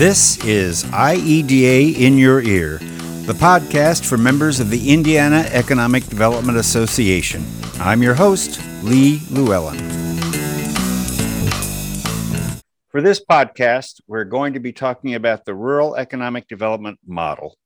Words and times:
This 0.00 0.42
is 0.46 0.84
IEDA 0.84 1.94
in 1.94 2.16
Your 2.16 2.40
Ear, 2.40 2.78
the 3.26 3.34
podcast 3.34 4.06
for 4.06 4.16
members 4.16 4.58
of 4.58 4.70
the 4.70 4.90
Indiana 4.90 5.46
Economic 5.52 6.04
Development 6.06 6.56
Association. 6.56 7.44
I'm 7.74 8.02
your 8.02 8.14
host, 8.14 8.62
Lee 8.82 9.20
Llewellyn. 9.30 9.76
For 12.88 13.02
this 13.02 13.22
podcast, 13.22 14.00
we're 14.06 14.24
going 14.24 14.54
to 14.54 14.58
be 14.58 14.72
talking 14.72 15.16
about 15.16 15.44
the 15.44 15.54
Rural 15.54 15.94
Economic 15.96 16.48
Development 16.48 16.98
Model. 17.06 17.58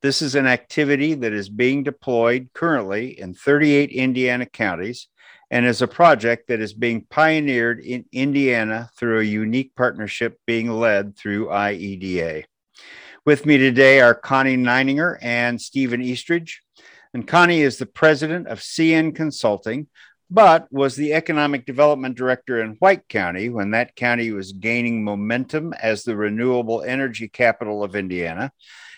This 0.00 0.22
is 0.22 0.34
an 0.34 0.46
activity 0.46 1.12
that 1.12 1.34
is 1.34 1.50
being 1.50 1.82
deployed 1.82 2.48
currently 2.54 3.20
in 3.20 3.34
38 3.34 3.90
Indiana 3.90 4.46
counties 4.46 5.08
and 5.52 5.66
is 5.66 5.82
a 5.82 5.86
project 5.86 6.48
that 6.48 6.62
is 6.62 6.72
being 6.72 7.06
pioneered 7.10 7.78
in 7.78 8.06
Indiana 8.10 8.88
through 8.96 9.20
a 9.20 9.24
unique 9.24 9.76
partnership 9.76 10.40
being 10.46 10.70
led 10.70 11.14
through 11.14 11.48
IEDA. 11.48 12.44
With 13.26 13.44
me 13.44 13.58
today 13.58 14.00
are 14.00 14.14
Connie 14.14 14.56
Neininger 14.56 15.18
and 15.20 15.60
Stephen 15.60 16.00
Eastridge. 16.00 16.62
And 17.12 17.28
Connie 17.28 17.60
is 17.60 17.76
the 17.76 17.84
president 17.84 18.48
of 18.48 18.60
CN 18.60 19.14
Consulting, 19.14 19.88
but 20.30 20.66
was 20.72 20.96
the 20.96 21.12
economic 21.12 21.66
development 21.66 22.16
director 22.16 22.62
in 22.62 22.76
White 22.76 23.06
County 23.06 23.50
when 23.50 23.72
that 23.72 23.94
county 23.94 24.32
was 24.32 24.52
gaining 24.52 25.04
momentum 25.04 25.74
as 25.74 26.02
the 26.02 26.16
renewable 26.16 26.80
energy 26.80 27.28
capital 27.28 27.84
of 27.84 27.94
Indiana 27.94 28.52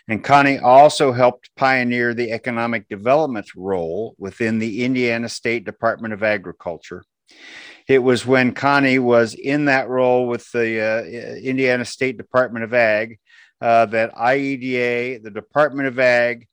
and 0.09 0.23
Connie 0.23 0.59
also 0.59 1.13
helped 1.13 1.55
pioneer 1.57 2.13
the 2.13 2.33
economic 2.33 2.89
development 2.89 3.47
role 3.57 4.15
within 4.19 4.59
the 4.59 4.85
Indiana 4.85 5.29
State 5.29 5.65
Department 5.65 6.13
of 6.13 6.23
Agriculture. 6.23 7.05
It 7.89 8.01
was 8.01 8.27
when 8.27 8.53
Connie 8.53 8.99
was 8.99 9.35
in 9.35 9.67
that 9.67 9.89
role 9.89 10.27
with 10.27 10.51
the 10.53 10.81
uh, 10.81 11.03
Indiana 11.39 11.85
State 11.85 12.19
Department 12.19 12.65
of 12.65 12.75
Ag 12.75 13.19
uh, 13.61 13.87
that 13.87 14.15
IEDA, 14.15 15.23
the 15.23 15.31
Department 15.31 15.89
of 15.89 15.99
Ag, 15.99 16.47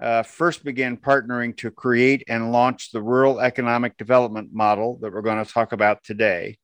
uh, 0.00 0.22
first 0.22 0.64
began 0.64 0.96
partnering 0.96 1.56
to 1.56 1.70
create 1.70 2.24
and 2.28 2.52
launch 2.52 2.92
the 2.92 3.02
rural 3.02 3.40
economic 3.40 3.96
development 3.96 4.50
model 4.52 4.98
that 5.00 5.12
we're 5.12 5.22
going 5.22 5.44
to 5.44 5.50
talk 5.50 5.72
about 5.72 6.04
today. 6.04 6.58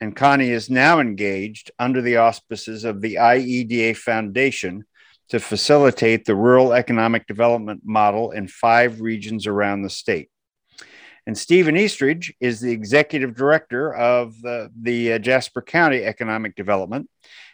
And 0.00 0.16
Connie 0.16 0.50
is 0.50 0.70
now 0.70 0.98
engaged 0.98 1.70
under 1.78 2.00
the 2.00 2.16
auspices 2.16 2.84
of 2.84 3.00
the 3.00 3.16
IEDA 3.16 3.96
Foundation 3.96 4.84
to 5.30 5.40
facilitate 5.40 6.24
the 6.24 6.34
rural 6.34 6.72
economic 6.72 7.26
development 7.26 7.82
model 7.84 8.32
in 8.32 8.48
five 8.48 9.00
regions 9.00 9.46
around 9.46 9.82
the 9.82 9.90
state. 9.90 10.28
And 11.26 11.38
Stephen 11.38 11.76
Eastridge 11.76 12.34
is 12.40 12.60
the 12.60 12.72
executive 12.72 13.36
director 13.36 13.94
of 13.94 14.40
the, 14.42 14.70
the 14.80 15.14
uh, 15.14 15.18
Jasper 15.18 15.62
County 15.62 16.02
Economic 16.02 16.56
Development. 16.56 17.08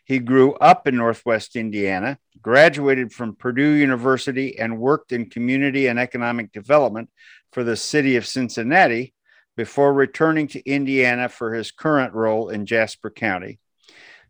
He 0.05 0.19
grew 0.21 0.55
up 0.55 0.87
in 0.87 0.97
Northwest 0.97 1.57
Indiana, 1.57 2.19
graduated 2.41 3.13
from 3.13 3.35
Purdue 3.35 3.73
University, 3.73 4.59
and 4.59 4.79
worked 4.79 5.13
in 5.13 5.29
community 5.29 5.89
and 5.89 5.99
economic 5.99 6.53
development 6.53 7.11
for 7.53 7.65
the 7.65 7.77
city 7.77 8.17
of 8.17 8.27
Cincinnati 8.27 9.13
before 9.57 9.93
returning 9.93 10.47
to 10.49 10.65
Indiana 10.65 11.29
for 11.29 11.53
his 11.53 11.73
current 11.73 12.15
role 12.15 12.49
in 12.49 12.67
Jasper 12.67 13.11
County. 13.11 13.59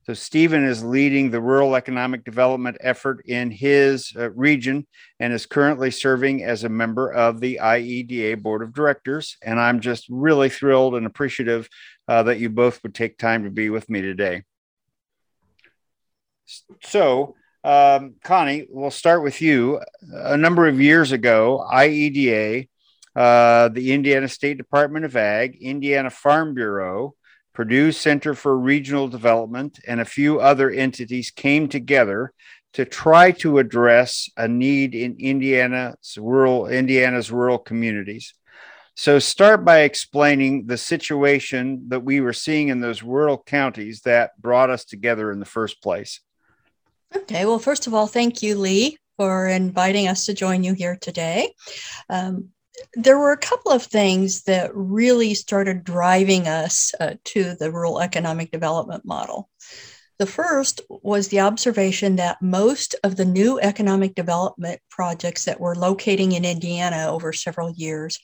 So 0.06 0.14
Stephen 0.14 0.64
is 0.64 0.84
leading 0.84 1.32
the 1.32 1.40
rural 1.40 1.74
economic 1.74 2.22
development 2.22 2.76
effort 2.80 3.26
in 3.26 3.50
his 3.50 4.12
uh, 4.16 4.30
region 4.30 4.86
and 5.18 5.32
is 5.32 5.46
currently 5.46 5.90
serving 5.90 6.44
as 6.44 6.62
a 6.62 6.68
member 6.68 7.12
of 7.12 7.40
the 7.40 7.58
IEDA 7.60 8.40
board 8.40 8.62
of 8.62 8.72
directors. 8.72 9.36
And 9.42 9.58
I'm 9.58 9.80
just 9.80 10.06
really 10.08 10.48
thrilled 10.48 10.94
and 10.94 11.06
appreciative 11.06 11.68
uh, 12.06 12.22
that 12.22 12.38
you 12.38 12.48
both 12.50 12.84
would 12.84 12.94
take 12.94 13.18
time 13.18 13.42
to 13.42 13.50
be 13.50 13.68
with 13.68 13.90
me 13.90 14.00
today. 14.00 14.44
So, 16.84 17.34
um, 17.64 18.14
Connie, 18.22 18.68
we'll 18.70 18.92
start 18.92 19.24
with 19.24 19.42
you. 19.42 19.80
A 20.12 20.36
number 20.36 20.68
of 20.68 20.80
years 20.80 21.11
ago, 21.11 21.66
IEDA, 21.68 22.68
uh, 23.16 23.70
the 23.70 23.92
Indiana 23.92 24.28
State 24.28 24.56
Department 24.56 25.05
of 25.05 25.16
Ag, 25.16 25.56
Indiana 25.61 26.11
Farm 26.11 26.55
Bureau, 26.55 27.16
Purdue 27.56 27.90
Center 27.90 28.34
for 28.34 28.58
Regional 28.58 29.08
Development, 29.08 29.80
and 29.89 29.98
a 29.98 30.05
few 30.05 30.40
other 30.40 30.70
entities 30.70 31.30
came 31.30 31.68
together 31.68 32.34
to 32.74 32.84
try 32.84 33.30
to 33.30 33.56
address 33.56 34.28
a 34.36 34.46
need 34.46 34.94
in 34.94 35.17
Indiana's 35.18 36.18
rural 36.20 36.66
Indiana's 36.66 37.33
rural 37.33 37.56
communities. 37.56 38.34
So 38.95 39.18
start 39.18 39.64
by 39.64 39.80
explaining 39.80 40.66
the 40.66 40.77
situation 40.77 41.89
that 41.89 42.05
we 42.05 42.20
were 42.20 42.34
seeing 42.34 42.68
in 42.68 42.80
those 42.80 43.02
rural 43.02 43.39
counties 43.39 44.02
that 44.02 44.39
brought 44.39 44.68
us 44.68 44.84
together 44.84 45.33
in 45.33 45.39
the 45.39 45.46
first 45.46 45.83
place. 45.83 46.20
Okay, 47.16 47.46
well, 47.46 47.58
first 47.58 47.86
of 47.86 47.95
all, 47.95 48.06
thank 48.06 48.42
you, 48.42 48.58
Lee, 48.58 48.98
for 49.16 49.48
inviting 49.48 50.08
us 50.08 50.27
to 50.27 50.34
join 50.34 50.62
you 50.62 50.74
here 50.74 50.98
today. 51.00 51.55
Um, 52.11 52.50
there 52.95 53.19
were 53.19 53.33
a 53.33 53.39
couple 53.39 53.73
of 53.73 53.83
things 53.83 54.42
that 54.42 54.75
really 54.75 55.35
started 55.35 55.85
driving 55.85 56.48
us 56.48 56.92
uh, 57.01 57.14
to 57.25 57.55
the 57.55 57.70
rural 57.70 58.01
economic 58.01 58.51
development 58.51 59.05
model. 59.05 59.48
The 60.19 60.27
first 60.27 60.81
was 60.89 61.29
the 61.29 61.41
observation 61.41 62.17
that 62.17 62.41
most 62.41 62.95
of 63.05 63.17
the 63.17 63.25
new 63.27 63.61
economic 63.61 64.14
development 64.14 64.81
projects 64.91 65.45
that 65.45 65.61
were 65.61 65.75
locating 65.75 66.33
in 66.33 66.45
Indiana 66.45 67.09
over 67.11 67.33
several 67.33 67.70
years 67.70 68.19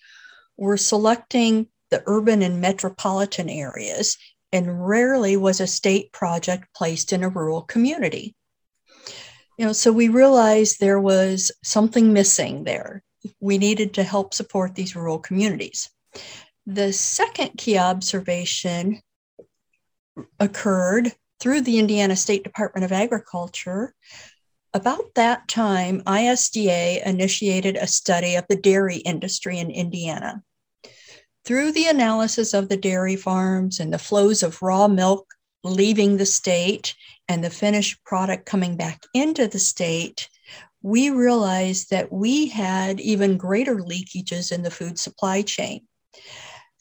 were 0.56 0.78
selecting 0.78 1.68
the 1.90 2.02
urban 2.06 2.40
and 2.40 2.60
metropolitan 2.60 3.50
areas, 3.50 4.16
and 4.52 4.86
rarely 4.86 5.36
was 5.36 5.60
a 5.60 5.66
state 5.66 6.12
project 6.12 6.66
placed 6.74 7.12
in 7.12 7.22
a 7.22 7.28
rural 7.28 7.62
community. 7.62 8.34
You 9.58 9.66
know, 9.66 9.72
so 9.74 9.92
we 9.92 10.08
realized 10.08 10.80
there 10.80 11.00
was 11.00 11.52
something 11.62 12.14
missing 12.14 12.64
there 12.64 13.02
we 13.40 13.58
needed 13.58 13.94
to 13.94 14.02
help 14.02 14.34
support 14.34 14.74
these 14.74 14.96
rural 14.96 15.18
communities. 15.18 15.90
The 16.66 16.92
second 16.92 17.50
key 17.58 17.78
observation 17.78 19.00
occurred 20.38 21.12
through 21.40 21.62
the 21.62 21.78
Indiana 21.78 22.14
State 22.16 22.44
Department 22.44 22.84
of 22.84 22.92
Agriculture. 22.92 23.94
About 24.74 25.14
that 25.16 25.48
time, 25.48 26.02
ISDA 26.06 27.04
initiated 27.04 27.76
a 27.76 27.86
study 27.86 28.36
of 28.36 28.44
the 28.48 28.56
dairy 28.56 28.98
industry 28.98 29.58
in 29.58 29.70
Indiana. 29.70 30.42
Through 31.44 31.72
the 31.72 31.88
analysis 31.88 32.54
of 32.54 32.68
the 32.68 32.76
dairy 32.76 33.16
farms 33.16 33.80
and 33.80 33.92
the 33.92 33.98
flows 33.98 34.42
of 34.42 34.62
raw 34.62 34.86
milk 34.86 35.26
leaving 35.64 36.16
the 36.16 36.26
state 36.26 36.94
and 37.28 37.42
the 37.42 37.50
finished 37.50 38.02
product 38.04 38.46
coming 38.46 38.76
back 38.76 39.02
into 39.14 39.48
the 39.48 39.58
state, 39.58 40.28
we 40.82 41.10
realized 41.10 41.90
that 41.90 42.12
we 42.12 42.48
had 42.48 43.00
even 43.00 43.36
greater 43.36 43.76
leakages 43.76 44.50
in 44.50 44.62
the 44.62 44.70
food 44.70 44.98
supply 44.98 45.42
chain. 45.42 45.86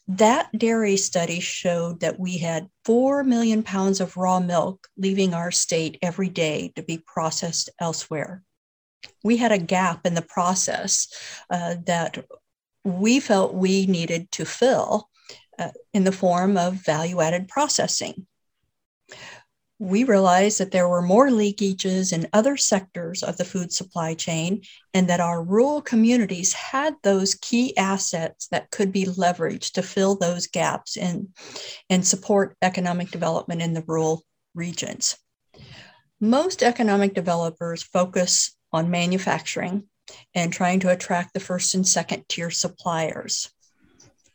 That 0.08 0.50
dairy 0.58 0.98
study 0.98 1.40
showed 1.40 2.02
that 2.02 2.20
we 2.20 2.40
had 2.40 2.68
4 2.86 3.24
million 3.24 3.64
pounds 3.64 4.02
of 4.02 4.18
raw 4.18 4.40
milk 4.40 4.88
leaving 4.98 5.34
our 5.34 5.52
state 5.52 5.98
every 6.02 6.30
day 6.30 6.74
to 6.76 6.84
be 6.84 6.98
processed 6.98 7.70
elsewhere. 7.80 8.44
We 9.24 9.38
had 9.38 9.52
a 9.52 9.58
gap 9.58 10.06
in 10.06 10.16
the 10.16 10.22
process 10.22 11.08
uh, 11.50 11.76
that 11.86 12.26
we 12.84 13.20
felt 13.20 13.54
we 13.54 13.86
needed 13.86 14.32
to 14.32 14.46
fill 14.46 15.08
uh, 15.60 15.70
in 15.94 16.04
the 16.04 16.12
form 16.12 16.58
of 16.58 16.84
value 16.84 17.22
added 17.22 17.48
processing 17.48 18.26
we 19.82 20.04
realized 20.04 20.60
that 20.60 20.70
there 20.70 20.88
were 20.88 21.02
more 21.02 21.30
leakages 21.30 22.14
in 22.14 22.28
other 22.34 22.56
sectors 22.56 23.24
of 23.24 23.36
the 23.38 23.44
food 23.44 23.74
supply 23.74 24.14
chain 24.14 24.62
and 24.94 25.10
that 25.10 25.20
our 25.20 25.42
rural 25.42 25.82
communities 25.82 26.54
had 26.54 26.94
those 27.02 27.34
key 27.34 27.76
assets 27.76 28.48
that 28.50 28.70
could 28.70 28.92
be 28.92 29.06
leveraged 29.06 29.72
to 29.72 29.82
fill 29.82 30.16
those 30.16 30.46
gaps 30.46 30.98
and, 30.98 31.30
and 31.90 32.06
support 32.06 32.56
economic 32.62 33.10
development 33.10 33.60
in 33.60 33.74
the 33.74 33.84
rural 33.88 34.22
regions. 34.54 35.18
Most 36.20 36.62
economic 36.62 37.16
developers 37.16 37.82
focus 37.82 38.56
on 38.72 38.92
manufacturing 38.92 39.86
and 40.36 40.54
trying 40.54 40.80
to 40.82 40.92
attract 40.92 41.34
the 41.34 41.40
first 41.40 41.74
and 41.74 41.88
second 41.88 42.26
tier 42.30 42.52
suppliers. 42.52 43.50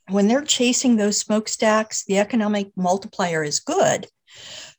When 0.09 0.27
they're 0.27 0.43
chasing 0.43 0.97
those 0.97 1.19
smokestacks, 1.19 2.05
the 2.05 2.19
economic 2.19 2.73
multiplier 2.77 3.45
is 3.45 3.61
good, 3.61 4.09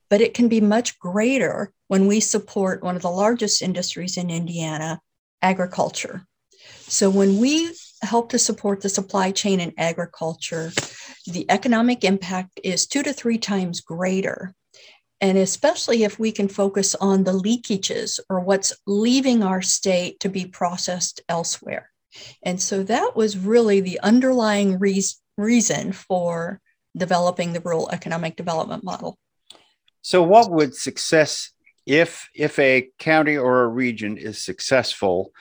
but 0.10 0.22
it 0.22 0.34
can 0.34 0.48
be 0.48 0.62
much 0.62 1.00
greater 1.00 1.72
when 1.88 2.08
we 2.08 2.20
support 2.20 2.84
one 2.84 2.96
of 2.96 3.02
the 3.02 3.10
largest 3.10 3.62
industries 3.62 4.18
in 4.18 4.30
Indiana, 4.30 5.00
agriculture. 5.42 6.26
So 6.88 7.10
when 7.10 7.40
we 7.40 7.74
help 8.02 8.30
to 8.30 8.40
support 8.40 8.82
the 8.82 8.90
supply 8.90 9.32
chain 9.32 9.60
in 9.60 9.74
agriculture, 9.78 10.72
the 11.26 11.46
economic 11.50 12.04
impact 12.04 12.60
is 12.64 12.88
two 12.88 13.04
to 13.04 13.14
three 13.14 13.38
times 13.38 13.82
greater. 13.82 14.54
And 15.20 15.38
especially 15.38 16.04
if 16.04 16.20
we 16.20 16.32
can 16.32 16.48
focus 16.48 16.94
on 16.96 17.24
the 17.24 17.34
leakages 17.34 18.20
or 18.30 18.40
what's 18.40 18.74
leaving 18.86 19.42
our 19.44 19.62
state 19.62 20.20
to 20.20 20.30
be 20.30 20.46
processed 20.46 21.22
elsewhere. 21.28 21.90
And 22.44 22.62
so 22.62 22.84
that 22.84 23.16
was 23.16 23.38
really 23.38 23.82
the 23.82 24.00
underlying 24.02 24.78
re- 24.80 25.04
reason 25.38 25.92
for 25.92 26.62
developing 26.96 27.54
the 27.54 27.62
rural 27.62 27.90
economic 27.92 28.36
development 28.36 28.84
model. 28.84 29.18
So, 30.02 30.24
what 30.24 30.52
would 30.52 30.76
success 30.76 31.52
if 31.86 32.30
if 32.36 32.60
a 32.60 32.90
county 33.00 33.38
or 33.38 33.64
a 33.64 33.68
region 33.68 34.18
is 34.18 34.44
successful 34.44 35.32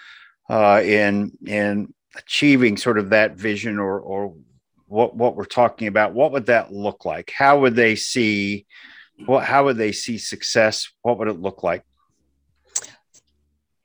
uh, 0.49 0.81
in 0.85 1.33
in 1.47 1.93
achieving 2.17 2.77
sort 2.77 2.99
of 2.99 3.11
that 3.11 3.37
vision 3.37 3.79
or 3.79 3.99
or 3.99 4.35
what 4.87 5.17
what 5.17 5.37
we're 5.37 5.45
talking 5.45 5.89
about, 5.89 6.15
what 6.15 6.33
would 6.33 6.47
that 6.47 6.73
look 6.73 7.05
like? 7.05 7.33
How 7.37 7.61
would 7.61 7.75
they 7.75 7.97
see 7.97 8.67
what 9.25 9.45
how 9.45 9.65
would 9.65 9.77
they 9.77 9.93
see 9.93 10.19
success? 10.19 10.89
What 11.03 11.19
would 11.19 11.29
it 11.29 11.41
look 11.41 11.63
like? 11.63 11.83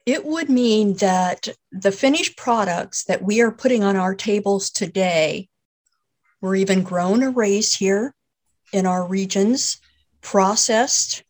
It 0.06 0.26
would 0.26 0.50
mean 0.50 0.96
that 0.96 1.48
the 1.72 1.92
finished 1.92 2.36
products 2.36 3.04
that 3.06 3.22
we 3.22 3.42
are 3.42 3.52
putting 3.52 3.84
on 3.84 3.96
our 3.96 4.16
tables 4.16 4.72
today 4.72 5.48
were 6.42 6.56
even 6.56 6.82
grown 6.84 7.24
or 7.24 7.30
raised 7.30 7.78
here 7.78 8.16
in 8.74 8.86
our 8.86 9.06
regions, 9.06 9.80
processed, 10.22 11.24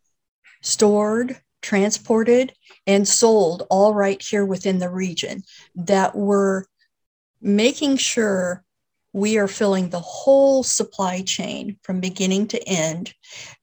stored, 0.62 1.40
transported, 1.62 2.54
and 2.88 3.08
sold 3.08 3.66
all 3.70 3.94
right 3.94 4.22
here 4.22 4.46
within 4.46 4.80
the 4.80 4.90
region. 4.90 5.44
That 5.76 6.16
we're 6.16 6.66
making 7.42 7.98
sure 7.98 8.64
we 9.14 9.38
are 9.38 9.48
filling 9.48 9.90
the 9.90 10.00
whole 10.00 10.64
supply 10.64 11.22
chain 11.22 11.78
from 11.84 12.00
beginning 12.00 12.48
to 12.48 12.68
end. 12.68 13.14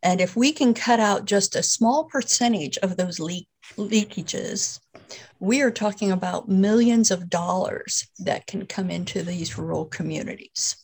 And 0.02 0.20
if 0.20 0.36
we 0.36 0.52
can 0.52 0.75
cut 0.75 1.00
out 1.00 1.25
just 1.25 1.56
a 1.56 1.62
small 1.62 2.04
percentage 2.04 2.76
of 2.78 2.96
those 2.96 3.19
leak, 3.19 3.48
leakages, 3.76 4.78
we 5.40 5.62
are 5.62 5.70
talking 5.70 6.10
about 6.10 6.48
millions 6.48 7.10
of 7.10 7.31
dollars 7.31 8.06
that 8.19 8.46
can 8.46 8.66
come 8.66 8.90
into 8.90 9.22
these 9.22 9.56
rural 9.56 9.86
communities. 9.86 10.76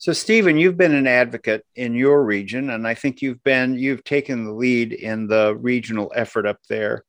So, 0.00 0.14
Stephen, 0.14 0.56
you've 0.56 0.78
been 0.78 0.94
an 0.94 1.06
advocate 1.06 1.62
in 1.76 1.92
your 1.92 2.24
region, 2.24 2.70
and 2.70 2.88
I 2.88 2.94
think 2.94 3.20
you've 3.20 3.44
been 3.44 3.74
you've 3.74 4.02
taken 4.02 4.46
the 4.46 4.52
lead 4.52 4.94
in 4.94 5.26
the 5.26 5.54
regional 5.60 6.10
effort 6.16 6.46
up 6.46 6.56
there. 6.70 7.04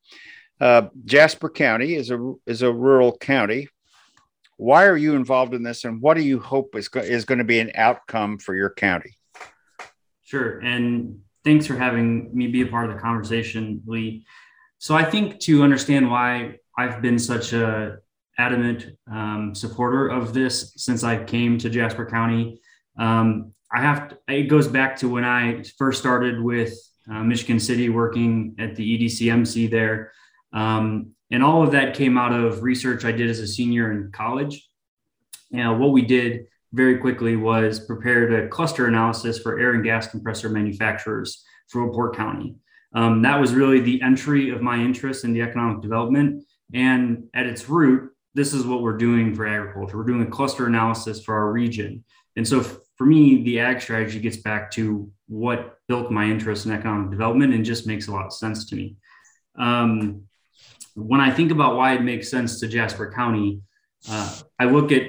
Uh, 0.60 0.88
Jasper 1.06 1.48
County 1.48 1.94
is 1.94 2.10
a 2.10 2.34
is 2.46 2.60
a 2.60 2.70
rural 2.70 3.16
county. 3.16 3.66
Why 4.58 4.84
are 4.84 4.98
you 4.98 5.14
involved 5.14 5.54
in 5.54 5.62
this, 5.62 5.84
and 5.84 6.02
what 6.02 6.18
do 6.18 6.22
you 6.22 6.38
hope 6.38 6.76
is 6.76 6.88
go- 6.88 7.00
is 7.00 7.24
going 7.24 7.38
to 7.38 7.44
be 7.44 7.60
an 7.60 7.72
outcome 7.76 8.36
for 8.36 8.54
your 8.54 8.68
county? 8.68 9.16
Sure, 10.20 10.58
and 10.58 11.18
thanks 11.46 11.66
for 11.66 11.76
having 11.76 12.28
me 12.36 12.48
be 12.48 12.60
a 12.60 12.66
part 12.66 12.90
of 12.90 12.94
the 12.94 13.00
conversation, 13.00 13.80
Lee. 13.86 14.26
So, 14.76 14.94
I 14.94 15.04
think 15.04 15.40
to 15.40 15.62
understand 15.62 16.10
why 16.10 16.56
I've 16.76 17.00
been 17.00 17.18
such 17.18 17.54
a 17.54 18.00
adamant 18.36 18.98
um, 19.10 19.54
supporter 19.54 20.08
of 20.08 20.34
this 20.34 20.74
since 20.76 21.02
I 21.02 21.24
came 21.24 21.56
to 21.56 21.70
Jasper 21.70 22.04
County 22.04 22.60
um, 22.98 23.52
I 23.72 23.80
have 23.80 24.10
to, 24.10 24.18
it 24.28 24.44
goes 24.44 24.68
back 24.68 24.96
to 24.98 25.08
when 25.08 25.24
I 25.24 25.62
first 25.78 26.00
started 26.00 26.40
with 26.40 26.74
uh, 27.10 27.22
Michigan 27.22 27.58
City 27.58 27.88
working 27.88 28.54
at 28.58 28.76
the 28.76 28.98
EDCMC 28.98 29.70
there. 29.70 30.12
Um, 30.52 31.12
and 31.30 31.42
all 31.42 31.62
of 31.62 31.72
that 31.72 31.94
came 31.94 32.18
out 32.18 32.32
of 32.32 32.62
research 32.62 33.04
I 33.04 33.12
did 33.12 33.30
as 33.30 33.38
a 33.38 33.46
senior 33.46 33.90
in 33.92 34.12
college. 34.12 34.68
You 35.50 35.64
know, 35.64 35.74
what 35.74 35.92
we 35.92 36.02
did 36.02 36.46
very 36.72 36.98
quickly 36.98 37.36
was 37.36 37.80
prepared 37.80 38.32
a 38.32 38.48
cluster 38.48 38.86
analysis 38.86 39.38
for 39.38 39.58
air 39.58 39.72
and 39.72 39.84
gas 39.84 40.08
compressor 40.08 40.48
manufacturers 40.50 41.42
for 41.68 41.90
Port 41.92 42.14
County. 42.14 42.56
Um, 42.94 43.22
that 43.22 43.40
was 43.40 43.54
really 43.54 43.80
the 43.80 44.02
entry 44.02 44.50
of 44.50 44.60
my 44.60 44.76
interest 44.76 45.24
in 45.24 45.32
the 45.32 45.40
economic 45.40 45.80
development. 45.80 46.44
And 46.74 47.24
at 47.34 47.46
its 47.46 47.68
root, 47.68 48.10
this 48.34 48.52
is 48.52 48.66
what 48.66 48.82
we're 48.82 48.96
doing 48.96 49.34
for 49.34 49.46
agriculture. 49.46 49.96
We're 49.96 50.04
doing 50.04 50.22
a 50.22 50.30
cluster 50.30 50.66
analysis 50.66 51.22
for 51.24 51.34
our 51.34 51.52
region. 51.52 52.04
And 52.36 52.46
so 52.46 52.62
for 52.96 53.06
me, 53.06 53.42
the 53.42 53.60
ag 53.60 53.80
strategy 53.80 54.20
gets 54.20 54.36
back 54.36 54.70
to 54.72 55.10
what 55.28 55.78
built 55.88 56.10
my 56.10 56.24
interest 56.24 56.66
in 56.66 56.72
economic 56.72 57.10
development 57.10 57.54
and 57.54 57.64
just 57.64 57.86
makes 57.86 58.08
a 58.08 58.12
lot 58.12 58.26
of 58.26 58.32
sense 58.32 58.66
to 58.66 58.76
me. 58.76 58.96
Um, 59.58 60.22
when 60.94 61.20
I 61.20 61.30
think 61.30 61.50
about 61.50 61.76
why 61.76 61.94
it 61.94 62.02
makes 62.02 62.30
sense 62.30 62.60
to 62.60 62.68
Jasper 62.68 63.10
County, 63.10 63.62
uh, 64.08 64.38
I 64.58 64.66
look 64.66 64.92
at 64.92 65.02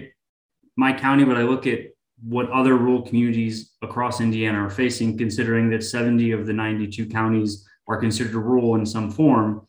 my 0.76 0.94
county, 0.94 1.24
but 1.24 1.38
I 1.38 1.44
look 1.44 1.68
at 1.68 1.80
what 2.24 2.50
other 2.52 2.76
rural 2.76 3.02
communities 3.02 3.72
across 3.82 4.22
Indiana 4.22 4.66
are 4.66 4.70
facing, 4.70 5.18
considering 5.18 5.70
that 5.72 5.84
70 5.84 6.32
of 6.32 6.46
the 6.46 6.54
92 6.54 7.08
counties 7.08 7.68
are 7.88 8.00
considered 8.00 8.34
rural 8.34 8.76
in 8.76 8.86
some 8.86 9.12
form. 9.12 9.66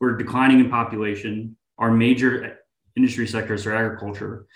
We're 0.00 0.16
declining 0.16 0.60
in 0.60 0.70
population. 0.70 1.56
Our 1.78 1.90
major 1.90 2.58
industry 2.96 3.26
sectors 3.26 3.66
are 3.66 3.74
agriculture. 3.74 4.46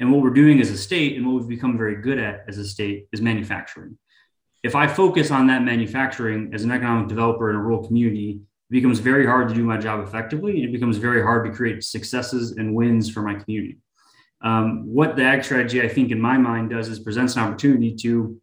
And 0.00 0.10
what 0.10 0.22
we're 0.22 0.30
doing 0.30 0.60
as 0.60 0.70
a 0.70 0.78
state 0.78 1.16
and 1.16 1.26
what 1.26 1.36
we've 1.36 1.48
become 1.48 1.76
very 1.76 2.00
good 2.00 2.18
at 2.18 2.44
as 2.48 2.56
a 2.56 2.64
state 2.64 3.06
is 3.12 3.20
manufacturing. 3.20 3.98
If 4.62 4.74
I 4.74 4.86
focus 4.86 5.30
on 5.30 5.46
that 5.48 5.62
manufacturing 5.62 6.52
as 6.54 6.64
an 6.64 6.70
economic 6.70 7.08
developer 7.08 7.50
in 7.50 7.56
a 7.56 7.60
rural 7.60 7.86
community, 7.86 8.40
it 8.70 8.72
becomes 8.72 8.98
very 8.98 9.26
hard 9.26 9.48
to 9.50 9.54
do 9.54 9.62
my 9.62 9.76
job 9.76 10.02
effectively. 10.06 10.56
And 10.56 10.64
It 10.64 10.72
becomes 10.72 10.96
very 10.96 11.22
hard 11.22 11.44
to 11.44 11.52
create 11.52 11.84
successes 11.84 12.52
and 12.52 12.74
wins 12.74 13.10
for 13.10 13.20
my 13.20 13.34
community. 13.34 13.78
Um, 14.42 14.86
what 14.86 15.16
the 15.16 15.22
ag 15.22 15.44
strategy, 15.44 15.82
I 15.82 15.88
think, 15.88 16.10
in 16.10 16.20
my 16.20 16.38
mind, 16.38 16.70
does 16.70 16.88
is 16.88 16.98
presents 16.98 17.36
an 17.36 17.42
opportunity 17.42 17.94
to 17.96 18.40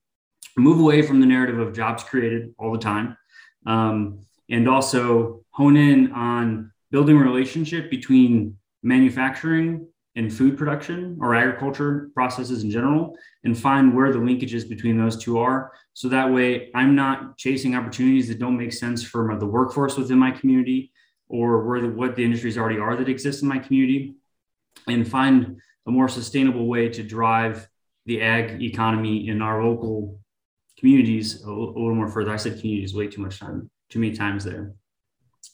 move 0.57 0.80
away 0.80 1.01
from 1.01 1.19
the 1.19 1.25
narrative 1.25 1.59
of 1.59 1.74
jobs 1.74 2.04
created 2.04 2.54
all 2.59 2.71
the 2.71 2.80
time 2.80 3.18
um, 3.65 4.19
and 4.50 4.69
also 4.69 5.44
hone 5.51 5.75
in 5.75 6.12
on 6.12 6.71
building 6.92 7.18
a 7.18 7.24
relationship 7.24 7.89
between 7.89 8.57
manufacturing 8.83 9.88
in 10.18 10.31
food 10.31 10.58
production 10.58 11.16
or 11.22 11.36
agriculture 11.36 12.10
processes 12.16 12.64
in 12.64 12.72
general 12.72 13.16
and 13.44 13.58
find 13.58 13.96
where 13.96 14.12
the 14.12 14.18
linkages 14.18 14.68
between 14.68 14.98
those 14.98 15.16
two 15.16 15.38
are. 15.38 15.72
So 15.94 16.10
that 16.10 16.34
way 16.34 16.72
I'm 16.74 16.96
not 16.96 17.38
chasing 17.38 17.75
opportunities 17.75 18.28
that 18.28 18.40
don't 18.40 18.58
make 18.58 18.74
sense 18.74 19.04
for 19.04 19.38
the 19.40 19.46
workforce 19.46 19.96
within 19.96 20.18
my 20.18 20.31
community 20.31 20.92
or 21.30 21.68
where 21.68 21.81
the, 21.81 21.90
what 21.90 22.16
the 22.16 22.25
industries 22.25 22.58
already 22.58 22.80
are 22.80 22.96
that 22.96 23.08
exist 23.08 23.44
in 23.44 23.48
my 23.48 23.60
community 23.60 24.16
and 24.88 25.08
find 25.08 25.62
a 25.86 25.92
more 25.92 26.10
sustainable 26.10 26.66
way 26.66 26.90
to 26.90 27.04
drive 27.04 27.68
the 28.08 28.19
ag 28.19 28.64
economy 28.64 29.28
in 29.28 29.44
our 29.44 29.64
local 29.64 30.19
communities 30.80 31.44
a, 31.44 31.52
little 31.52 31.94
more 31.94 32.08
further. 32.08 32.31
I 32.31 32.38
said 32.38 32.60
communities 32.60 32.96
way 32.96 33.06
too 33.06 33.22
much 33.22 33.40
time, 33.40 33.69
too 33.90 34.00
many 34.00 34.16
times 34.16 34.44
there. 34.44 34.74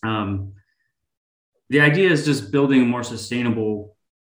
Um, 0.04 0.54
the 1.70 1.82
idea 1.82 2.10
is 2.10 2.24
just 2.24 2.50
building 2.50 2.82
a 2.82 2.86
more 2.86 3.04
sustainable 3.04 3.93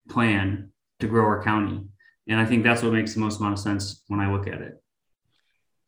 plan 0.10 0.72
to 1.00 1.08
grow 1.08 1.26
our 1.26 1.44
county. 1.44 1.82
And 2.28 2.40
I 2.40 2.46
think 2.46 2.64
that's 2.64 2.82
what 2.82 2.94
makes 2.94 3.14
the 3.14 3.20
most 3.20 3.40
amount 3.40 3.54
of 3.54 3.60
sense 3.60 4.04
when 4.08 4.20
I 4.20 4.32
look 4.32 4.48
at 4.48 4.62
it. 4.62 4.82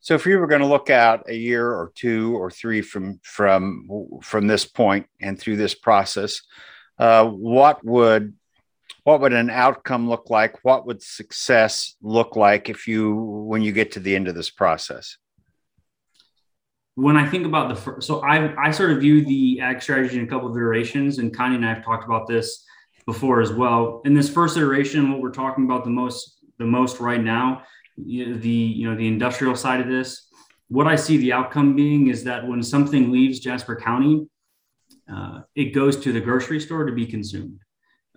So 0.00 0.14
if 0.14 0.26
you 0.26 0.38
were 0.38 0.46
going 0.46 0.60
to 0.60 0.66
look 0.66 0.90
out 0.90 1.28
a 1.28 1.34
year 1.34 1.66
or 1.68 1.90
two 1.94 2.36
or 2.36 2.50
three 2.50 2.80
from 2.80 3.18
from 3.24 3.88
from 4.22 4.46
this 4.46 4.64
point 4.64 5.06
and 5.20 5.38
through 5.38 5.56
this 5.56 5.74
process, 5.74 6.42
uh, 6.98 7.24
what 7.24 7.84
would 7.84 8.34
what 9.04 9.20
would 9.20 9.32
an 9.32 9.50
outcome 9.50 10.08
look 10.08 10.30
like? 10.30 10.64
What 10.64 10.86
would 10.86 11.02
success 11.02 11.96
look 12.02 12.36
like 12.36 12.68
if 12.68 12.86
you 12.86 13.14
when 13.14 13.62
you 13.62 13.72
get 13.72 13.92
to 13.92 14.00
the 14.00 14.14
end 14.14 14.28
of 14.28 14.34
this 14.34 14.50
process? 14.50 15.16
When 16.94 17.16
I 17.16 17.28
think 17.28 17.44
about 17.44 17.68
the 17.68 17.74
first, 17.74 18.06
so 18.06 18.20
I 18.20 18.54
I 18.62 18.70
sort 18.70 18.92
of 18.92 19.00
view 19.00 19.24
the 19.24 19.60
ag 19.60 19.82
strategy 19.82 20.18
in 20.18 20.24
a 20.24 20.28
couple 20.28 20.48
of 20.48 20.56
iterations, 20.56 21.18
and 21.18 21.34
Connie 21.34 21.56
and 21.56 21.66
I 21.66 21.74
have 21.74 21.84
talked 21.84 22.04
about 22.04 22.26
this 22.26 22.64
before 23.06 23.40
as 23.40 23.52
well. 23.52 24.02
In 24.04 24.14
this 24.14 24.28
first 24.28 24.56
iteration, 24.56 25.10
what 25.10 25.20
we're 25.20 25.30
talking 25.30 25.64
about 25.64 25.84
the 25.84 25.90
most 25.90 26.34
the 26.58 26.64
most 26.64 27.00
right 27.00 27.22
now, 27.22 27.62
the 27.96 28.48
you 28.48 28.88
know 28.88 28.96
the 28.96 29.06
industrial 29.06 29.54
side 29.54 29.80
of 29.80 29.88
this, 29.88 30.28
what 30.68 30.86
I 30.86 30.96
see 30.96 31.16
the 31.18 31.32
outcome 31.32 31.76
being 31.76 32.08
is 32.08 32.24
that 32.24 32.46
when 32.46 32.62
something 32.62 33.10
leaves 33.10 33.40
Jasper 33.40 33.76
County, 33.76 34.26
uh, 35.12 35.40
it 35.54 35.66
goes 35.66 35.96
to 35.98 36.12
the 36.12 36.20
grocery 36.20 36.60
store 36.60 36.84
to 36.84 36.92
be 36.92 37.06
consumed, 37.06 37.60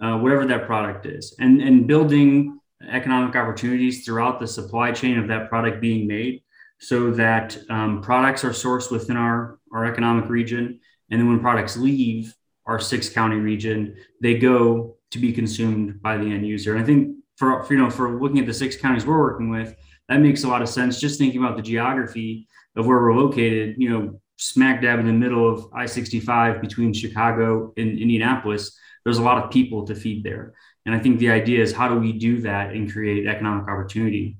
uh, 0.01 0.17
whatever 0.17 0.45
that 0.45 0.65
product 0.65 1.05
is, 1.05 1.35
and 1.39 1.61
and 1.61 1.87
building 1.87 2.59
economic 2.89 3.35
opportunities 3.35 4.05
throughout 4.05 4.39
the 4.39 4.47
supply 4.47 4.91
chain 4.91 5.19
of 5.19 5.27
that 5.27 5.49
product 5.49 5.81
being 5.81 6.07
made, 6.07 6.41
so 6.79 7.11
that 7.11 7.57
um, 7.69 8.01
products 8.01 8.43
are 8.43 8.51
sourced 8.51 8.89
within 8.91 9.17
our 9.17 9.59
our 9.71 9.85
economic 9.85 10.29
region, 10.29 10.79
and 11.11 11.19
then 11.19 11.27
when 11.27 11.39
products 11.39 11.77
leave, 11.77 12.33
our 12.69 12.79
six 12.79 13.09
county 13.09 13.37
region, 13.37 13.95
they 14.21 14.37
go 14.37 14.97
to 15.11 15.19
be 15.19 15.33
consumed 15.33 16.01
by 16.01 16.17
the 16.17 16.25
end 16.25 16.45
user. 16.45 16.75
And 16.75 16.83
I 16.83 16.85
think 16.85 17.17
for, 17.37 17.63
for, 17.63 17.73
you 17.73 17.79
know 17.79 17.89
for 17.89 18.21
looking 18.21 18.39
at 18.39 18.45
the 18.45 18.53
six 18.53 18.75
counties 18.75 19.05
we're 19.05 19.19
working 19.19 19.49
with, 19.49 19.75
that 20.07 20.21
makes 20.21 20.43
a 20.43 20.47
lot 20.47 20.61
of 20.61 20.69
sense. 20.69 20.99
Just 20.99 21.19
thinking 21.19 21.43
about 21.43 21.57
the 21.57 21.63
geography 21.63 22.47
of 22.75 22.85
where 22.85 22.99
we're 22.99 23.15
located, 23.15 23.75
you 23.77 23.89
know, 23.89 24.21
smack 24.37 24.81
dab 24.81 24.99
in 24.99 25.07
the 25.07 25.13
middle 25.13 25.49
of 25.49 25.65
I-65 25.73 26.61
between 26.61 26.93
Chicago 26.93 27.73
and 27.75 27.99
Indianapolis, 27.99 28.77
there's 29.03 29.17
a 29.17 29.23
lot 29.23 29.43
of 29.43 29.51
people 29.51 29.85
to 29.87 29.95
feed 29.95 30.23
there. 30.23 30.53
And 30.85 30.95
I 30.95 30.99
think 30.99 31.19
the 31.19 31.29
idea 31.29 31.61
is 31.61 31.73
how 31.73 31.89
do 31.89 31.95
we 31.95 32.13
do 32.13 32.41
that 32.41 32.71
and 32.71 32.91
create 32.91 33.27
economic 33.27 33.67
opportunity? 33.67 34.37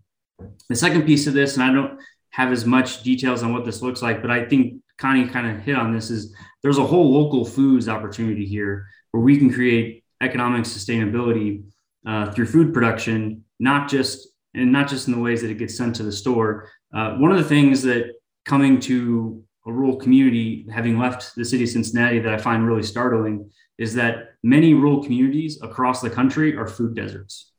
The 0.70 0.76
second 0.76 1.04
piece 1.04 1.28
of 1.28 1.34
this, 1.34 1.58
and 1.58 1.64
I 1.64 1.74
don't 1.74 2.00
have 2.32 2.52
as 2.52 2.66
much 2.66 3.04
details 3.04 3.44
on 3.44 3.54
what 3.54 3.66
this 3.66 3.82
looks 3.82 4.02
like, 4.02 4.22
but 4.22 4.32
I 4.32 4.46
think 4.46 4.82
Connie 5.00 5.28
kind 5.28 5.48
of 5.48 5.64
hit 5.64 5.76
on 5.76 5.94
this 5.94 6.10
is 6.10 6.36
there's 6.62 6.78
a 6.78 6.86
whole 6.86 7.12
local 7.12 7.46
foods 7.46 7.88
opportunity 7.88 8.46
here 8.46 8.86
where 9.12 9.24
we 9.24 9.38
can 9.38 9.52
create 9.52 10.04
economic 10.22 10.64
sustainability 10.64 11.64
uh, 12.06 12.32
through 12.32 12.46
food 12.46 12.74
production, 12.74 13.44
not 13.60 13.90
just 13.90 14.28
and 14.54 14.72
not 14.72 14.90
just 14.90 15.08
in 15.08 15.14
the 15.14 15.20
ways 15.20 15.42
that 15.42 15.52
it 15.52 15.58
gets 15.58 15.78
sent 15.78 15.96
to 15.96 16.04
the 16.04 16.12
store. 16.12 16.70
Uh, 16.94 17.16
one 17.16 17.32
of 17.32 17.38
the 17.38 17.44
things 17.44 17.82
that 17.84 18.14
coming 18.46 18.80
to 18.80 19.44
a 19.68 19.72
rural 19.72 19.96
community, 19.96 20.66
having 20.74 20.98
left 20.98 21.36
the 21.36 21.46
city 21.46 21.64
of 21.64 21.70
Cincinnati, 21.70 22.20
that 22.20 22.34
I 22.34 22.38
find 22.38 22.66
really 22.66 22.84
startling 22.84 23.50
is 23.78 23.94
that 23.94 24.32
many 24.44 24.74
rural 24.74 25.04
communities 25.04 25.62
across 25.62 26.02
the 26.02 26.10
country 26.10 26.58
are 26.58 26.68
food 26.68 26.96
deserts. 26.96 27.52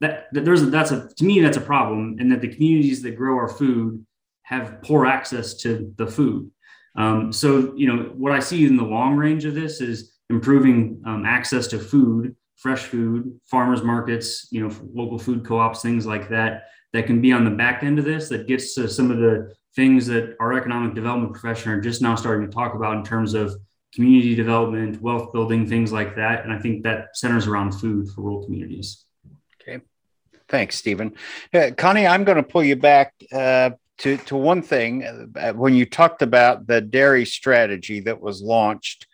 That, 0.00 0.26
that 0.32 0.44
there's 0.44 0.62
a, 0.62 0.66
that's 0.66 0.90
a 0.90 1.08
to 1.16 1.24
me 1.24 1.40
that's 1.40 1.56
a 1.56 1.62
problem, 1.62 2.16
and 2.18 2.30
that 2.32 2.40
the 2.40 2.52
communities 2.52 3.00
that 3.02 3.16
grow 3.16 3.36
our 3.36 3.48
food 3.48 4.04
have 4.44 4.80
poor 4.82 5.06
access 5.06 5.54
to 5.54 5.92
the 5.96 6.06
food. 6.06 6.50
Um, 6.96 7.32
so 7.32 7.74
you 7.76 7.86
know 7.86 8.12
what 8.16 8.32
I 8.32 8.38
see 8.38 8.66
in 8.66 8.76
the 8.76 8.84
long 8.84 9.16
range 9.16 9.44
of 9.44 9.54
this 9.54 9.80
is 9.80 10.14
improving 10.30 11.02
um, 11.04 11.24
access 11.26 11.66
to 11.68 11.78
food, 11.78 12.34
fresh 12.56 12.84
food, 12.84 13.38
farmers 13.44 13.82
markets, 13.82 14.48
you 14.50 14.66
know, 14.66 14.74
local 14.94 15.18
food 15.18 15.44
co-ops, 15.44 15.82
things 15.82 16.06
like 16.06 16.28
that, 16.30 16.64
that 16.92 17.06
can 17.06 17.20
be 17.20 17.32
on 17.32 17.44
the 17.44 17.50
back 17.50 17.82
end 17.82 17.98
of 17.98 18.04
this 18.04 18.28
that 18.28 18.46
gets 18.46 18.74
to 18.74 18.88
some 18.88 19.10
of 19.10 19.18
the 19.18 19.52
things 19.74 20.06
that 20.06 20.36
our 20.40 20.52
economic 20.52 20.94
development 20.94 21.32
profession 21.32 21.72
are 21.72 21.80
just 21.80 22.00
now 22.00 22.14
starting 22.14 22.46
to 22.46 22.52
talk 22.52 22.74
about 22.74 22.96
in 22.96 23.04
terms 23.04 23.34
of 23.34 23.54
community 23.92 24.34
development, 24.34 25.00
wealth 25.02 25.32
building, 25.32 25.66
things 25.66 25.92
like 25.92 26.16
that. 26.16 26.44
And 26.44 26.52
I 26.52 26.58
think 26.58 26.84
that 26.84 27.16
centers 27.16 27.46
around 27.46 27.72
food 27.72 28.08
for 28.08 28.22
rural 28.22 28.44
communities. 28.44 29.04
Okay. 29.60 29.82
Thanks, 30.48 30.76
Stephen. 30.76 31.14
Uh, 31.52 31.70
Connie, 31.76 32.06
I'm 32.06 32.24
going 32.24 32.36
to 32.36 32.42
pull 32.42 32.62
you 32.62 32.76
back 32.76 33.14
uh, 33.32 33.70
to, 33.98 34.16
to 34.18 34.36
one 34.36 34.62
thing. 34.62 35.04
Uh, 35.04 35.52
when 35.52 35.74
you 35.74 35.86
talked 35.86 36.22
about 36.22 36.66
the 36.66 36.80
dairy 36.80 37.24
strategy 37.24 38.00
that 38.00 38.20
was 38.20 38.42
launched 38.42 39.06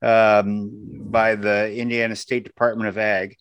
um, 0.00 0.70
by 1.10 1.34
the 1.34 1.74
Indiana 1.74 2.16
State 2.16 2.44
Department 2.44 2.88
of 2.88 2.98
Ag, 2.98 3.36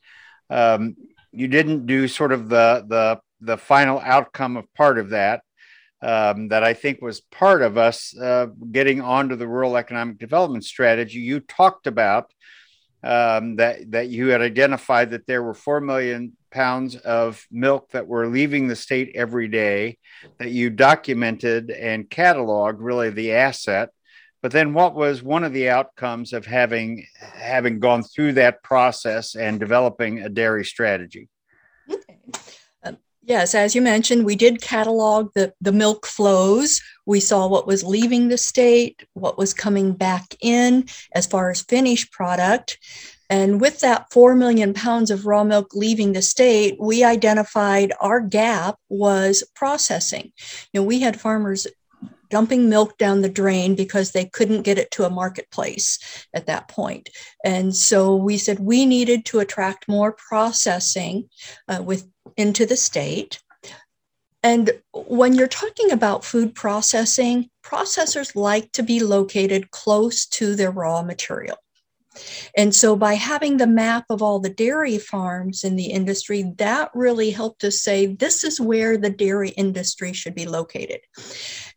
um, 0.49 0.95
you 1.31 1.47
didn't 1.47 1.85
do 1.85 2.07
sort 2.07 2.31
of 2.31 2.49
the, 2.49 2.85
the, 2.87 3.19
the 3.39 3.57
final 3.57 3.99
outcome 3.99 4.57
of 4.57 4.71
part 4.73 4.97
of 4.97 5.09
that 5.09 5.41
um, 6.01 6.47
that 6.49 6.63
I 6.63 6.73
think 6.73 7.01
was 7.01 7.21
part 7.21 7.61
of 7.61 7.77
us 7.77 8.17
uh, 8.17 8.47
getting 8.71 9.01
onto 9.01 9.35
the 9.35 9.47
rural 9.47 9.77
economic 9.77 10.17
development 10.17 10.65
strategy. 10.65 11.19
You 11.19 11.39
talked 11.39 11.87
about 11.87 12.31
um, 13.03 13.55
that 13.55 13.91
that 13.91 14.09
you 14.09 14.27
had 14.27 14.41
identified 14.41 15.11
that 15.11 15.25
there 15.25 15.41
were 15.43 15.53
four 15.53 15.81
million 15.81 16.37
pounds 16.51 16.95
of 16.95 17.45
milk 17.49 17.89
that 17.91 18.07
were 18.07 18.27
leaving 18.27 18.67
the 18.67 18.75
state 18.75 19.11
every 19.15 19.47
day. 19.47 19.97
That 20.39 20.51
you 20.51 20.69
documented 20.69 21.71
and 21.71 22.09
cataloged 22.09 22.77
really 22.79 23.09
the 23.09 23.33
asset. 23.33 23.89
But 24.41 24.51
then, 24.51 24.73
what 24.73 24.95
was 24.95 25.21
one 25.21 25.43
of 25.43 25.53
the 25.53 25.69
outcomes 25.69 26.33
of 26.33 26.45
having 26.45 27.05
having 27.19 27.79
gone 27.79 28.03
through 28.03 28.33
that 28.33 28.63
process 28.63 29.35
and 29.35 29.59
developing 29.59 30.19
a 30.19 30.29
dairy 30.29 30.65
strategy? 30.65 31.29
Okay. 31.89 32.17
Yes, 33.23 33.53
as 33.53 33.75
you 33.75 33.83
mentioned, 33.83 34.25
we 34.25 34.35
did 34.35 34.61
catalog 34.61 35.31
the, 35.35 35.53
the 35.61 35.71
milk 35.71 36.07
flows. 36.07 36.81
We 37.05 37.19
saw 37.19 37.47
what 37.47 37.67
was 37.67 37.83
leaving 37.83 38.29
the 38.29 38.37
state, 38.37 39.07
what 39.13 39.37
was 39.37 39.53
coming 39.53 39.93
back 39.93 40.35
in 40.41 40.87
as 41.13 41.27
far 41.27 41.51
as 41.51 41.61
finished 41.61 42.11
product. 42.11 42.79
And 43.29 43.61
with 43.61 43.79
that 43.81 44.11
4 44.11 44.35
million 44.35 44.73
pounds 44.73 45.11
of 45.11 45.27
raw 45.27 45.43
milk 45.43 45.69
leaving 45.73 46.13
the 46.13 46.21
state, 46.21 46.77
we 46.79 47.03
identified 47.03 47.93
our 48.01 48.19
gap 48.19 48.77
was 48.89 49.43
processing. 49.55 50.33
You 50.73 50.81
know, 50.81 50.83
we 50.83 50.99
had 50.99 51.21
farmers 51.21 51.67
dumping 52.31 52.69
milk 52.69 52.97
down 52.97 53.21
the 53.21 53.29
drain 53.29 53.75
because 53.75 54.11
they 54.11 54.25
couldn't 54.25 54.63
get 54.63 54.79
it 54.79 54.89
to 54.91 55.03
a 55.03 55.09
marketplace 55.09 56.25
at 56.33 56.47
that 56.47 56.67
point. 56.69 57.09
And 57.45 57.75
so 57.75 58.15
we 58.15 58.37
said 58.37 58.59
we 58.59 58.85
needed 58.85 59.25
to 59.25 59.39
attract 59.39 59.87
more 59.87 60.13
processing 60.13 61.29
uh, 61.67 61.83
with 61.83 62.07
into 62.41 62.65
the 62.65 62.75
state. 62.75 63.41
And 64.43 64.71
when 64.93 65.35
you're 65.35 65.47
talking 65.47 65.91
about 65.91 66.25
food 66.25 66.55
processing, 66.55 67.49
processors 67.63 68.35
like 68.35 68.71
to 68.73 68.83
be 68.83 68.99
located 68.99 69.71
close 69.71 70.25
to 70.25 70.55
their 70.55 70.71
raw 70.71 71.03
material. 71.03 71.57
And 72.57 72.75
so 72.75 72.95
by 72.95 73.13
having 73.13 73.55
the 73.55 73.67
map 73.67 74.05
of 74.09 74.21
all 74.21 74.39
the 74.39 74.49
dairy 74.49 74.97
farms 74.97 75.63
in 75.63 75.77
the 75.77 75.85
industry, 75.85 76.53
that 76.57 76.91
really 76.93 77.31
helped 77.31 77.63
us 77.63 77.79
say 77.79 78.07
this 78.07 78.43
is 78.43 78.59
where 78.59 78.97
the 78.97 79.09
dairy 79.09 79.51
industry 79.51 80.11
should 80.11 80.35
be 80.35 80.45
located. 80.45 80.99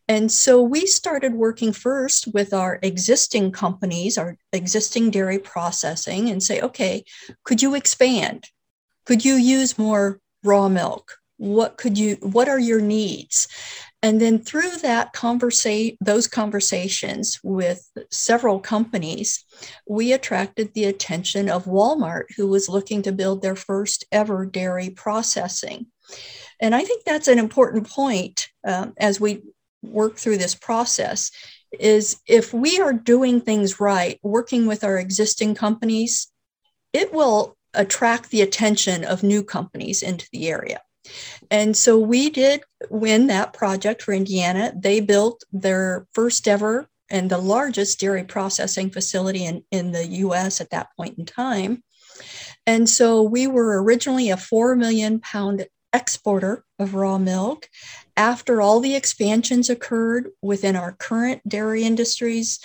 And 0.07 0.31
so 0.31 0.61
we 0.61 0.85
started 0.85 1.33
working 1.33 1.71
first 1.71 2.27
with 2.33 2.53
our 2.53 2.79
existing 2.83 3.51
companies, 3.51 4.17
our 4.17 4.37
existing 4.51 5.11
dairy 5.11 5.39
processing, 5.39 6.29
and 6.29 6.43
say, 6.43 6.59
okay, 6.61 7.05
could 7.43 7.61
you 7.61 7.73
expand? 7.73 8.49
Could 9.05 9.23
you 9.23 9.35
use 9.35 9.77
more 9.77 10.19
raw 10.45 10.69
milk? 10.69 11.17
What 11.37 11.77
could 11.77 11.97
you, 11.97 12.15
what 12.21 12.47
are 12.47 12.59
your 12.59 12.81
needs? 12.81 13.47
And 14.01 14.21
then 14.21 14.39
through 14.39 14.77
that 14.83 15.13
conversation, 15.13 15.97
those 15.99 16.27
conversations 16.27 17.39
with 17.43 17.89
several 18.11 18.59
companies, 18.59 19.43
we 19.87 20.13
attracted 20.13 20.73
the 20.73 20.85
attention 20.85 21.49
of 21.49 21.65
Walmart, 21.65 22.25
who 22.37 22.47
was 22.47 22.69
looking 22.69 23.01
to 23.01 23.11
build 23.11 23.41
their 23.41 23.55
first 23.55 24.05
ever 24.11 24.45
dairy 24.45 24.91
processing. 24.91 25.87
And 26.59 26.75
I 26.75 26.83
think 26.83 27.03
that's 27.03 27.27
an 27.27 27.39
important 27.39 27.89
point 27.89 28.49
um, 28.65 28.93
as 28.97 29.19
we 29.19 29.41
work 29.81 30.17
through 30.17 30.37
this 30.37 30.55
process 30.55 31.31
is 31.79 32.17
if 32.27 32.53
we 32.53 32.79
are 32.79 32.93
doing 32.93 33.41
things 33.41 33.79
right, 33.79 34.19
working 34.21 34.65
with 34.65 34.83
our 34.83 34.97
existing 34.97 35.55
companies, 35.55 36.27
it 36.93 37.13
will 37.13 37.54
attract 37.75 38.29
the 38.29 38.41
attention 38.41 39.03
of 39.03 39.23
new 39.23 39.43
companies 39.43 40.01
into 40.01 40.27
the 40.31 40.49
area. 40.49 40.81
And 41.51 41.77
so 41.77 41.99
we 41.99 42.29
did 42.29 42.63
win 42.89 43.27
that 43.27 43.53
project 43.53 44.01
for 44.01 44.13
Indiana. 44.13 44.73
They 44.75 44.99
built 44.99 45.43
their 45.51 46.07
first 46.13 46.47
ever 46.47 46.89
and 47.09 47.29
the 47.29 47.37
largest 47.37 47.99
dairy 47.99 48.23
processing 48.23 48.89
facility 48.89 49.45
in, 49.45 49.63
in 49.71 49.91
the 49.91 50.07
US 50.07 50.59
at 50.59 50.71
that 50.71 50.89
point 50.97 51.17
in 51.17 51.25
time. 51.25 51.83
And 52.65 52.89
so 52.89 53.21
we 53.21 53.45
were 53.45 53.83
originally 53.83 54.29
a 54.29 54.37
4 54.37 54.75
million 54.75 55.19
pound 55.19 55.67
exporter 55.93 56.65
of 56.79 56.95
raw 56.95 57.17
milk. 57.17 57.69
After 58.17 58.61
all 58.61 58.79
the 58.79 58.95
expansions 58.95 59.69
occurred 59.69 60.29
within 60.41 60.75
our 60.75 60.93
current 60.93 61.47
dairy 61.47 61.83
industries 61.83 62.59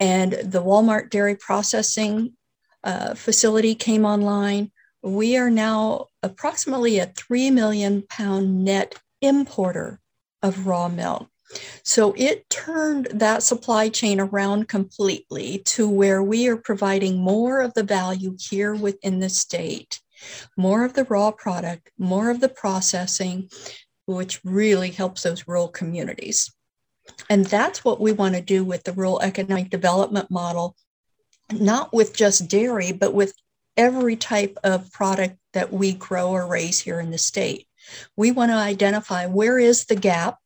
and 0.00 0.32
the 0.32 0.62
Walmart 0.62 1.10
dairy 1.10 1.36
processing 1.36 2.34
uh, 2.84 3.14
facility 3.14 3.74
came 3.74 4.04
online, 4.04 4.70
we 5.02 5.36
are 5.36 5.50
now 5.50 6.06
approximately 6.22 6.98
a 6.98 7.06
3 7.06 7.50
million 7.50 8.02
pound 8.08 8.64
net 8.64 8.94
importer 9.20 10.00
of 10.42 10.66
raw 10.66 10.88
milk. 10.88 11.28
So 11.82 12.14
it 12.16 12.48
turned 12.50 13.06
that 13.12 13.42
supply 13.42 13.88
chain 13.88 14.18
around 14.20 14.68
completely 14.68 15.58
to 15.66 15.88
where 15.88 16.22
we 16.22 16.48
are 16.48 16.56
providing 16.56 17.18
more 17.18 17.60
of 17.60 17.74
the 17.74 17.82
value 17.82 18.36
here 18.40 18.74
within 18.74 19.20
the 19.20 19.28
state, 19.28 20.00
more 20.56 20.84
of 20.84 20.94
the 20.94 21.04
raw 21.04 21.30
product, 21.30 21.90
more 21.98 22.30
of 22.30 22.40
the 22.40 22.48
processing, 22.48 23.50
which 24.06 24.40
really 24.44 24.90
helps 24.90 25.22
those 25.22 25.46
rural 25.46 25.68
communities. 25.68 26.52
And 27.28 27.44
that's 27.44 27.84
what 27.84 28.00
we 28.00 28.12
want 28.12 28.34
to 28.34 28.40
do 28.40 28.64
with 28.64 28.84
the 28.84 28.92
rural 28.92 29.20
economic 29.20 29.70
development 29.70 30.30
model, 30.30 30.76
not 31.52 31.92
with 31.92 32.16
just 32.16 32.48
dairy, 32.48 32.92
but 32.92 33.14
with 33.14 33.34
every 33.76 34.16
type 34.16 34.56
of 34.64 34.90
product 34.92 35.36
that 35.52 35.72
we 35.72 35.92
grow 35.92 36.30
or 36.30 36.46
raise 36.46 36.80
here 36.80 37.00
in 37.00 37.10
the 37.10 37.18
state. 37.18 37.66
We 38.16 38.30
want 38.30 38.50
to 38.50 38.56
identify 38.56 39.26
where 39.26 39.58
is 39.58 39.84
the 39.84 39.96
gap? 39.96 40.38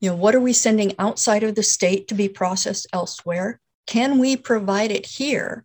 You 0.00 0.10
know, 0.10 0.16
what 0.16 0.34
are 0.34 0.40
we 0.40 0.52
sending 0.52 0.94
outside 0.98 1.42
of 1.42 1.54
the 1.54 1.62
state 1.62 2.08
to 2.08 2.14
be 2.14 2.28
processed 2.28 2.86
elsewhere? 2.92 3.60
Can 3.86 4.18
we 4.18 4.36
provide 4.36 4.90
it 4.90 5.04
here? 5.04 5.64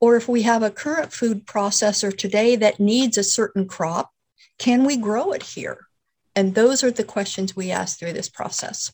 Or 0.00 0.16
if 0.16 0.28
we 0.28 0.42
have 0.42 0.62
a 0.62 0.70
current 0.70 1.12
food 1.12 1.46
processor 1.46 2.16
today 2.16 2.56
that 2.56 2.80
needs 2.80 3.16
a 3.16 3.24
certain 3.24 3.66
crop, 3.66 4.10
can 4.58 4.84
we 4.84 4.96
grow 4.96 5.32
it 5.32 5.42
here? 5.42 5.86
And 6.36 6.54
those 6.54 6.84
are 6.84 6.90
the 6.90 7.04
questions 7.04 7.56
we 7.56 7.70
ask 7.70 7.98
through 7.98 8.12
this 8.12 8.28
process. 8.28 8.92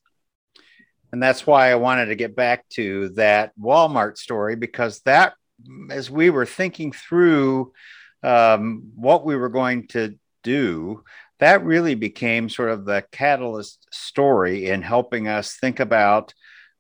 And 1.13 1.23
that's 1.23 1.47
why 1.47 1.71
I 1.71 1.77
wanted 1.77 2.07
to 2.07 2.17
get 2.17 2.37
back 2.37 2.69
to 2.71 3.11
that 3.11 3.53
Walmart 3.59 4.19
story 4.19 4.57
because 4.57 5.01
that 5.01 5.35
as 5.91 6.11
we 6.11 6.31
were 6.31 6.47
thinking 6.47 6.93
through 6.93 7.73
um, 8.23 8.91
what 8.95 9.25
we 9.25 9.37
were 9.37 9.49
going 9.49 9.89
to 9.89 10.19
do, 10.43 11.05
that 11.39 11.65
really 11.65 11.95
became 11.95 12.49
sort 12.49 12.71
of 12.71 12.85
the 12.85 13.05
catalyst 13.13 13.87
story 13.93 14.67
in 14.69 14.83
helping 14.83 15.29
us 15.29 15.57
think 15.57 15.81
about 15.81 16.35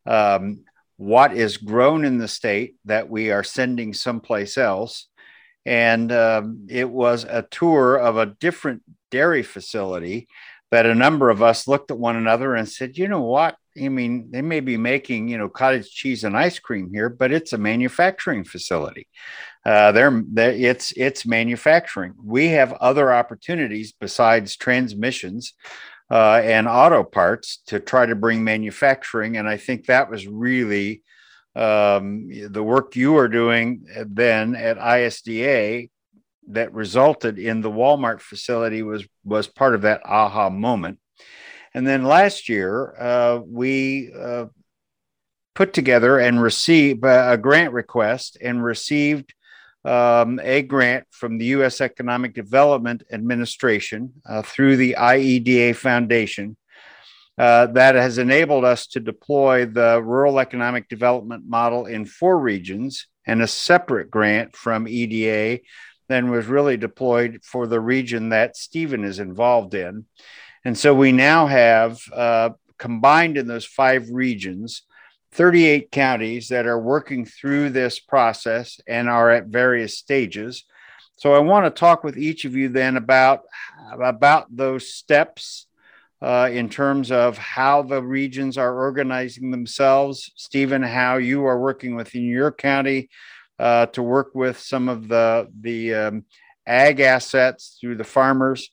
um, 0.06 0.64
what 0.96 1.34
is 1.34 1.56
grown 1.56 2.04
in 2.04 2.18
the 2.18 2.28
state 2.28 2.76
that 2.84 3.08
we 3.08 3.30
are 3.30 3.44
sending 3.44 3.92
someplace 3.92 4.56
else. 4.56 5.08
And 5.66 6.12
um, 6.12 6.66
it 6.70 6.88
was 6.88 7.24
a 7.24 7.42
tour 7.50 7.96
of 7.96 8.16
a 8.16 8.26
different 8.26 8.82
dairy 9.10 9.42
facility 9.42 10.28
that 10.70 10.86
a 10.86 10.94
number 10.94 11.28
of 11.30 11.42
us 11.42 11.68
looked 11.68 11.90
at 11.90 11.98
one 11.98 12.16
another 12.16 12.54
and 12.54 12.68
said, 12.68 12.96
you 12.96 13.08
know 13.08 13.22
what? 13.22 13.56
I 13.80 13.88
mean, 13.88 14.30
they 14.30 14.42
may 14.42 14.60
be 14.60 14.76
making, 14.76 15.28
you 15.28 15.38
know, 15.38 15.48
cottage 15.48 15.90
cheese 15.90 16.24
and 16.24 16.36
ice 16.36 16.58
cream 16.58 16.90
here, 16.92 17.08
but 17.08 17.32
it's 17.32 17.52
a 17.52 17.58
manufacturing 17.58 18.44
facility. 18.44 19.08
Uh, 19.64 19.92
they're, 19.92 20.22
they're, 20.32 20.52
it's 20.52 20.92
it's 20.96 21.26
manufacturing. 21.26 22.14
We 22.22 22.48
have 22.48 22.72
other 22.74 23.12
opportunities 23.12 23.92
besides 23.92 24.56
transmissions 24.56 25.54
uh, 26.10 26.40
and 26.42 26.68
auto 26.68 27.02
parts 27.02 27.62
to 27.66 27.80
try 27.80 28.06
to 28.06 28.14
bring 28.14 28.44
manufacturing. 28.44 29.36
And 29.36 29.48
I 29.48 29.56
think 29.56 29.86
that 29.86 30.10
was 30.10 30.26
really 30.26 31.02
um, 31.56 32.28
the 32.50 32.62
work 32.62 32.96
you 32.96 33.12
were 33.12 33.28
doing 33.28 33.86
then 34.06 34.54
at 34.54 34.78
ISDA 34.78 35.90
that 36.48 36.72
resulted 36.72 37.38
in 37.38 37.60
the 37.60 37.70
Walmart 37.70 38.20
facility 38.20 38.82
was 38.82 39.04
was 39.24 39.48
part 39.48 39.74
of 39.74 39.82
that 39.82 40.02
aha 40.04 40.50
moment. 40.50 40.98
And 41.76 41.86
then 41.86 42.04
last 42.04 42.48
year, 42.48 42.94
uh, 42.98 43.40
we 43.46 44.10
uh, 44.18 44.46
put 45.54 45.74
together 45.74 46.18
and 46.18 46.40
received 46.40 47.04
uh, 47.04 47.28
a 47.32 47.36
grant 47.36 47.74
request 47.74 48.38
and 48.40 48.64
received 48.64 49.34
um, 49.84 50.40
a 50.42 50.62
grant 50.62 51.06
from 51.10 51.36
the 51.36 51.44
U.S. 51.56 51.82
Economic 51.82 52.32
Development 52.32 53.02
Administration 53.12 54.14
uh, 54.24 54.40
through 54.40 54.78
the 54.78 54.96
IEDA 54.98 55.76
Foundation 55.76 56.56
uh, 57.36 57.66
that 57.66 57.94
has 57.94 58.16
enabled 58.16 58.64
us 58.64 58.86
to 58.86 58.98
deploy 58.98 59.66
the 59.66 60.02
rural 60.02 60.40
economic 60.40 60.88
development 60.88 61.44
model 61.46 61.84
in 61.84 62.06
four 62.06 62.38
regions 62.38 63.06
and 63.26 63.42
a 63.42 63.46
separate 63.46 64.10
grant 64.10 64.56
from 64.56 64.88
EDA 64.88 65.60
then 66.08 66.30
was 66.30 66.46
really 66.46 66.78
deployed 66.78 67.40
for 67.42 67.66
the 67.66 67.80
region 67.80 68.30
that 68.30 68.56
Stephen 68.56 69.04
is 69.04 69.18
involved 69.18 69.74
in. 69.74 70.06
And 70.66 70.76
so 70.76 70.92
we 70.92 71.12
now 71.12 71.46
have 71.46 72.00
uh, 72.12 72.50
combined 72.76 73.36
in 73.36 73.46
those 73.46 73.64
five 73.64 74.08
regions 74.10 74.82
38 75.30 75.92
counties 75.92 76.48
that 76.48 76.66
are 76.66 76.80
working 76.80 77.24
through 77.24 77.70
this 77.70 78.00
process 78.00 78.80
and 78.88 79.08
are 79.08 79.30
at 79.30 79.46
various 79.46 79.96
stages. 79.96 80.64
So 81.14 81.34
I 81.34 81.38
want 81.38 81.66
to 81.66 81.70
talk 81.70 82.02
with 82.02 82.18
each 82.18 82.44
of 82.44 82.56
you 82.56 82.68
then 82.68 82.96
about, 82.96 83.42
about 83.92 84.48
those 84.50 84.92
steps 84.92 85.68
uh, 86.20 86.48
in 86.50 86.68
terms 86.68 87.12
of 87.12 87.38
how 87.38 87.82
the 87.82 88.02
regions 88.02 88.58
are 88.58 88.76
organizing 88.76 89.52
themselves. 89.52 90.32
Stephen, 90.34 90.82
how 90.82 91.18
you 91.18 91.46
are 91.46 91.60
working 91.60 91.94
within 91.94 92.24
your 92.24 92.50
county 92.50 93.08
uh, 93.60 93.86
to 93.86 94.02
work 94.02 94.34
with 94.34 94.58
some 94.58 94.88
of 94.88 95.06
the, 95.06 95.48
the 95.60 95.94
um, 95.94 96.24
ag 96.66 96.98
assets 96.98 97.78
through 97.80 97.94
the 97.94 98.02
farmers. 98.02 98.68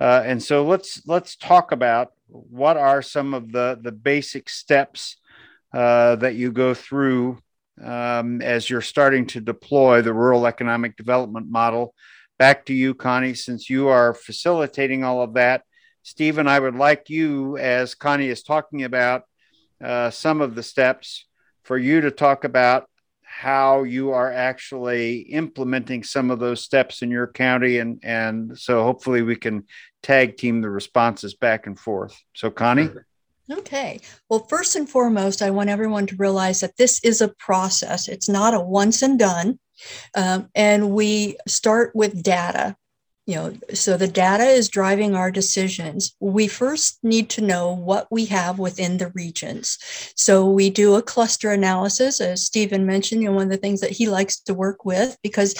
Uh, 0.00 0.22
and 0.24 0.42
so 0.42 0.64
let's 0.64 1.02
let's 1.06 1.36
talk 1.36 1.72
about 1.72 2.12
what 2.28 2.76
are 2.76 3.02
some 3.02 3.34
of 3.34 3.50
the 3.52 3.78
the 3.82 3.92
basic 3.92 4.48
steps 4.48 5.16
uh, 5.72 6.16
that 6.16 6.34
you 6.34 6.52
go 6.52 6.72
through 6.74 7.38
um, 7.82 8.40
as 8.42 8.68
you're 8.68 8.80
starting 8.80 9.26
to 9.26 9.40
deploy 9.40 10.02
the 10.02 10.12
rural 10.12 10.46
economic 10.46 10.96
development 10.96 11.50
model. 11.50 11.94
Back 12.38 12.66
to 12.66 12.74
you, 12.74 12.94
Connie, 12.94 13.34
since 13.34 13.68
you 13.68 13.88
are 13.88 14.14
facilitating 14.14 15.02
all 15.04 15.22
of 15.22 15.34
that. 15.34 15.62
Stephen, 16.02 16.46
I 16.46 16.58
would 16.58 16.76
like 16.76 17.10
you, 17.10 17.58
as 17.58 17.94
Connie 17.94 18.28
is 18.28 18.42
talking 18.42 18.84
about 18.84 19.24
uh, 19.82 20.10
some 20.10 20.40
of 20.40 20.54
the 20.54 20.62
steps, 20.62 21.26
for 21.64 21.76
you 21.76 22.00
to 22.00 22.10
talk 22.10 22.44
about 22.44 22.88
how 23.22 23.82
you 23.82 24.10
are 24.12 24.32
actually 24.32 25.18
implementing 25.18 26.02
some 26.02 26.30
of 26.30 26.38
those 26.38 26.62
steps 26.62 27.02
in 27.02 27.10
your 27.10 27.26
county 27.26 27.78
and 27.78 28.00
and 28.02 28.58
so 28.58 28.82
hopefully 28.82 29.20
we 29.20 29.36
can 29.36 29.62
tag 30.02 30.36
team 30.36 30.60
the 30.60 30.70
responses 30.70 31.34
back 31.34 31.66
and 31.66 31.78
forth. 31.78 32.16
So 32.34 32.50
connie? 32.50 32.90
Okay. 33.50 34.00
Well 34.28 34.46
first 34.48 34.76
and 34.76 34.88
foremost 34.88 35.40
i 35.40 35.50
want 35.50 35.70
everyone 35.70 36.06
to 36.06 36.16
realize 36.16 36.60
that 36.60 36.76
this 36.76 37.02
is 37.02 37.20
a 37.20 37.28
process. 37.28 38.08
It's 38.08 38.28
not 38.28 38.54
a 38.54 38.60
once 38.60 39.02
and 39.02 39.18
done. 39.18 39.58
Um, 40.14 40.48
and 40.54 40.90
we 40.90 41.36
start 41.46 41.94
with 41.94 42.22
data 42.22 42.76
you 43.28 43.34
know 43.34 43.52
so 43.74 43.96
the 43.96 44.08
data 44.08 44.44
is 44.44 44.68
driving 44.68 45.14
our 45.14 45.30
decisions. 45.30 46.16
We 46.18 46.48
first 46.48 46.98
need 47.02 47.28
to 47.30 47.42
know 47.42 47.72
what 47.72 48.08
we 48.10 48.24
have 48.26 48.58
within 48.58 48.96
the 48.96 49.12
regions. 49.14 49.78
So 50.16 50.48
we 50.48 50.70
do 50.70 50.94
a 50.94 51.02
cluster 51.02 51.52
analysis 51.52 52.20
as 52.20 52.44
stephen 52.44 52.86
mentioned 52.86 53.22
you 53.22 53.28
know 53.28 53.34
one 53.34 53.44
of 53.44 53.50
the 53.50 53.58
things 53.58 53.80
that 53.82 53.90
he 53.90 54.08
likes 54.08 54.40
to 54.40 54.54
work 54.54 54.84
with 54.84 55.16
because 55.22 55.54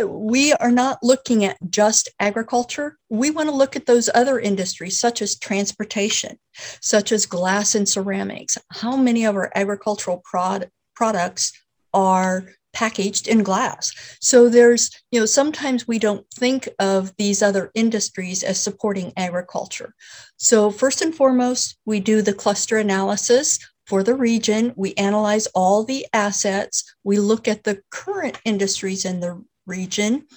uh, 0.00 0.06
we 0.06 0.52
are 0.54 0.70
not 0.70 0.98
looking 1.02 1.44
at 1.44 1.58
just 1.68 2.08
agriculture. 2.20 2.96
We 3.10 3.30
want 3.30 3.48
to 3.48 3.54
look 3.54 3.74
at 3.74 3.86
those 3.86 4.08
other 4.14 4.38
industries 4.38 4.98
such 4.98 5.20
as 5.20 5.38
transportation 5.38 6.38
such 6.80 7.12
as 7.12 7.26
glass 7.26 7.74
and 7.74 7.88
ceramics. 7.88 8.58
How 8.70 8.96
many 8.96 9.24
of 9.24 9.36
our 9.36 9.50
agricultural 9.54 10.22
prod- 10.24 10.70
products 10.94 11.52
are 11.94 12.48
packaged 12.78 13.26
in 13.26 13.42
glass. 13.42 13.92
So 14.20 14.48
there's, 14.48 14.90
you 15.10 15.18
know, 15.18 15.26
sometimes 15.26 15.88
we 15.88 15.98
don't 15.98 16.24
think 16.30 16.68
of 16.78 17.12
these 17.16 17.42
other 17.42 17.72
industries 17.74 18.44
as 18.44 18.60
supporting 18.60 19.12
agriculture. 19.16 19.94
So, 20.36 20.70
first 20.70 21.02
and 21.02 21.12
foremost, 21.12 21.76
we 21.84 21.98
do 21.98 22.22
the 22.22 22.32
cluster 22.32 22.78
analysis 22.78 23.58
for 23.88 24.04
the 24.04 24.14
region. 24.14 24.74
We 24.76 24.94
analyze 24.94 25.48
all 25.56 25.82
the 25.82 26.06
assets. 26.12 26.84
We 27.02 27.18
look 27.18 27.48
at 27.48 27.64
the 27.64 27.80
current 27.90 28.40
industries 28.44 29.04
in 29.04 29.18
the 29.18 29.42
region. 29.66 30.28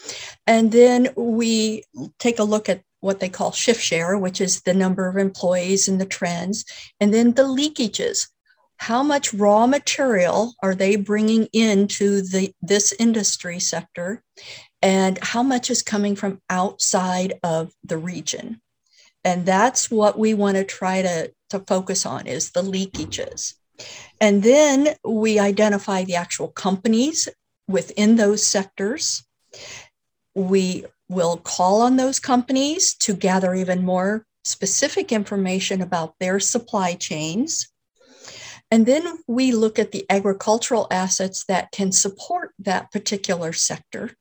And 0.47 0.71
then 0.71 1.09
we 1.15 1.83
take 2.17 2.39
a 2.39 2.43
look 2.43 2.69
at 2.69 2.81
what 3.01 3.19
they 3.19 3.29
call 3.29 3.51
shift 3.51 3.81
share, 3.83 4.17
which 4.17 4.41
is 4.41 4.61
the 4.61 4.73
number 4.73 5.07
of 5.07 5.17
employees 5.17 5.87
and 5.87 6.01
the 6.01 6.05
trends, 6.05 6.65
and 6.99 7.13
then 7.13 7.33
the 7.33 7.43
leakages 7.43 8.27
how 8.81 9.03
much 9.03 9.31
raw 9.31 9.67
material 9.67 10.55
are 10.63 10.73
they 10.73 10.95
bringing 10.95 11.47
into 11.53 12.23
the 12.23 12.51
this 12.63 12.91
industry 12.93 13.59
sector? 13.59 14.23
And 14.81 15.19
how 15.21 15.43
much 15.43 15.69
is 15.69 15.83
coming 15.83 16.15
from 16.15 16.41
outside 16.49 17.35
of 17.43 17.73
the 17.83 17.99
region? 17.99 18.59
And 19.23 19.45
that's 19.45 19.91
what 19.91 20.17
we 20.17 20.33
want 20.33 20.57
to 20.57 20.63
try 20.63 21.03
to, 21.03 21.31
to 21.51 21.59
focus 21.59 22.07
on 22.07 22.25
is 22.25 22.49
the 22.49 22.63
leakages. 22.63 23.53
And 24.19 24.41
then 24.41 24.95
we 25.05 25.37
identify 25.37 26.03
the 26.03 26.15
actual 26.15 26.47
companies 26.47 27.29
within 27.67 28.15
those 28.15 28.43
sectors. 28.43 29.23
We 30.33 30.85
will 31.07 31.37
call 31.37 31.83
on 31.83 31.97
those 31.97 32.19
companies 32.19 32.95
to 32.95 33.13
gather 33.13 33.53
even 33.53 33.85
more 33.85 34.25
specific 34.43 35.11
information 35.11 35.83
about 35.83 36.15
their 36.19 36.39
supply 36.39 36.95
chains 36.95 37.70
and 38.71 38.85
then 38.85 39.19
we 39.27 39.51
look 39.51 39.77
at 39.77 39.91
the 39.91 40.05
agricultural 40.09 40.87
assets 40.89 41.43
that 41.45 41.71
can 41.71 41.91
support 41.91 42.53
that 42.59 42.91
particular 42.91 43.51
sector. 43.51 44.11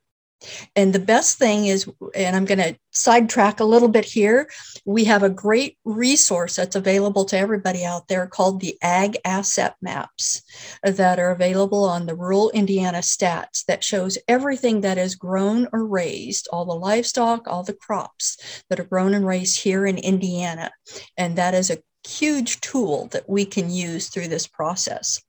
And 0.74 0.94
the 0.94 0.98
best 0.98 1.38
thing 1.38 1.66
is, 1.66 1.88
and 2.14 2.34
I'm 2.34 2.46
going 2.46 2.58
to 2.58 2.76
sidetrack 2.92 3.60
a 3.60 3.64
little 3.64 3.88
bit 3.88 4.06
here, 4.06 4.48
we 4.86 5.04
have 5.04 5.22
a 5.22 5.28
great 5.28 5.76
resource 5.84 6.56
that's 6.56 6.76
available 6.76 7.26
to 7.26 7.38
everybody 7.38 7.84
out 7.84 8.08
there 8.08 8.26
called 8.26 8.60
the 8.60 8.76
Ag 8.80 9.18
Asset 9.24 9.76
Maps 9.82 10.42
that 10.82 11.18
are 11.18 11.30
available 11.30 11.84
on 11.84 12.06
the 12.06 12.14
Rural 12.14 12.50
Indiana 12.50 12.98
Stats 12.98 13.66
that 13.66 13.84
shows 13.84 14.16
everything 14.28 14.80
that 14.80 14.96
is 14.96 15.14
grown 15.14 15.68
or 15.74 15.86
raised, 15.86 16.48
all 16.50 16.64
the 16.64 16.74
livestock, 16.74 17.46
all 17.46 17.62
the 17.62 17.74
crops 17.74 18.62
that 18.70 18.80
are 18.80 18.84
grown 18.84 19.12
and 19.12 19.26
raised 19.26 19.60
here 19.60 19.84
in 19.84 19.98
Indiana. 19.98 20.70
And 21.18 21.36
that 21.36 21.52
is 21.52 21.68
a 21.68 21.82
huge 22.06 22.60
tool 22.60 23.08
that 23.12 23.28
we 23.28 23.44
can 23.44 23.70
use 23.70 24.08
through 24.08 24.28
this 24.28 24.46
process. 24.46 25.22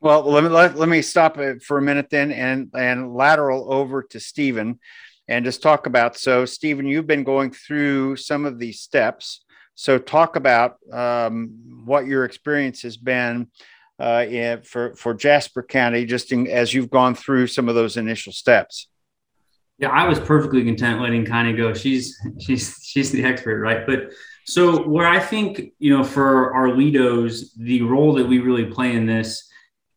Well, 0.00 0.22
let 0.22 0.42
me 0.42 0.48
let, 0.48 0.76
let 0.76 0.88
me 0.88 1.02
stop 1.02 1.38
it 1.38 1.62
for 1.62 1.78
a 1.78 1.82
minute 1.82 2.08
then 2.10 2.32
and 2.32 2.70
and 2.74 3.14
lateral 3.14 3.72
over 3.72 4.02
to 4.04 4.20
Stephen 4.20 4.78
and 5.28 5.44
just 5.44 5.62
talk 5.62 5.86
about 5.86 6.16
so 6.16 6.44
Stephen, 6.44 6.86
you've 6.86 7.06
been 7.06 7.24
going 7.24 7.52
through 7.52 8.16
some 8.16 8.44
of 8.44 8.58
these 8.58 8.80
steps. 8.80 9.44
So 9.76 9.96
talk 9.96 10.36
about 10.36 10.76
um, 10.92 11.84
what 11.84 12.06
your 12.06 12.24
experience 12.24 12.82
has 12.82 12.96
been 12.96 13.48
uh, 13.98 14.26
in, 14.28 14.62
for 14.62 14.94
for 14.94 15.14
Jasper 15.14 15.62
County, 15.62 16.04
just 16.04 16.32
in, 16.32 16.46
as 16.48 16.74
you've 16.74 16.90
gone 16.90 17.14
through 17.14 17.46
some 17.46 17.68
of 17.68 17.74
those 17.74 17.96
initial 17.96 18.32
steps. 18.32 18.88
Yeah, 19.78 19.88
I 19.88 20.06
was 20.06 20.18
perfectly 20.18 20.64
content 20.64 21.00
letting 21.00 21.24
Connie 21.24 21.54
go. 21.54 21.72
She's 21.72 22.18
she's 22.38 22.76
she's 22.82 23.12
the 23.12 23.24
expert, 23.24 23.60
right? 23.60 23.86
But 23.86 24.12
so 24.44 24.86
where 24.88 25.06
I 25.06 25.20
think, 25.20 25.72
you 25.78 25.96
know, 25.96 26.04
for 26.04 26.54
our 26.54 26.68
LEDOs, 26.68 27.50
the 27.56 27.82
role 27.82 28.14
that 28.14 28.26
we 28.26 28.38
really 28.38 28.66
play 28.66 28.92
in 28.92 29.06
this 29.06 29.50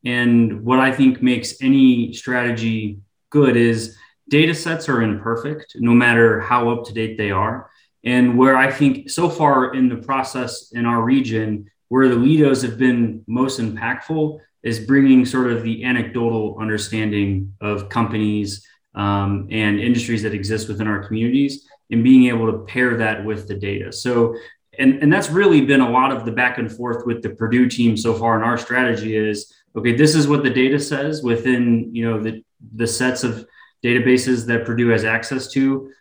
and 0.06 0.64
what 0.64 0.80
I 0.80 0.92
think 0.92 1.22
makes 1.22 1.62
any 1.62 2.14
strategy 2.14 3.00
good 3.30 3.56
is 3.56 3.98
data 4.30 4.54
sets 4.54 4.90
are 4.90 5.02
imperfect, 5.02 5.76
no 5.80 5.92
matter 5.92 6.42
how 6.42 6.70
up 6.70 6.86
to 6.86 6.94
date 6.94 7.18
they 7.18 7.32
are. 7.32 7.70
And 8.04 8.38
where 8.38 8.58
I 8.58 8.70
think 8.70 9.10
so 9.10 9.30
far 9.30 9.74
in 9.74 9.88
the 9.88 9.96
process 9.96 10.72
in 10.74 10.86
our 10.86 11.02
region, 11.02 11.70
where 11.88 12.10
the 12.10 12.16
LEDOs 12.16 12.62
have 12.64 12.78
been 12.78 13.24
most 13.28 13.62
impactful 13.62 14.40
is 14.62 14.80
bringing 14.80 15.26
sort 15.26 15.52
of 15.52 15.64
the 15.64 15.84
anecdotal 15.86 16.58
understanding 16.60 17.54
of 17.62 17.90
companies 17.90 18.66
um, 18.96 19.48
and 19.52 19.80
industries 19.80 20.24
that 20.24 20.34
exist 20.34 20.68
within 20.68 20.88
our 20.88 21.06
communities 21.06 21.68
and 21.92 22.04
being 22.04 22.28
able 22.28 22.52
to 22.52 22.60
pair 22.60 22.98
that 22.98 23.24
with 23.24 23.48
the 23.48 23.56
data. 23.56 23.92
So, 23.92 24.36
and, 24.80 25.02
and 25.04 25.14
that's 25.14 25.30
really 25.30 25.62
been 25.62 25.82
a 25.82 25.90
lot 25.90 26.12
of 26.12 26.26
the 26.26 26.32
back 26.32 26.58
and 26.58 26.72
forth 26.72 27.06
with 27.06 27.22
the 27.22 27.30
Purdue 27.30 27.70
team 27.70 27.96
so 27.96 28.14
far. 28.14 28.36
And 28.36 28.44
our 28.44 28.58
strategy 28.58 29.16
is, 29.16 29.54
okay, 29.76 29.96
this 29.96 30.16
is 30.16 30.28
what 30.28 30.44
the 30.44 30.50
data 30.50 30.80
says 30.80 31.22
within, 31.22 31.94
you 31.94 32.10
know, 32.10 32.20
the, 32.22 32.44
the 32.76 32.88
sets 32.88 33.24
of 33.24 33.46
databases 33.84 34.48
that 34.48 34.66
Purdue 34.66 34.90
has 34.90 35.04
access 35.04 35.48
to. 35.52 35.92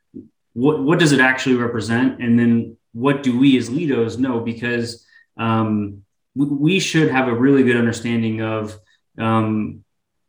What, 0.54 0.82
what 0.82 0.98
does 0.98 1.12
it 1.12 1.20
actually 1.20 1.56
represent? 1.56 2.22
And 2.22 2.38
then 2.38 2.76
what 2.92 3.22
do 3.22 3.38
we 3.38 3.56
as 3.58 3.68
LEDOs 3.68 4.18
know? 4.18 4.40
Because 4.40 5.06
um, 5.36 6.02
we, 6.34 6.78
should 6.80 7.10
have 7.10 7.28
a 7.28 7.34
really 7.34 7.62
good 7.62 7.76
understanding 7.76 8.42
of 8.42 8.78
um, 9.18 9.81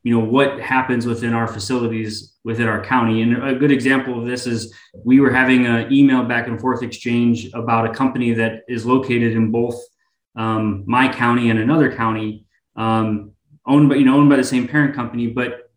you 0.03 0.13
know 0.13 0.23
what 0.23 0.59
happens 0.59 1.05
within 1.05 1.33
our 1.33 1.47
facilities 1.47 2.33
within 2.43 2.67
our 2.67 2.83
county. 2.83 3.21
And 3.21 3.41
a 3.41 3.55
good 3.55 3.71
example 3.71 4.19
of 4.19 4.27
this 4.27 4.45
is 4.45 4.73
we 5.05 5.19
were 5.21 5.31
having 5.31 5.65
an 5.65 5.91
email 5.91 6.23
back 6.23 6.47
and 6.47 6.59
forth 6.59 6.83
exchange 6.83 7.49
about 7.53 7.89
a 7.89 7.93
company 7.93 8.33
that 8.33 8.63
is 8.67 8.85
located 8.85 9.33
in 9.33 9.49
both 9.49 9.81
um, 10.35 10.83
my 10.85 11.11
county 11.11 11.49
and 11.49 11.59
another 11.59 11.95
county 11.95 12.45
um, 12.75 13.31
owned 13.65 13.89
by 13.89 13.95
you 13.95 14.05
know 14.05 14.17
owned 14.17 14.29
by 14.29 14.35
the 14.35 14.43
same 14.43 14.67
parent 14.67 14.93
company 14.93 15.27
but 15.27 15.71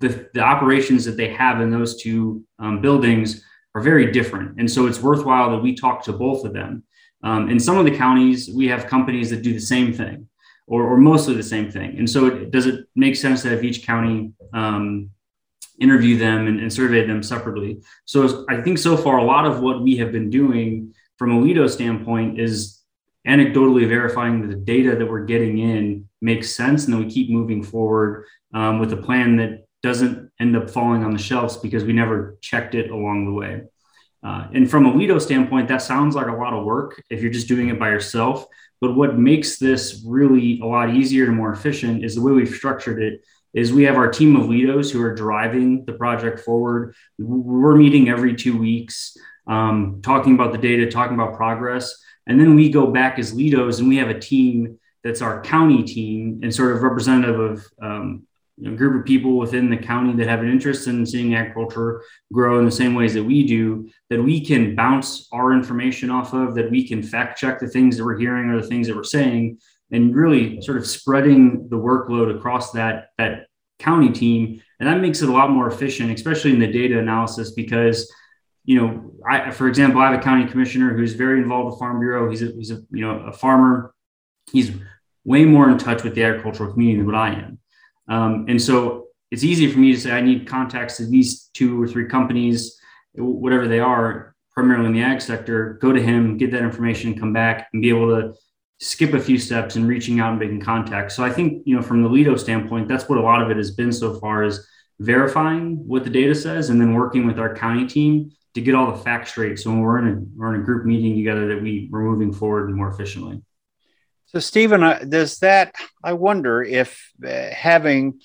the, 0.00 0.28
the 0.34 0.40
operations 0.40 1.04
that 1.06 1.16
they 1.16 1.32
have 1.32 1.62
in 1.62 1.70
those 1.70 2.02
two 2.02 2.44
um, 2.58 2.82
buildings 2.82 3.42
are 3.74 3.80
very 3.80 4.12
different. 4.12 4.58
And 4.60 4.70
so 4.70 4.86
it's 4.86 5.00
worthwhile 5.00 5.50
that 5.50 5.62
we 5.62 5.74
talk 5.74 6.04
to 6.04 6.12
both 6.12 6.44
of 6.44 6.52
them. 6.52 6.84
Um, 7.24 7.48
in 7.48 7.58
some 7.58 7.78
of 7.78 7.86
the 7.86 7.96
counties 7.96 8.50
we 8.52 8.66
have 8.66 8.86
companies 8.86 9.30
that 9.30 9.42
do 9.42 9.54
the 9.54 9.60
same 9.60 9.94
thing 9.94 10.28
or, 10.72 10.84
or 10.84 10.96
mostly 10.96 11.34
the 11.34 11.42
same 11.42 11.70
thing. 11.70 11.98
And 11.98 12.08
so, 12.08 12.26
it, 12.26 12.50
does 12.50 12.66
it 12.66 12.86
make 12.96 13.14
sense 13.14 13.42
that 13.42 13.52
if 13.52 13.62
each 13.62 13.86
county 13.86 14.32
um, 14.54 15.10
interview 15.78 16.16
them 16.16 16.46
and, 16.46 16.60
and, 16.60 16.72
survey 16.72 17.06
them 17.06 17.22
separately? 17.22 17.82
So, 18.06 18.46
I 18.48 18.62
think 18.62 18.78
so 18.78 18.96
far, 18.96 19.18
a 19.18 19.24
lot 19.24 19.44
of 19.44 19.60
what 19.60 19.82
we 19.82 19.98
have 19.98 20.12
been 20.12 20.30
doing 20.30 20.94
from 21.18 21.32
a 21.32 21.38
LEDO 21.38 21.66
standpoint 21.66 22.40
is 22.40 22.80
anecdotally 23.28 23.86
verifying 23.86 24.40
that 24.40 24.48
the 24.48 24.64
data 24.64 24.96
that 24.96 25.06
we're 25.06 25.26
getting 25.26 25.58
in 25.58 26.08
makes 26.22 26.56
sense, 26.56 26.86
and 26.86 26.94
then 26.94 27.04
we 27.04 27.10
keep 27.10 27.28
moving 27.28 27.62
forward 27.62 28.24
um, 28.54 28.78
with 28.78 28.94
a 28.94 28.96
plan 28.96 29.36
that 29.36 29.66
doesn't 29.82 30.30
end 30.40 30.56
up 30.56 30.70
falling 30.70 31.04
on 31.04 31.12
the 31.12 31.18
shelves 31.18 31.58
because 31.58 31.84
we 31.84 31.92
never 31.92 32.38
checked 32.40 32.74
it 32.74 32.90
along 32.90 33.26
the 33.26 33.32
way. 33.32 33.60
Uh, 34.24 34.46
and 34.54 34.70
from 34.70 34.86
a 34.86 34.94
LEDO 34.94 35.18
standpoint, 35.18 35.68
that 35.68 35.82
sounds 35.82 36.14
like 36.14 36.28
a 36.28 36.32
lot 36.32 36.52
of 36.52 36.64
work 36.64 37.02
if 37.10 37.20
you're 37.20 37.32
just 37.32 37.48
doing 37.48 37.68
it 37.68 37.78
by 37.78 37.88
yourself. 37.88 38.46
But 38.80 38.94
what 38.94 39.18
makes 39.18 39.58
this 39.58 40.02
really 40.06 40.60
a 40.60 40.66
lot 40.66 40.94
easier 40.94 41.26
and 41.26 41.36
more 41.36 41.52
efficient 41.52 42.04
is 42.04 42.14
the 42.14 42.22
way 42.22 42.32
we've 42.32 42.54
structured 42.54 43.02
it 43.02 43.24
is 43.54 43.72
we 43.72 43.84
have 43.84 43.96
our 43.96 44.08
team 44.08 44.34
of 44.34 44.48
LEDOs 44.48 44.90
who 44.90 45.02
are 45.02 45.14
driving 45.14 45.84
the 45.84 45.92
project 45.92 46.40
forward. 46.40 46.94
We're 47.18 47.76
meeting 47.76 48.08
every 48.08 48.34
two 48.34 48.56
weeks, 48.56 49.16
um, 49.46 50.00
talking 50.02 50.34
about 50.34 50.52
the 50.52 50.58
data, 50.58 50.90
talking 50.90 51.14
about 51.14 51.36
progress. 51.36 51.94
And 52.26 52.40
then 52.40 52.54
we 52.54 52.70
go 52.70 52.86
back 52.86 53.18
as 53.18 53.34
LEDOs 53.34 53.80
and 53.80 53.88
we 53.88 53.96
have 53.96 54.08
a 54.08 54.18
team 54.18 54.78
that's 55.04 55.20
our 55.20 55.42
county 55.42 55.82
team 55.82 56.40
and 56.42 56.54
sort 56.54 56.74
of 56.74 56.82
representative 56.82 57.38
of 57.38 57.66
um, 57.82 58.26
a 58.64 58.70
group 58.70 59.00
of 59.00 59.06
people 59.06 59.38
within 59.38 59.70
the 59.70 59.76
county 59.76 60.12
that 60.14 60.28
have 60.28 60.40
an 60.40 60.50
interest 60.50 60.86
in 60.86 61.06
seeing 61.06 61.34
agriculture 61.34 62.02
grow 62.32 62.58
in 62.58 62.64
the 62.64 62.70
same 62.70 62.94
ways 62.94 63.14
that 63.14 63.24
we 63.24 63.46
do, 63.46 63.88
that 64.10 64.22
we 64.22 64.44
can 64.44 64.74
bounce 64.74 65.28
our 65.32 65.52
information 65.52 66.10
off 66.10 66.32
of, 66.32 66.54
that 66.54 66.70
we 66.70 66.86
can 66.86 67.02
fact 67.02 67.38
check 67.38 67.58
the 67.58 67.68
things 67.68 67.96
that 67.96 68.04
we're 68.04 68.18
hearing 68.18 68.50
or 68.50 68.60
the 68.60 68.66
things 68.66 68.86
that 68.86 68.96
we're 68.96 69.04
saying, 69.04 69.58
and 69.90 70.14
really 70.14 70.60
sort 70.60 70.76
of 70.76 70.86
spreading 70.86 71.68
the 71.70 71.76
workload 71.76 72.34
across 72.36 72.72
that, 72.72 73.08
that 73.18 73.46
county 73.78 74.10
team. 74.10 74.62
And 74.78 74.88
that 74.88 75.00
makes 75.00 75.22
it 75.22 75.28
a 75.28 75.32
lot 75.32 75.50
more 75.50 75.68
efficient, 75.68 76.12
especially 76.12 76.52
in 76.52 76.60
the 76.60 76.70
data 76.70 76.98
analysis, 76.98 77.52
because 77.52 78.12
you 78.64 78.80
know, 78.80 79.12
I, 79.28 79.50
for 79.50 79.66
example, 79.68 80.00
I 80.00 80.10
have 80.10 80.20
a 80.20 80.22
county 80.22 80.48
commissioner 80.48 80.94
who's 80.94 81.14
very 81.14 81.40
involved 81.40 81.70
with 81.70 81.78
Farm 81.80 81.98
Bureau. 81.98 82.30
He's 82.30 82.42
a, 82.42 82.52
he's 82.52 82.70
a 82.70 82.80
you 82.90 83.04
know 83.04 83.18
a 83.20 83.32
farmer. 83.32 83.92
He's 84.52 84.70
way 85.24 85.44
more 85.44 85.70
in 85.70 85.78
touch 85.78 86.02
with 86.02 86.14
the 86.14 86.24
agricultural 86.24 86.72
community 86.72 86.98
than 86.98 87.06
what 87.06 87.16
I 87.16 87.30
am. 87.30 87.58
Um, 88.08 88.46
and 88.48 88.60
so 88.60 89.06
it's 89.30 89.44
easy 89.44 89.70
for 89.70 89.78
me 89.78 89.92
to 89.92 90.00
say 90.00 90.12
I 90.12 90.20
need 90.20 90.46
contacts 90.46 90.98
to 90.98 91.06
these 91.06 91.50
two 91.54 91.80
or 91.82 91.88
three 91.88 92.06
companies, 92.06 92.78
whatever 93.14 93.66
they 93.66 93.80
are, 93.80 94.34
primarily 94.50 94.86
in 94.86 94.92
the 94.92 95.02
ag 95.02 95.20
sector. 95.20 95.78
Go 95.80 95.92
to 95.92 96.02
him, 96.02 96.36
get 96.36 96.50
that 96.52 96.62
information, 96.62 97.18
come 97.18 97.32
back, 97.32 97.68
and 97.72 97.82
be 97.82 97.88
able 97.88 98.08
to 98.08 98.34
skip 98.80 99.14
a 99.14 99.20
few 99.20 99.38
steps 99.38 99.76
in 99.76 99.86
reaching 99.86 100.20
out 100.20 100.30
and 100.30 100.40
making 100.40 100.60
contact. 100.60 101.12
So 101.12 101.24
I 101.24 101.30
think 101.30 101.62
you 101.64 101.76
know 101.76 101.82
from 101.82 102.02
the 102.02 102.08
LEDO 102.08 102.36
standpoint, 102.36 102.88
that's 102.88 103.08
what 103.08 103.18
a 103.18 103.22
lot 103.22 103.40
of 103.40 103.50
it 103.50 103.56
has 103.56 103.70
been 103.70 103.92
so 103.92 104.18
far 104.18 104.42
is 104.42 104.68
verifying 104.98 105.76
what 105.86 106.04
the 106.04 106.10
data 106.10 106.34
says 106.34 106.70
and 106.70 106.80
then 106.80 106.94
working 106.94 107.26
with 107.26 107.38
our 107.38 107.54
county 107.54 107.86
team 107.86 108.30
to 108.54 108.60
get 108.60 108.74
all 108.74 108.92
the 108.92 108.98
facts 108.98 109.30
straight. 109.30 109.58
So 109.58 109.70
when 109.70 109.80
we're 109.80 109.98
in 109.98 110.08
a 110.08 110.20
we're 110.36 110.54
in 110.54 110.60
a 110.60 110.64
group 110.64 110.84
meeting 110.84 111.16
together, 111.16 111.48
that 111.48 111.62
we 111.62 111.88
we're 111.90 112.02
moving 112.02 112.32
forward 112.32 112.70
more 112.70 112.90
efficiently. 112.90 113.40
So, 114.32 114.38
Stephen, 114.38 114.82
uh, 114.82 115.04
does 115.06 115.40
that, 115.40 115.74
I 116.02 116.14
wonder 116.14 116.62
if 116.62 117.12
uh, 117.22 117.50
having 117.50 118.20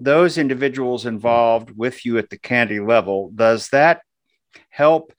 those 0.00 0.36
individuals 0.36 1.06
involved 1.06 1.70
with 1.70 2.04
you 2.04 2.18
at 2.18 2.28
the 2.28 2.36
county 2.36 2.80
level, 2.80 3.30
does 3.32 3.68
that 3.68 4.02
help 4.68 5.12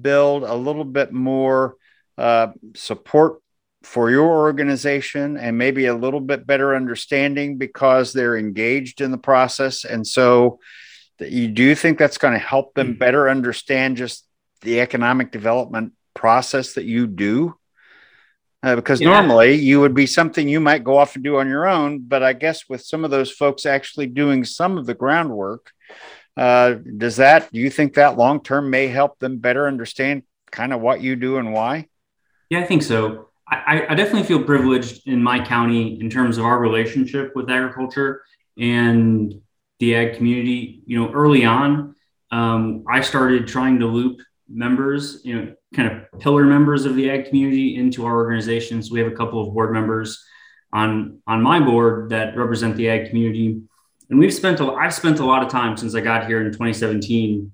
build 0.00 0.44
a 0.44 0.54
little 0.54 0.86
bit 0.86 1.12
more 1.12 1.76
uh, 2.16 2.48
support 2.74 3.42
for 3.82 4.10
your 4.10 4.30
organization 4.30 5.36
and 5.36 5.58
maybe 5.58 5.84
a 5.84 5.94
little 5.94 6.20
bit 6.20 6.46
better 6.46 6.74
understanding 6.74 7.58
because 7.58 8.14
they're 8.14 8.38
engaged 8.38 9.02
in 9.02 9.10
the 9.10 9.18
process? 9.18 9.84
And 9.84 10.06
so, 10.06 10.58
you 11.20 11.48
do 11.48 11.74
think 11.74 11.98
that's 11.98 12.18
going 12.18 12.32
to 12.32 12.38
help 12.38 12.72
them 12.72 12.94
hmm. 12.94 12.98
better 12.98 13.28
understand 13.28 13.98
just 13.98 14.26
the 14.62 14.80
economic 14.80 15.30
development 15.30 15.92
process 16.14 16.72
that 16.74 16.84
you 16.86 17.06
do? 17.06 17.54
Uh, 18.62 18.76
because 18.76 19.00
yeah. 19.00 19.08
normally 19.08 19.54
you 19.54 19.80
would 19.80 19.94
be 19.94 20.06
something 20.06 20.46
you 20.46 20.60
might 20.60 20.84
go 20.84 20.96
off 20.96 21.16
and 21.16 21.24
do 21.24 21.38
on 21.38 21.48
your 21.48 21.66
own. 21.66 21.98
But 21.98 22.22
I 22.22 22.32
guess 22.32 22.68
with 22.68 22.82
some 22.82 23.04
of 23.04 23.10
those 23.10 23.30
folks 23.30 23.66
actually 23.66 24.06
doing 24.06 24.44
some 24.44 24.78
of 24.78 24.86
the 24.86 24.94
groundwork, 24.94 25.72
uh, 26.36 26.74
does 26.96 27.16
that, 27.16 27.52
do 27.52 27.58
you 27.58 27.70
think 27.70 27.94
that 27.94 28.16
long 28.16 28.42
term 28.42 28.70
may 28.70 28.86
help 28.86 29.18
them 29.18 29.38
better 29.38 29.66
understand 29.66 30.22
kind 30.50 30.72
of 30.72 30.80
what 30.80 31.00
you 31.00 31.16
do 31.16 31.38
and 31.38 31.52
why? 31.52 31.88
Yeah, 32.50 32.60
I 32.60 32.64
think 32.64 32.82
so. 32.82 33.30
I, 33.48 33.86
I 33.88 33.94
definitely 33.94 34.22
feel 34.22 34.44
privileged 34.44 35.06
in 35.06 35.22
my 35.22 35.44
county 35.44 36.00
in 36.00 36.08
terms 36.08 36.38
of 36.38 36.44
our 36.44 36.58
relationship 36.58 37.32
with 37.34 37.50
agriculture 37.50 38.22
and 38.58 39.34
the 39.78 39.94
ag 39.94 40.16
community. 40.16 40.82
You 40.86 41.00
know, 41.00 41.12
early 41.12 41.44
on, 41.44 41.94
um, 42.30 42.84
I 42.88 43.00
started 43.00 43.46
trying 43.46 43.80
to 43.80 43.86
loop 43.86 44.20
members, 44.52 45.20
you 45.24 45.34
know, 45.34 45.54
kind 45.74 45.90
of 45.90 46.20
pillar 46.20 46.44
members 46.44 46.84
of 46.84 46.94
the 46.94 47.10
ag 47.10 47.26
community 47.26 47.76
into 47.76 48.04
our 48.04 48.16
organizations. 48.16 48.90
We 48.90 49.00
have 49.00 49.10
a 49.10 49.16
couple 49.16 49.40
of 49.40 49.52
board 49.54 49.72
members 49.72 50.22
on 50.72 51.20
on 51.26 51.42
my 51.42 51.60
board 51.60 52.10
that 52.10 52.36
represent 52.36 52.76
the 52.76 52.88
ag 52.88 53.08
community, 53.08 53.60
and 54.10 54.18
we've 54.18 54.32
spent 54.32 54.60
a, 54.60 54.72
I've 54.72 54.94
spent 54.94 55.20
a 55.20 55.24
lot 55.24 55.42
of 55.42 55.48
time 55.48 55.76
since 55.76 55.94
I 55.94 56.00
got 56.00 56.26
here 56.26 56.40
in 56.40 56.52
2017 56.52 57.52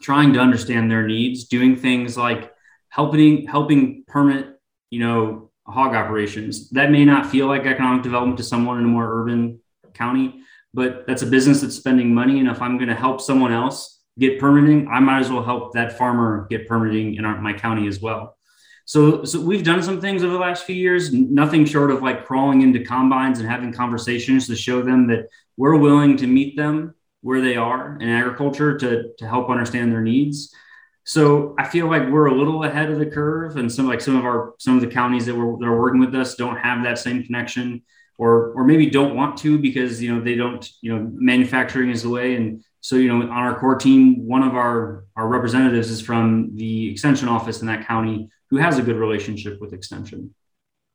trying 0.00 0.32
to 0.34 0.40
understand 0.40 0.90
their 0.90 1.06
needs, 1.06 1.44
doing 1.44 1.76
things 1.76 2.16
like 2.16 2.52
helping 2.88 3.46
helping 3.46 4.04
permit, 4.06 4.60
you 4.90 5.00
know, 5.00 5.50
hog 5.66 5.94
operations. 5.94 6.70
That 6.70 6.90
may 6.90 7.04
not 7.04 7.26
feel 7.26 7.46
like 7.46 7.64
economic 7.64 8.02
development 8.02 8.38
to 8.38 8.44
someone 8.44 8.78
in 8.78 8.84
a 8.84 8.88
more 8.88 9.22
urban 9.22 9.60
county, 9.94 10.42
but 10.74 11.06
that's 11.06 11.22
a 11.22 11.26
business 11.26 11.62
that's 11.62 11.76
spending 11.76 12.14
money, 12.14 12.38
and 12.40 12.48
if 12.48 12.60
I'm 12.60 12.76
going 12.76 12.88
to 12.88 12.94
help 12.94 13.20
someone 13.20 13.52
else 13.52 13.95
get 14.18 14.38
permitting, 14.38 14.88
I 14.88 15.00
might 15.00 15.20
as 15.20 15.30
well 15.30 15.42
help 15.42 15.74
that 15.74 15.98
farmer 15.98 16.46
get 16.48 16.66
permitting 16.66 17.14
in 17.14 17.24
our, 17.24 17.40
my 17.40 17.52
county 17.52 17.86
as 17.86 18.00
well. 18.00 18.36
So, 18.84 19.24
so 19.24 19.40
we've 19.40 19.64
done 19.64 19.82
some 19.82 20.00
things 20.00 20.22
over 20.22 20.32
the 20.32 20.38
last 20.38 20.64
few 20.64 20.76
years, 20.76 21.12
nothing 21.12 21.64
short 21.64 21.90
of 21.90 22.02
like 22.02 22.24
crawling 22.24 22.62
into 22.62 22.84
combines 22.84 23.40
and 23.40 23.48
having 23.48 23.72
conversations 23.72 24.46
to 24.46 24.54
show 24.54 24.80
them 24.80 25.08
that 25.08 25.28
we're 25.56 25.76
willing 25.76 26.16
to 26.18 26.26
meet 26.26 26.56
them 26.56 26.94
where 27.20 27.40
they 27.40 27.56
are 27.56 27.98
in 28.00 28.08
agriculture 28.08 28.78
to, 28.78 29.12
to 29.18 29.26
help 29.26 29.50
understand 29.50 29.90
their 29.90 30.02
needs. 30.02 30.54
So 31.02 31.54
I 31.58 31.66
feel 31.68 31.88
like 31.88 32.08
we're 32.08 32.26
a 32.26 32.34
little 32.34 32.64
ahead 32.64 32.90
of 32.90 32.98
the 32.98 33.06
curve, 33.06 33.56
and 33.56 33.70
some 33.70 33.86
like 33.86 34.00
some 34.00 34.16
of 34.16 34.24
our 34.24 34.54
some 34.58 34.74
of 34.74 34.80
the 34.80 34.88
counties 34.88 35.26
that 35.26 35.34
were 35.36 35.56
that 35.58 35.66
are 35.66 35.80
working 35.80 36.00
with 36.00 36.14
us 36.16 36.34
don't 36.34 36.56
have 36.56 36.82
that 36.82 36.98
same 36.98 37.22
connection, 37.22 37.82
or 38.18 38.52
or 38.52 38.64
maybe 38.64 38.88
don't 38.88 39.14
want 39.14 39.36
to 39.38 39.58
because 39.58 40.02
you 40.02 40.14
know 40.14 40.22
they 40.22 40.34
don't 40.34 40.68
you 40.80 40.94
know 40.94 41.10
manufacturing 41.14 41.90
is 41.90 42.02
the 42.02 42.08
way, 42.08 42.36
and 42.36 42.64
so, 42.86 42.94
you 42.94 43.08
know, 43.08 43.20
on 43.20 43.30
our 43.30 43.58
core 43.58 43.74
team, 43.74 44.28
one 44.28 44.44
of 44.44 44.54
our, 44.54 45.06
our 45.16 45.26
representatives 45.26 45.90
is 45.90 46.00
from 46.00 46.54
the 46.54 46.88
extension 46.92 47.26
office 47.28 47.60
in 47.60 47.66
that 47.66 47.84
county 47.84 48.28
who 48.48 48.58
has 48.58 48.78
a 48.78 48.82
good 48.82 48.94
relationship 48.94 49.60
with 49.60 49.72
extension 49.72 50.32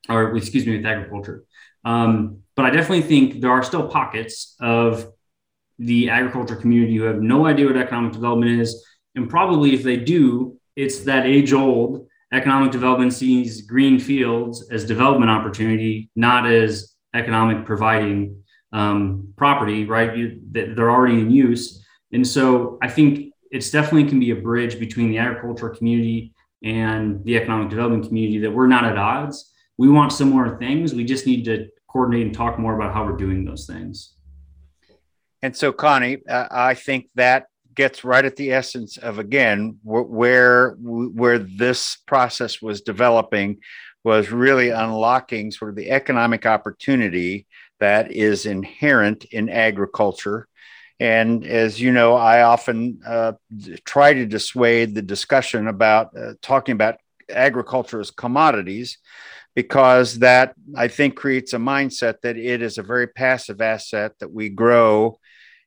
or 0.07 0.37
excuse 0.37 0.65
me, 0.65 0.77
with 0.77 0.85
agriculture. 0.85 1.43
Um, 1.83 2.43
but 2.55 2.63
I 2.63 2.69
definitely 2.69 3.01
think 3.01 3.41
there 3.41 3.51
are 3.51 3.61
still 3.61 3.89
pockets 3.89 4.55
of 4.61 5.11
the 5.79 6.09
agriculture 6.09 6.55
community 6.55 6.95
who 6.95 7.03
have 7.03 7.21
no 7.21 7.45
idea 7.45 7.65
what 7.65 7.75
economic 7.75 8.13
development 8.13 8.61
is. 8.61 8.85
And 9.15 9.29
probably 9.29 9.73
if 9.73 9.83
they 9.83 9.97
do, 9.97 10.57
it's 10.77 11.01
that 11.01 11.25
age 11.25 11.51
old 11.51 12.07
economic 12.31 12.71
development 12.71 13.11
sees 13.11 13.63
green 13.63 13.99
fields 13.99 14.69
as 14.71 14.85
development 14.85 15.29
opportunity, 15.29 16.09
not 16.15 16.49
as 16.49 16.90
economic 17.13 17.65
providing 17.65 18.43
um, 18.73 19.33
property, 19.37 19.85
right? 19.85 20.15
You, 20.15 20.41
they're 20.51 20.91
already 20.91 21.19
in 21.19 21.31
use. 21.31 21.85
And 22.13 22.25
so 22.25 22.77
I 22.81 22.89
think 22.89 23.33
it's 23.51 23.69
definitely 23.69 24.09
can 24.09 24.19
be 24.19 24.31
a 24.31 24.35
bridge 24.35 24.79
between 24.79 25.09
the 25.09 25.17
agriculture 25.17 25.69
community 25.69 26.33
and 26.63 27.23
the 27.25 27.35
economic 27.35 27.69
development 27.69 28.07
community 28.07 28.39
that 28.39 28.51
we're 28.51 28.67
not 28.67 28.85
at 28.85 28.97
odds. 28.97 29.51
We 29.77 29.89
want 29.89 30.13
similar 30.13 30.57
things. 30.57 30.93
We 30.93 31.03
just 31.03 31.25
need 31.25 31.43
to 31.45 31.67
coordinate 31.89 32.27
and 32.27 32.35
talk 32.35 32.59
more 32.59 32.75
about 32.75 32.93
how 32.93 33.05
we're 33.05 33.17
doing 33.17 33.43
those 33.43 33.65
things. 33.65 34.13
And 35.41 35.55
so, 35.55 35.71
Connie, 35.71 36.19
uh, 36.29 36.47
I 36.51 36.75
think 36.75 37.09
that 37.15 37.47
gets 37.73 38.03
right 38.03 38.25
at 38.25 38.35
the 38.35 38.51
essence 38.51 38.97
of 38.97 39.17
again 39.17 39.77
where 39.83 40.75
where 40.79 41.39
this 41.39 41.97
process 42.05 42.61
was 42.61 42.81
developing 42.81 43.57
was 44.03 44.31
really 44.31 44.69
unlocking 44.69 45.51
sort 45.51 45.69
of 45.69 45.75
the 45.75 45.91
economic 45.91 46.45
opportunity 46.45 47.45
that 47.79 48.11
is 48.11 48.45
inherent 48.45 49.25
in 49.25 49.49
agriculture. 49.49 50.47
And 50.99 51.45
as 51.45 51.81
you 51.81 51.91
know, 51.91 52.13
I 52.13 52.43
often 52.43 52.99
uh, 53.05 53.33
try 53.85 54.13
to 54.13 54.25
dissuade 54.25 54.93
the 54.93 55.01
discussion 55.01 55.67
about 55.67 56.15
uh, 56.15 56.33
talking 56.41 56.73
about 56.73 56.97
agriculture 57.29 57.99
as 57.99 58.11
commodities 58.11 58.97
because 59.55 60.19
that 60.19 60.53
I 60.75 60.87
think 60.87 61.15
creates 61.15 61.53
a 61.53 61.57
mindset 61.57 62.21
that 62.21 62.37
it 62.37 62.61
is 62.61 62.77
a 62.77 62.83
very 62.83 63.07
passive 63.07 63.61
asset 63.61 64.13
that 64.19 64.31
we 64.31 64.49
grow 64.49 65.19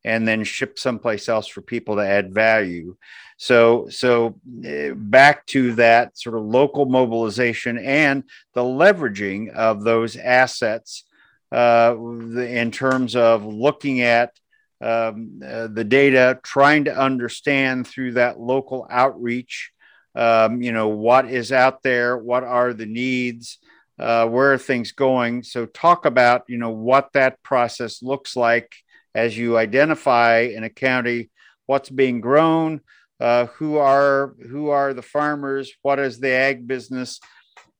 and 0.05 0.29
then 0.29 0.45
ship 0.45 0.79
someplace 0.79 1.29
else 1.29 1.49
for 1.49 1.63
people 1.63 1.97
to 1.97 2.07
add 2.07 2.35
value. 2.35 2.97
So, 3.37 3.89
so 3.89 4.39
uh, 4.67 4.95
back 4.95 5.47
to 5.47 5.75
that 5.75 6.17
sort 6.19 6.37
of 6.37 6.45
local 6.45 6.87
mobilization 6.87 7.79
and 7.79 8.25
the 8.53 8.63
leveraging 8.63 9.51
of 9.51 9.83
those 9.83 10.17
assets 10.17 11.05
uh, 11.51 11.97
in 11.99 12.71
terms 12.71 13.17
of 13.17 13.45
looking 13.45 14.03
at 14.03 14.39
um, 14.81 15.41
uh, 15.45 15.69
the 15.69 15.85
data, 15.85 16.39
trying 16.43 16.85
to 16.85 16.97
understand 16.97 17.87
through 17.87 18.13
that 18.13 18.39
local 18.39 18.87
outreach, 18.91 19.73
um, 20.15 20.63
you 20.63 20.73
know, 20.73 20.89
what 20.89 21.31
is 21.31 21.53
out 21.53 21.83
there, 21.83 22.19
what 22.19 22.45
are 22.45 22.73
the 22.73 22.87
needs, 22.87 23.59
uh, 23.99 24.27
where 24.27 24.53
are 24.53 24.59
things 24.59 24.93
going. 24.93 25.43
So, 25.43 25.67
talk 25.67 26.05
about, 26.05 26.43
you 26.49 26.59
know, 26.59 26.71
what 26.71 27.13
that 27.15 27.43
process 27.43 28.03
looks 28.03 28.37
like 28.37 28.75
as 29.15 29.37
you 29.37 29.57
identify 29.57 30.41
in 30.41 30.65
a 30.65 30.71
county 30.71 31.31
what's 31.67 31.91
being 31.91 32.21
grown, 32.21 32.81
uh, 33.21 33.47
who 33.47 33.77
are 33.77 34.35
who 34.51 34.71
are 34.71 34.93
the 34.93 35.03
farmers, 35.03 35.73
what 35.83 35.99
is 35.99 36.19
the 36.19 36.31
ag 36.31 36.67
business, 36.67 37.21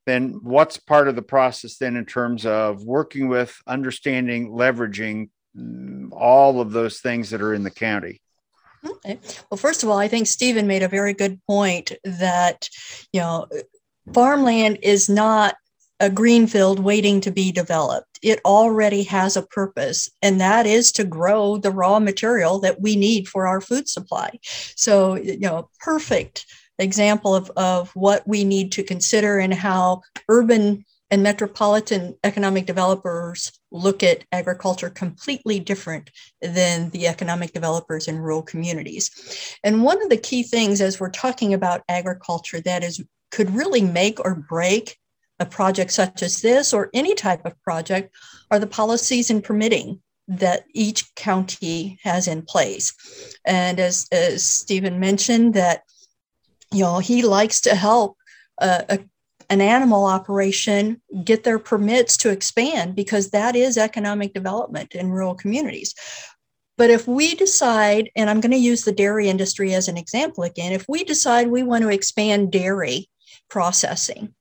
then 0.07 0.41
what's 0.43 0.77
part 0.77 1.09
of 1.09 1.17
the 1.17 1.23
process 1.23 1.77
then 1.79 1.97
in 1.97 2.07
terms 2.07 2.47
of 2.47 2.85
working 2.85 3.29
with, 3.29 3.61
understanding, 3.67 4.51
leveraging 4.51 5.29
all 6.13 6.61
of 6.61 6.73
those 6.73 7.01
things 7.01 7.31
that 7.31 7.43
are 7.43 7.55
in 7.55 7.63
the 7.63 7.71
county. 7.71 8.21
Okay. 8.85 9.19
Well, 9.51 9.59
first 9.59 9.83
of 9.83 9.89
all, 9.89 9.99
I 9.99 10.09
think 10.09 10.27
Stephen 10.27 10.67
made 10.67 10.83
a 10.83 10.89
very 10.89 11.15
good 11.15 11.41
point 11.47 11.93
that, 12.05 12.69
you 13.13 13.21
know, 13.21 13.47
farmland 14.13 14.79
is 14.83 15.09
not 15.09 15.55
a 16.01 16.11
greenfield 16.11 16.81
waiting 16.81 17.21
to 17.23 17.31
be 17.31 17.51
developed. 17.51 18.14
It 18.25 18.41
already 18.45 19.03
has 19.05 19.37
a 19.37 19.43
purpose, 19.43 20.09
and 20.23 20.41
that 20.41 20.67
is 20.67 20.91
to 20.93 21.05
grow 21.05 21.59
the 21.59 21.71
raw 21.71 21.99
material 22.01 22.59
that 22.61 22.81
we 22.81 22.97
need 22.97 23.29
for 23.29 23.47
our 23.47 23.61
food 23.61 23.89
supply. 23.89 24.39
So, 24.77 25.15
you 25.15 25.39
know, 25.39 25.69
perfect 25.81 26.47
example 26.79 27.35
of, 27.35 27.51
of 27.57 27.91
what 27.95 28.27
we 28.27 28.45
need 28.45 28.73
to 28.73 28.83
consider 28.83 29.39
and 29.39 29.55
how 29.55 30.03
urban 30.29 30.85
and 31.11 31.23
metropolitan 31.23 32.17
economic 32.25 32.67
developers 32.67 33.53
look 33.71 34.03
at 34.03 34.25
agriculture 34.33 34.91
completely 34.91 35.61
different 35.61 36.11
than 36.41 36.91
the 36.91 37.07
economic 37.07 37.53
developers 37.53 38.09
in 38.09 38.19
rural 38.19 38.43
communities. 38.43 39.57
And 39.63 39.85
one 39.85 40.03
of 40.03 40.09
the 40.09 40.17
key 40.17 40.43
things 40.43 40.81
as 40.81 40.99
we're 40.99 41.11
talking 41.11 41.55
about 41.55 41.83
agriculture 41.89 42.61
that 42.63 42.83
is 42.83 43.05
could 43.31 43.55
really 43.55 43.83
make 43.83 44.19
or 44.25 44.35
break 44.35 44.97
a 45.41 45.47
project 45.47 45.91
such 45.91 46.23
as 46.23 46.41
this 46.41 46.73
or 46.73 46.91
any 46.95 47.15
type 47.15 47.45
of 47.45 47.61
project 47.63 48.15
are 48.51 48.59
the 48.59 48.67
policies 48.67 49.31
and 49.31 49.43
permitting 49.43 50.01
that 50.29 50.65
each 50.73 51.15
county 51.15 51.99
has 52.03 52.29
in 52.29 52.43
place. 52.43 52.95
And 53.45 53.79
as, 53.79 54.07
as 54.11 54.47
Stephen 54.47 54.99
mentioned, 55.01 55.55
that 55.55 55.83
you 56.73 56.81
know 56.81 56.99
he 56.99 57.23
likes 57.23 57.61
to 57.63 57.75
help 57.75 58.17
uh, 58.61 58.83
a 58.89 58.99
an 59.51 59.61
animal 59.61 60.07
operation 60.07 61.01
get 61.23 61.45
their 61.45 61.59
permits 61.59 62.17
to 62.19 62.31
expand 62.31 62.95
because 62.95 63.31
that 63.31 63.55
is 63.55 63.77
economic 63.77 64.33
development 64.33 64.95
in 64.95 65.11
rural 65.11 65.35
communities. 65.35 65.95
But 66.77 66.91
if 66.91 67.07
we 67.07 67.35
decide, 67.35 68.11
and 68.17 68.29
I'm 68.29 68.41
going 68.41 68.53
to 68.53 68.59
use 68.59 68.85
the 68.85 68.93
dairy 68.93 69.29
industry 69.29 69.75
as 69.75 69.87
an 69.87 69.97
example 69.97 70.45
again, 70.45 70.73
if 70.73 70.87
we 70.89 71.05
decide 71.05 71.49
we 71.49 71.63
want 71.63 71.83
to 71.83 71.91
expand 71.91 72.51
dairy 72.51 73.09
processing, 73.49 74.35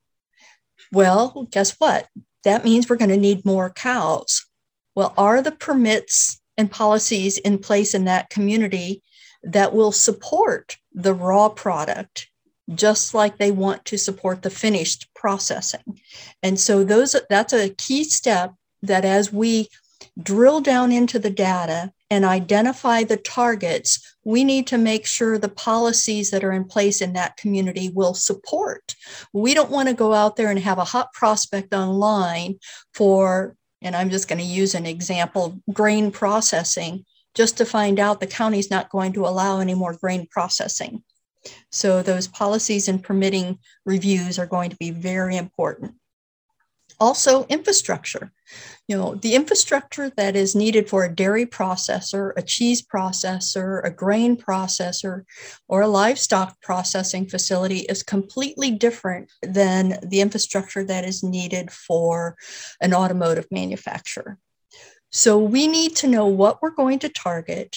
well, 0.94 1.48
guess 1.50 1.72
what? 1.78 2.08
That 2.44 2.64
means 2.64 2.88
we're 2.88 2.96
going 2.96 3.10
to 3.10 3.16
need 3.16 3.44
more 3.44 3.70
cows. 3.70 4.46
Well, 4.94 5.12
are 5.16 5.42
the 5.42 5.52
permits 5.52 6.40
and 6.56 6.70
policies 6.70 7.38
in 7.38 7.58
place 7.58 7.94
in 7.94 8.04
that 8.04 8.30
community 8.30 9.02
that 9.42 9.74
will 9.74 9.92
support 9.92 10.76
the 10.92 11.12
raw 11.12 11.48
product 11.48 12.28
just 12.74 13.12
like 13.12 13.36
they 13.36 13.50
want 13.50 13.84
to 13.84 13.98
support 13.98 14.42
the 14.42 14.50
finished 14.50 15.08
processing. 15.14 16.00
And 16.42 16.58
so 16.58 16.82
those 16.82 17.14
that's 17.28 17.52
a 17.52 17.70
key 17.70 18.04
step 18.04 18.54
that 18.82 19.04
as 19.04 19.32
we 19.32 19.68
drill 20.22 20.60
down 20.60 20.92
into 20.92 21.18
the 21.18 21.30
data 21.30 21.92
and 22.10 22.24
identify 22.24 23.02
the 23.02 23.16
targets, 23.16 24.16
we 24.24 24.44
need 24.44 24.66
to 24.68 24.78
make 24.78 25.06
sure 25.06 25.38
the 25.38 25.48
policies 25.48 26.30
that 26.30 26.44
are 26.44 26.52
in 26.52 26.64
place 26.64 27.00
in 27.00 27.14
that 27.14 27.36
community 27.36 27.90
will 27.92 28.14
support. 28.14 28.94
We 29.32 29.54
don't 29.54 29.70
want 29.70 29.88
to 29.88 29.94
go 29.94 30.12
out 30.12 30.36
there 30.36 30.50
and 30.50 30.58
have 30.58 30.78
a 30.78 30.84
hot 30.84 31.12
prospect 31.12 31.72
online 31.74 32.58
for, 32.92 33.56
and 33.82 33.96
I'm 33.96 34.10
just 34.10 34.28
going 34.28 34.38
to 34.38 34.44
use 34.44 34.74
an 34.74 34.86
example, 34.86 35.60
grain 35.72 36.10
processing, 36.10 37.04
just 37.34 37.56
to 37.58 37.64
find 37.64 37.98
out 37.98 38.20
the 38.20 38.26
county's 38.26 38.70
not 38.70 38.90
going 38.90 39.12
to 39.14 39.26
allow 39.26 39.60
any 39.60 39.74
more 39.74 39.94
grain 39.94 40.26
processing. 40.30 41.02
So 41.70 42.02
those 42.02 42.28
policies 42.28 42.88
and 42.88 43.02
permitting 43.02 43.58
reviews 43.84 44.38
are 44.38 44.46
going 44.46 44.70
to 44.70 44.76
be 44.76 44.90
very 44.90 45.36
important. 45.36 45.94
Also, 47.00 47.44
infrastructure. 47.46 48.32
You 48.88 48.96
know, 48.96 49.14
the 49.14 49.34
infrastructure 49.34 50.10
that 50.16 50.36
is 50.36 50.54
needed 50.54 50.88
for 50.88 51.04
a 51.04 51.14
dairy 51.14 51.46
processor, 51.46 52.32
a 52.36 52.42
cheese 52.42 52.82
processor, 52.82 53.84
a 53.84 53.90
grain 53.90 54.36
processor, 54.36 55.24
or 55.68 55.82
a 55.82 55.88
livestock 55.88 56.60
processing 56.60 57.26
facility 57.26 57.80
is 57.80 58.02
completely 58.02 58.70
different 58.70 59.32
than 59.42 59.98
the 60.02 60.20
infrastructure 60.20 60.84
that 60.84 61.04
is 61.04 61.22
needed 61.22 61.70
for 61.70 62.36
an 62.80 62.92
automotive 62.94 63.46
manufacturer. 63.50 64.38
So 65.10 65.38
we 65.38 65.68
need 65.68 65.96
to 65.96 66.08
know 66.08 66.26
what 66.26 66.60
we're 66.60 66.70
going 66.70 66.98
to 67.00 67.08
target 67.08 67.76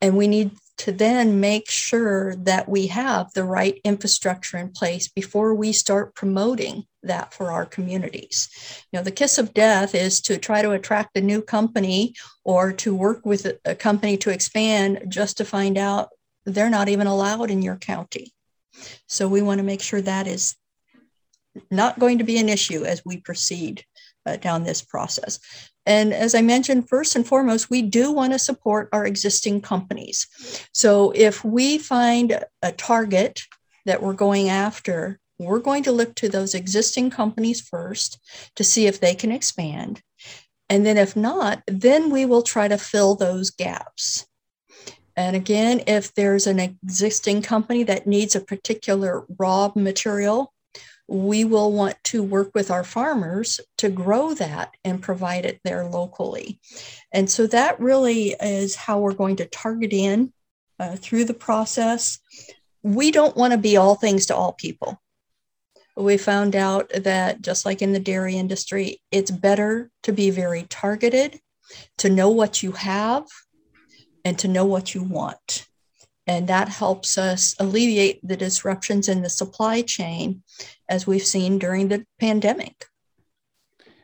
and 0.00 0.16
we 0.16 0.28
need 0.28 0.52
to 0.78 0.92
then 0.92 1.40
make 1.40 1.68
sure 1.70 2.36
that 2.36 2.68
we 2.68 2.86
have 2.86 3.32
the 3.34 3.44
right 3.44 3.80
infrastructure 3.84 4.56
in 4.56 4.70
place 4.70 5.08
before 5.08 5.54
we 5.54 5.72
start 5.72 6.14
promoting 6.14 6.84
that 7.02 7.34
for 7.34 7.50
our 7.50 7.66
communities. 7.66 8.48
You 8.92 8.98
know, 8.98 9.02
the 9.02 9.10
kiss 9.10 9.38
of 9.38 9.54
death 9.54 9.94
is 9.94 10.20
to 10.22 10.38
try 10.38 10.62
to 10.62 10.72
attract 10.72 11.16
a 11.16 11.20
new 11.20 11.42
company 11.42 12.14
or 12.44 12.72
to 12.74 12.94
work 12.94 13.26
with 13.26 13.46
a 13.64 13.74
company 13.74 14.16
to 14.18 14.30
expand 14.30 15.04
just 15.08 15.36
to 15.38 15.44
find 15.44 15.76
out 15.76 16.10
they're 16.44 16.70
not 16.70 16.88
even 16.88 17.06
allowed 17.06 17.50
in 17.50 17.60
your 17.62 17.76
county. 17.76 18.32
So 19.06 19.28
we 19.28 19.42
want 19.42 19.58
to 19.58 19.64
make 19.64 19.82
sure 19.82 20.00
that 20.00 20.26
is 20.26 20.54
not 21.70 21.98
going 21.98 22.18
to 22.18 22.24
be 22.24 22.38
an 22.38 22.48
issue 22.48 22.84
as 22.84 23.02
we 23.04 23.16
proceed 23.18 23.84
uh, 24.24 24.36
down 24.36 24.62
this 24.62 24.82
process. 24.82 25.40
And 25.88 26.12
as 26.12 26.34
I 26.34 26.42
mentioned, 26.42 26.86
first 26.86 27.16
and 27.16 27.26
foremost, 27.26 27.70
we 27.70 27.80
do 27.80 28.12
want 28.12 28.34
to 28.34 28.38
support 28.38 28.90
our 28.92 29.06
existing 29.06 29.62
companies. 29.62 30.26
So 30.74 31.12
if 31.16 31.42
we 31.42 31.78
find 31.78 32.44
a 32.62 32.72
target 32.72 33.40
that 33.86 34.02
we're 34.02 34.12
going 34.12 34.50
after, 34.50 35.18
we're 35.38 35.60
going 35.60 35.82
to 35.84 35.92
look 35.92 36.14
to 36.16 36.28
those 36.28 36.54
existing 36.54 37.08
companies 37.08 37.62
first 37.62 38.20
to 38.56 38.64
see 38.64 38.86
if 38.86 39.00
they 39.00 39.14
can 39.14 39.32
expand. 39.32 40.02
And 40.68 40.84
then 40.84 40.98
if 40.98 41.16
not, 41.16 41.62
then 41.66 42.10
we 42.10 42.26
will 42.26 42.42
try 42.42 42.68
to 42.68 42.76
fill 42.76 43.14
those 43.14 43.48
gaps. 43.48 44.26
And 45.16 45.34
again, 45.34 45.80
if 45.86 46.12
there's 46.12 46.46
an 46.46 46.60
existing 46.60 47.40
company 47.40 47.82
that 47.84 48.06
needs 48.06 48.36
a 48.36 48.40
particular 48.40 49.24
raw 49.38 49.72
material, 49.74 50.52
we 51.08 51.44
will 51.44 51.72
want 51.72 51.96
to 52.04 52.22
work 52.22 52.50
with 52.54 52.70
our 52.70 52.84
farmers 52.84 53.60
to 53.78 53.88
grow 53.88 54.34
that 54.34 54.74
and 54.84 55.02
provide 55.02 55.46
it 55.46 55.58
there 55.64 55.84
locally. 55.88 56.60
And 57.12 57.30
so 57.30 57.46
that 57.46 57.80
really 57.80 58.36
is 58.40 58.74
how 58.74 58.98
we're 59.00 59.14
going 59.14 59.36
to 59.36 59.46
target 59.46 59.94
in 59.94 60.32
uh, 60.78 60.96
through 60.96 61.24
the 61.24 61.34
process. 61.34 62.20
We 62.82 63.10
don't 63.10 63.36
want 63.36 63.52
to 63.52 63.58
be 63.58 63.78
all 63.78 63.94
things 63.94 64.26
to 64.26 64.36
all 64.36 64.52
people. 64.52 65.00
We 65.96 66.18
found 66.18 66.54
out 66.54 66.90
that 66.90 67.40
just 67.40 67.64
like 67.64 67.82
in 67.82 67.92
the 67.92 67.98
dairy 67.98 68.36
industry, 68.36 69.00
it's 69.10 69.30
better 69.30 69.90
to 70.04 70.12
be 70.12 70.30
very 70.30 70.64
targeted, 70.64 71.40
to 71.98 72.10
know 72.10 72.28
what 72.28 72.62
you 72.62 72.72
have, 72.72 73.24
and 74.24 74.38
to 74.40 74.46
know 74.46 74.66
what 74.66 74.94
you 74.94 75.02
want. 75.02 75.67
And 76.28 76.46
that 76.48 76.68
helps 76.68 77.16
us 77.16 77.56
alleviate 77.58 78.20
the 78.22 78.36
disruptions 78.36 79.08
in 79.08 79.22
the 79.22 79.30
supply 79.30 79.80
chain 79.80 80.42
as 80.88 81.06
we've 81.06 81.26
seen 81.26 81.58
during 81.58 81.88
the 81.88 82.04
pandemic. 82.20 82.84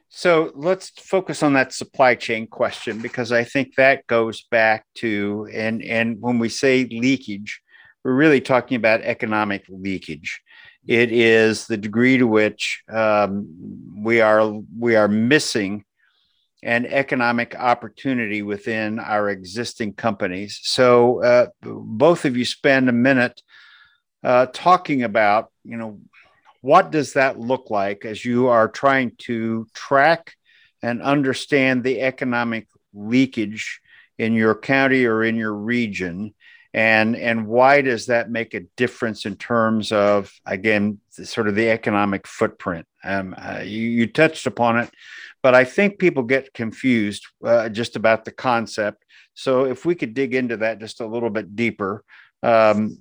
So 0.09 0.53
let's 0.55 0.89
focus 0.89 1.43
on 1.43 1.53
that 1.53 1.75
supply 1.75 2.15
chain 2.15 2.47
question 2.47 3.03
because 3.03 3.31
I 3.31 3.45
think 3.45 3.75
that 3.75 4.07
goes 4.07 4.47
back 4.51 4.87
to 4.97 5.49
and 5.53 5.83
and 5.83 6.21
when 6.21 6.39
we 6.39 6.49
say 6.49 6.85
leakage, 6.85 7.61
we're 8.05 8.15
really 8.15 8.41
talking 8.41 8.77
about 8.77 9.03
economic 9.03 9.65
leakage. 9.69 10.41
It 10.87 11.11
is 11.11 11.67
the 11.67 11.77
degree 11.77 12.17
to 12.17 12.27
which 12.27 12.85
um, 12.89 13.49
we 13.97 14.21
are 14.21 14.61
we 14.79 14.95
are 14.97 15.09
missing 15.09 15.85
an 16.65 16.87
economic 16.87 17.55
opportunity 17.55 18.43
within 18.43 18.99
our 18.99 19.29
existing 19.29 19.93
companies. 19.93 20.59
So 20.63 21.23
uh, 21.23 21.47
both 21.63 22.25
of 22.25 22.37
you 22.37 22.45
spend 22.45 22.89
a 22.89 22.93
minute 22.93 23.41
uh, 24.25 24.47
talking 24.53 25.03
about 25.03 25.51
you 25.65 25.77
know 25.77 26.01
what 26.65 26.91
does 26.91 27.13
that 27.13 27.39
look 27.39 27.69
like 27.69 28.07
as 28.07 28.25
you 28.25 28.49
are 28.49 28.69
trying 28.69 29.13
to 29.19 29.67
track 29.75 30.35
and 30.83 31.03
understand 31.03 31.85
the 31.85 32.01
economic 32.01 32.69
leakage 32.95 33.83
in 34.17 34.33
your 34.33 34.55
county 34.55 35.05
or 35.05 35.23
in 35.23 35.37
your 35.37 35.53
region? 35.53 36.33
And, 36.73 37.17
and 37.17 37.47
why 37.47 37.83
does 37.83 38.07
that 38.07 38.31
make 38.31 38.55
a 38.55 38.65
difference 38.77 39.27
in 39.27 39.37
terms 39.37 39.93
of, 39.93 40.33
again, 40.47 41.01
sort 41.11 41.49
of 41.49 41.55
the 41.55 41.69
economic 41.69 42.27
footprint? 42.27 42.87
Um, 43.05 43.35
uh, 43.37 43.61
you, 43.63 43.83
you, 43.83 44.07
touched 44.07 44.47
upon 44.47 44.79
it, 44.79 44.91
but 45.45 45.55
I 45.55 45.65
think 45.65 45.99
people 45.99 46.23
get 46.23 46.55
confused 46.55 47.27
uh, 47.45 47.69
just 47.69 47.97
about 47.97 48.25
the 48.25 48.31
concept. 48.31 49.05
So 49.35 49.67
if 49.67 49.85
we 49.85 49.95
could 49.95 50.15
dig 50.15 50.35
into 50.35 50.57
that 50.57 50.81
just 50.81 51.03
a 51.03 51.07
little 51.07 51.29
bit 51.29 51.55
deeper, 51.55 52.03
um, 52.43 52.97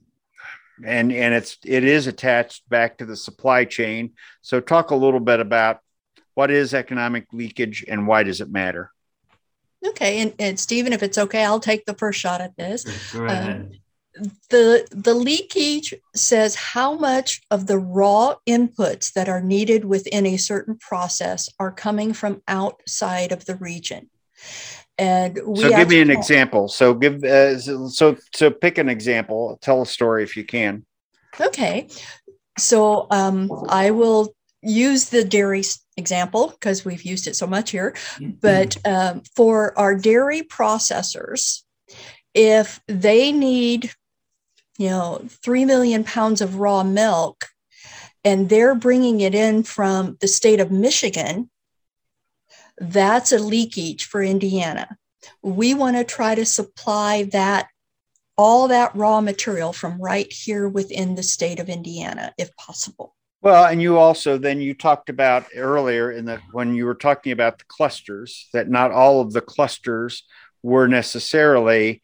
and 0.84 1.13
and 1.13 1.34
it's 1.34 1.58
it 1.63 1.86
is 1.86 2.06
attached 2.06 2.67
back 2.67 2.97
to 2.97 3.06
the 3.06 3.15
supply 3.15 3.63
chain. 3.63 4.12
So 4.41 4.60
talk 4.60 4.91
a 4.91 4.95
little 4.95 5.21
bit 5.21 5.39
about 5.39 5.79
what 6.34 6.51
is 6.51 6.73
economic 6.73 7.27
leakage 7.32 7.86
and 7.88 8.08
why 8.08 8.23
does 8.23 8.41
it 8.41 8.51
matter? 8.51 8.91
Okay, 9.86 10.19
and, 10.19 10.34
and 10.38 10.60
Stephen, 10.60 10.91
if 10.91 11.01
it's 11.01 11.17
okay, 11.17 11.45
I'll 11.45 11.62
take 11.62 11.86
the 11.86 11.93
first 11.93 12.19
shot 12.19 12.41
at 12.41 12.58
this. 12.58 12.84
Go 13.13 13.25
Um, 13.25 13.71
the 14.49 14.88
the 14.91 15.13
leakage 15.13 15.93
says 16.15 16.56
how 16.56 16.93
much 16.93 17.41
of 17.49 17.67
the 17.67 17.78
raw 17.78 18.36
inputs 18.47 19.13
that 19.13 19.28
are 19.28 19.41
needed 19.41 19.86
within 19.86 20.26
a 20.26 20.38
certain 20.38 20.78
process 20.78 21.49
are 21.60 21.71
coming 21.71 22.13
from 22.13 22.41
outside 22.47 23.32
of 23.32 23.45
the 23.45 23.56
region. 23.56 24.10
And 24.97 25.39
we 25.45 25.62
so 25.62 25.69
give 25.69 25.89
me 25.89 26.02
an 26.02 26.12
example. 26.12 26.67
So 26.67 26.93
give 26.93 27.23
uh, 27.23 27.58
so 27.60 28.17
so 28.34 28.52
pick 28.52 28.78
an 28.78 28.89
example. 28.89 29.58
Tell 29.62 29.82
a 29.82 29.86
story 29.86 30.23
if 30.23 30.38
you 30.38 30.43
can. 30.43 30.86
Okay. 31.39 31.88
So 32.60 33.08
um, 33.10 33.49
i 33.69 33.89
will 33.89 34.36
use 34.62 35.10
the 35.10 35.26
dairy 35.26 35.63
example 35.97 36.49
because 36.49 36.86
we've 36.86 37.04
used 37.04 37.28
it 37.28 37.36
so 37.36 37.47
much 37.47 37.71
here. 37.71 37.95
But 38.39 38.78
um, 38.86 39.23
for 39.36 39.78
our 39.78 39.95
dairy 39.95 40.43
processors 40.43 41.63
if 42.34 42.80
they 42.88 43.32
need 43.32 43.91
you 44.77 44.89
know 44.89 45.21
3 45.27 45.65
million 45.65 46.03
pounds 46.03 46.41
of 46.41 46.55
raw 46.55 46.83
milk 46.83 47.47
and 48.25 48.49
they're 48.49 48.75
bringing 48.75 49.21
it 49.21 49.36
in 49.36 49.63
from 49.63 50.17
the 50.21 50.27
state 50.27 50.59
of 50.59 50.71
michigan 50.71 51.49
that's 52.77 53.31
a 53.31 53.39
leakage 53.39 54.05
for 54.05 54.21
Indiana. 54.21 54.97
We 55.41 55.73
want 55.73 55.97
to 55.97 56.03
try 56.03 56.36
to 56.36 56.45
supply 56.45 57.23
that 57.31 57.67
all 58.38 58.67
that 58.69 58.95
raw 58.95 59.21
material 59.21 59.73
from 59.73 60.01
right 60.01 60.31
here 60.31 60.67
within 60.67 61.15
the 61.15 61.23
state 61.23 61.59
of 61.59 61.69
Indiana, 61.69 62.33
if 62.38 62.55
possible. 62.55 63.15
Well, 63.41 63.65
and 63.65 63.81
you 63.81 63.97
also 63.97 64.38
then 64.38 64.62
you 64.62 64.73
talked 64.73 65.09
about 65.09 65.47
earlier 65.55 66.12
in 66.12 66.25
the 66.25 66.39
when 66.51 66.75
you 66.75 66.86
were 66.86 66.95
talking 66.95 67.31
about 67.33 67.59
the 67.59 67.65
clusters 67.67 68.49
that 68.53 68.69
not 68.69 68.91
all 68.91 69.21
of 69.21 69.33
the 69.33 69.41
clusters 69.41 70.23
were 70.63 70.88
necessarily 70.88 72.01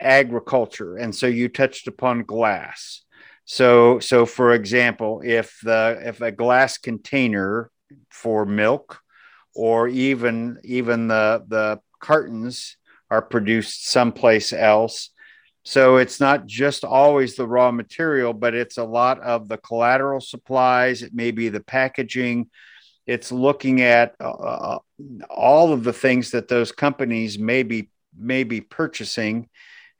agriculture, 0.00 0.96
and 0.96 1.14
so 1.14 1.26
you 1.26 1.48
touched 1.48 1.88
upon 1.88 2.24
glass. 2.24 3.02
So, 3.44 4.00
so 4.00 4.26
for 4.26 4.52
example, 4.52 5.22
if 5.24 5.58
the 5.62 6.00
if 6.02 6.20
a 6.20 6.32
glass 6.32 6.78
container 6.78 7.70
for 8.10 8.44
milk 8.44 9.00
or 9.54 9.88
even 9.88 10.58
even 10.64 11.08
the 11.08 11.44
the 11.48 11.80
cartons 12.00 12.76
are 13.10 13.22
produced 13.22 13.88
someplace 13.88 14.52
else. 14.52 15.10
So 15.64 15.96
it's 15.96 16.20
not 16.20 16.46
just 16.46 16.84
always 16.84 17.34
the 17.34 17.46
raw 17.46 17.72
material, 17.72 18.32
but 18.32 18.54
it's 18.54 18.78
a 18.78 18.84
lot 18.84 19.20
of 19.20 19.48
the 19.48 19.58
collateral 19.58 20.20
supplies. 20.20 21.02
It 21.02 21.14
may 21.14 21.30
be 21.32 21.48
the 21.48 21.60
packaging. 21.60 22.50
It's 23.06 23.32
looking 23.32 23.80
at 23.80 24.14
uh, 24.20 24.30
uh 24.30 24.78
all 25.30 25.72
of 25.72 25.84
the 25.84 25.92
things 25.92 26.32
that 26.32 26.48
those 26.48 26.72
companies 26.72 27.38
may 27.38 27.62
be 27.62 27.90
may 28.18 28.44
be 28.44 28.60
purchasing, 28.60 29.48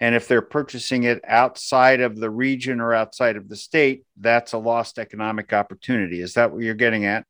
and 0.01 0.15
if 0.15 0.29
they're 0.29 0.43
purchasing 0.43 1.05
it 1.05 1.21
outside 1.27 2.01
of 2.01 2.17
the 2.17 2.31
region 2.31 2.81
or 2.81 2.93
outside 2.93 3.37
of 3.37 3.49
the 3.49 3.57
state, 3.57 4.05
that's 4.19 4.53
a 4.53 4.59
lost 4.59 4.99
economic 4.99 5.53
opportunity. 5.53 6.21
Is 6.21 6.35
that 6.35 6.53
what 6.53 6.63
you're 6.63 6.75
getting 6.75 7.07
at? 7.07 7.25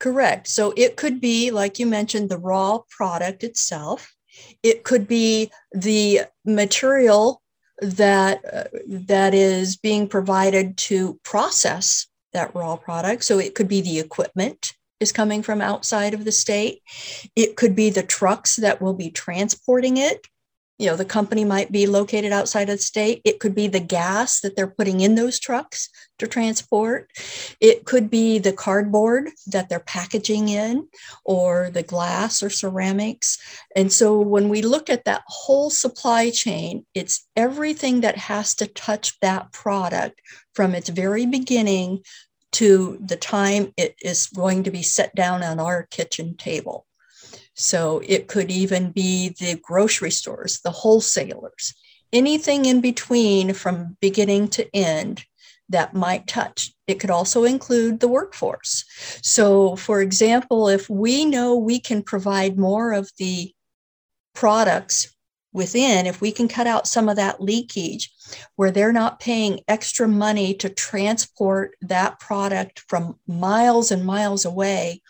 Correct. 0.00 0.48
So 0.48 0.72
it 0.76 0.96
could 0.96 1.20
be, 1.20 1.50
like 1.50 1.78
you 1.78 1.86
mentioned, 1.86 2.28
the 2.28 2.38
raw 2.38 2.80
product 2.88 3.44
itself. 3.44 4.14
It 4.62 4.82
could 4.82 5.06
be 5.06 5.50
the 5.72 6.22
material 6.44 7.42
that 7.82 8.40
uh, 8.52 8.64
that 8.86 9.34
is 9.34 9.76
being 9.76 10.08
provided 10.08 10.76
to 10.76 11.18
process 11.22 12.06
that 12.32 12.54
raw 12.54 12.76
product. 12.76 13.24
So 13.24 13.38
it 13.38 13.54
could 13.54 13.68
be 13.68 13.80
the 13.80 13.98
equipment 13.98 14.74
is 15.00 15.12
coming 15.12 15.42
from 15.42 15.60
outside 15.60 16.14
of 16.14 16.24
the 16.24 16.32
state. 16.32 16.82
It 17.34 17.56
could 17.56 17.74
be 17.74 17.90
the 17.90 18.02
trucks 18.02 18.56
that 18.56 18.80
will 18.82 18.94
be 18.94 19.10
transporting 19.10 19.96
it 19.96 20.26
you 20.80 20.86
know 20.86 20.96
the 20.96 21.04
company 21.04 21.44
might 21.44 21.70
be 21.70 21.86
located 21.86 22.32
outside 22.32 22.70
of 22.70 22.78
the 22.78 22.82
state. 22.82 23.20
It 23.22 23.38
could 23.38 23.54
be 23.54 23.68
the 23.68 23.80
gas 23.80 24.40
that 24.40 24.56
they're 24.56 24.66
putting 24.66 25.02
in 25.02 25.14
those 25.14 25.38
trucks 25.38 25.90
to 26.18 26.26
transport. 26.26 27.10
It 27.60 27.84
could 27.84 28.08
be 28.08 28.38
the 28.38 28.54
cardboard 28.54 29.28
that 29.48 29.68
they're 29.68 29.78
packaging 29.78 30.48
in 30.48 30.88
or 31.22 31.70
the 31.70 31.82
glass 31.82 32.42
or 32.42 32.48
ceramics. 32.48 33.38
And 33.76 33.92
so 33.92 34.18
when 34.18 34.48
we 34.48 34.62
look 34.62 34.88
at 34.88 35.04
that 35.04 35.22
whole 35.26 35.68
supply 35.68 36.30
chain 36.30 36.86
it's 36.94 37.26
everything 37.36 38.00
that 38.00 38.16
has 38.16 38.54
to 38.54 38.66
touch 38.66 39.20
that 39.20 39.52
product 39.52 40.22
from 40.54 40.74
its 40.74 40.88
very 40.88 41.26
beginning 41.26 42.02
to 42.52 42.98
the 43.04 43.16
time 43.16 43.72
it 43.76 43.94
is 44.02 44.28
going 44.28 44.62
to 44.62 44.70
be 44.70 44.82
set 44.82 45.14
down 45.14 45.42
on 45.42 45.60
our 45.60 45.82
kitchen 45.90 46.36
table 46.36 46.86
so 47.60 48.00
it 48.06 48.26
could 48.26 48.50
even 48.50 48.90
be 48.90 49.34
the 49.38 49.60
grocery 49.62 50.10
stores, 50.10 50.60
the 50.62 50.70
wholesalers, 50.70 51.74
anything 52.12 52.64
in 52.64 52.80
between 52.80 53.52
from 53.52 53.98
beginning 54.00 54.48
to 54.48 54.74
end 54.74 55.24
that 55.68 55.94
might 55.94 56.26
touch. 56.26 56.72
It 56.86 56.98
could 56.98 57.10
also 57.10 57.44
include 57.44 58.00
the 58.00 58.08
workforce. 58.08 58.84
So, 59.22 59.76
for 59.76 60.00
example, 60.00 60.68
if 60.68 60.88
we 60.88 61.26
know 61.26 61.54
we 61.54 61.78
can 61.78 62.02
provide 62.02 62.58
more 62.58 62.92
of 62.92 63.10
the 63.18 63.54
products 64.34 65.14
within, 65.52 66.06
if 66.06 66.20
we 66.20 66.30
can 66.30 66.48
cut 66.48 66.66
out 66.66 66.86
some 66.86 67.08
of 67.08 67.16
that 67.16 67.40
leakage 67.40 68.10
where 68.56 68.70
they're 68.70 68.92
not 68.92 69.20
paying 69.20 69.60
extra 69.66 70.06
money 70.06 70.54
to 70.54 70.68
transport 70.68 71.76
that 71.80 72.20
product 72.20 72.84
from 72.88 73.18
miles 73.26 73.90
and 73.90 74.04
miles 74.04 74.44
away, 74.44 75.02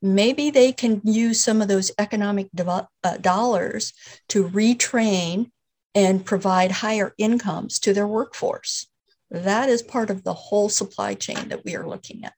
maybe 0.00 0.50
they 0.50 0.72
can 0.72 1.00
use 1.04 1.40
some 1.40 1.60
of 1.60 1.68
those 1.68 1.90
economic 1.98 2.48
uh, 2.56 3.16
dollars 3.20 3.92
to 4.28 4.48
retrain 4.48 5.50
and 5.94 6.24
provide 6.24 6.70
higher 6.70 7.14
incomes 7.18 7.78
to 7.80 7.92
their 7.92 8.06
workforce. 8.06 8.86
That 9.30 9.68
is 9.68 9.82
part 9.82 10.10
of 10.10 10.22
the 10.22 10.34
whole 10.34 10.68
supply 10.68 11.14
chain 11.14 11.48
that 11.48 11.64
we 11.64 11.74
are 11.74 11.88
looking 11.88 12.24
at. 12.24 12.34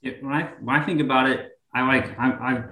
Yeah, 0.00 0.12
when 0.20 0.32
I 0.32 0.52
when 0.60 0.76
I 0.76 0.84
think 0.84 1.00
about 1.00 1.28
it, 1.28 1.50
I 1.74 1.86
like 1.86 2.18
I, 2.18 2.30
I 2.30 2.64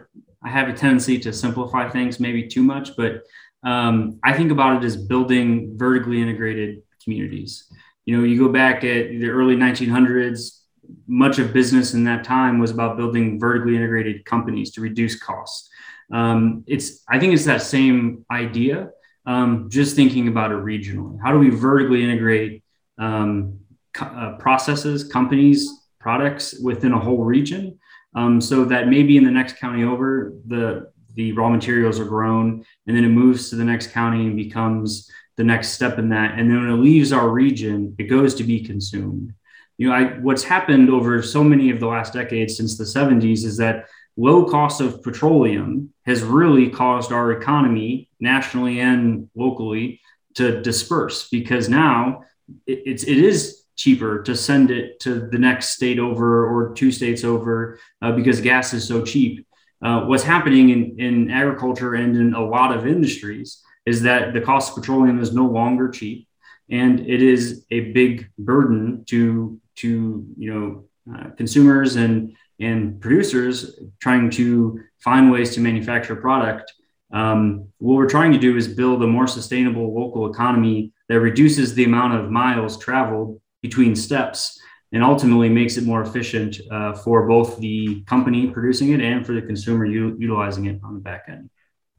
I 0.43 0.49
have 0.49 0.69
a 0.69 0.73
tendency 0.73 1.19
to 1.21 1.33
simplify 1.33 1.89
things 1.89 2.19
maybe 2.19 2.47
too 2.47 2.63
much, 2.63 2.97
but 2.97 3.23
um, 3.63 4.19
I 4.25 4.33
think 4.33 4.51
about 4.51 4.83
it 4.83 4.87
as 4.87 4.97
building 4.97 5.77
vertically 5.77 6.21
integrated 6.21 6.83
communities. 7.03 7.71
You 8.05 8.17
know, 8.17 8.25
you 8.25 8.39
go 8.39 8.53
back 8.53 8.77
at 8.77 9.11
the 9.11 9.29
early 9.29 9.57
1900s, 9.57 10.61
much 11.07 11.39
of 11.39 11.53
business 11.53 11.95
in 11.95 12.05
that 12.05 12.25
time 12.25 12.59
was 12.59 12.71
about 12.71 12.97
building 12.97 13.39
vertically 13.39 13.77
integrated 13.77 14.25
companies 14.25 14.73
to 14.73 14.81
reduce 14.81 15.19
costs. 15.19 15.69
Um, 16.13 16.65
it's, 16.67 17.05
I 17.09 17.19
think 17.19 17.35
it's 17.35 17.45
that 17.45 17.63
same 17.63 18.25
idea, 18.31 18.91
um, 19.27 19.69
just 19.71 19.95
thinking 19.95 20.29
about 20.29 20.51
it 20.51 20.59
regionally. 20.59 21.19
How 21.23 21.33
do 21.33 21.39
we 21.39 21.51
vertically 21.51 22.03
integrate 22.03 22.65
um, 22.99 23.61
co- 23.93 24.07
uh, 24.07 24.37
processes, 24.39 25.05
companies, 25.05 25.71
products 26.01 26.59
within 26.61 26.93
a 26.93 26.99
whole 26.99 27.23
region? 27.23 27.79
Um, 28.15 28.41
so 28.41 28.65
that 28.65 28.89
maybe 28.89 29.17
in 29.17 29.25
the 29.25 29.31
next 29.31 29.59
county 29.59 29.85
over, 29.85 30.35
the 30.47 30.90
the 31.15 31.33
raw 31.33 31.49
materials 31.49 31.99
are 31.99 32.05
grown 32.05 32.65
and 32.87 32.97
then 32.97 33.05
it 33.05 33.09
moves 33.09 33.51
to 33.51 33.57
the 33.57 33.65
next 33.65 33.93
county 33.93 34.27
and 34.27 34.37
becomes 34.37 35.11
the 35.37 35.45
next 35.45 35.71
step 35.71 35.99
in 35.99 36.09
that 36.11 36.39
and 36.39 36.51
then 36.51 36.61
when 36.61 36.71
it 36.71 36.83
leaves 36.83 37.13
our 37.13 37.29
region 37.29 37.95
it 37.99 38.05
goes 38.05 38.35
to 38.35 38.45
be 38.45 38.65
consumed 38.65 39.33
you 39.79 39.89
know 39.89 39.95
I, 39.95 40.05
what's 40.19 40.43
happened 40.43 40.91
over 40.91 41.23
so 41.23 41.43
many 41.43 41.71
of 41.71 41.81
the 41.81 41.87
last 41.87 42.13
decades 42.13 42.57
since 42.57 42.77
the 42.77 42.85
70s 42.85 43.45
is 43.45 43.57
that 43.57 43.87
low 44.17 44.45
cost 44.45 44.81
of 44.81 45.03
petroleum 45.03 45.93
has 46.05 46.23
really 46.23 46.69
caused 46.69 47.13
our 47.13 47.33
economy 47.33 48.11
nationally 48.21 48.81
and 48.81 49.31
locally 49.35 50.01
to 50.35 50.61
disperse 50.61 51.29
because 51.29 51.69
now 51.69 52.23
it, 52.67 52.83
it's 52.85 53.05
it 53.05 53.19
is 53.19 53.61
cheaper 53.81 54.23
to 54.23 54.37
send 54.37 54.71
it 54.71 55.01
to 55.01 55.27
the 55.29 55.39
next 55.39 55.71
state 55.71 55.99
over 55.99 56.47
or 56.47 56.75
two 56.75 56.93
states 56.93 57.25
over 57.25 57.79
uh, 58.03 58.13
because 58.13 58.41
gas 58.43 58.75
is 58.75 58.87
so 58.87 59.03
cheap. 59.03 59.47
Uh, 59.83 60.03
what's 60.03 60.23
happening 60.23 60.71
in, 60.71 60.99
in 60.99 61.31
agriculture 61.31 61.95
and 61.95 62.17
in 62.17 62.35
a 62.35 62.45
lot 62.45 62.77
of 62.77 62.87
industries 62.87 63.63
is 63.87 64.03
that 64.03 64.35
the 64.35 64.41
cost 64.41 64.71
of 64.71 64.77
petroleum 64.77 65.21
is 65.21 65.35
no 65.35 65.47
longer 65.47 65.89
cheap 65.89 66.29
and 66.71 67.01
it 67.01 67.23
is 67.23 67.65
a 67.71 67.93
big 67.93 68.31
burden 68.39 69.05
to 69.07 69.61
to 69.77 70.27
you 70.37 70.53
know 70.53 70.85
uh, 71.15 71.31
consumers 71.31 71.97
and 71.97 72.37
and 72.61 73.01
producers 73.01 73.81
trying 74.01 74.31
to 74.31 74.81
find 74.99 75.31
ways 75.31 75.55
to 75.55 75.61
manufacture 75.61 76.15
product. 76.15 76.73
Um, 77.13 77.69
what 77.79 77.95
we're 77.95 78.09
trying 78.09 78.33
to 78.33 78.39
do 78.39 78.57
is 78.57 78.69
build 78.69 79.03
a 79.03 79.07
more 79.07 79.27
sustainable 79.27 79.95
local 79.95 80.31
economy 80.31 80.93
that 81.09 81.21
reduces 81.21 81.75
the 81.75 81.85
amount 81.85 82.15
of 82.15 82.31
miles 82.31 82.79
traveled 82.79 83.41
between 83.63 83.97
steps 83.97 84.61
and 84.93 85.05
ultimately 85.05 85.49
makes 85.49 85.77
it 85.77 85.85
more 85.85 86.03
efficient 86.03 86.59
uh, 86.71 86.93
for 86.93 87.27
both 87.27 87.59
the 87.59 88.03
company 88.05 88.49
producing 88.49 88.93
it 88.93 89.01
and 89.01 89.25
for 89.25 89.33
the 89.33 89.43
consumer 89.43 89.85
u- 89.85 90.17
utilizing 90.19 90.67
it 90.67 90.81
on 90.83 90.95
the 90.95 91.01
back 91.01 91.25
end. 91.29 91.51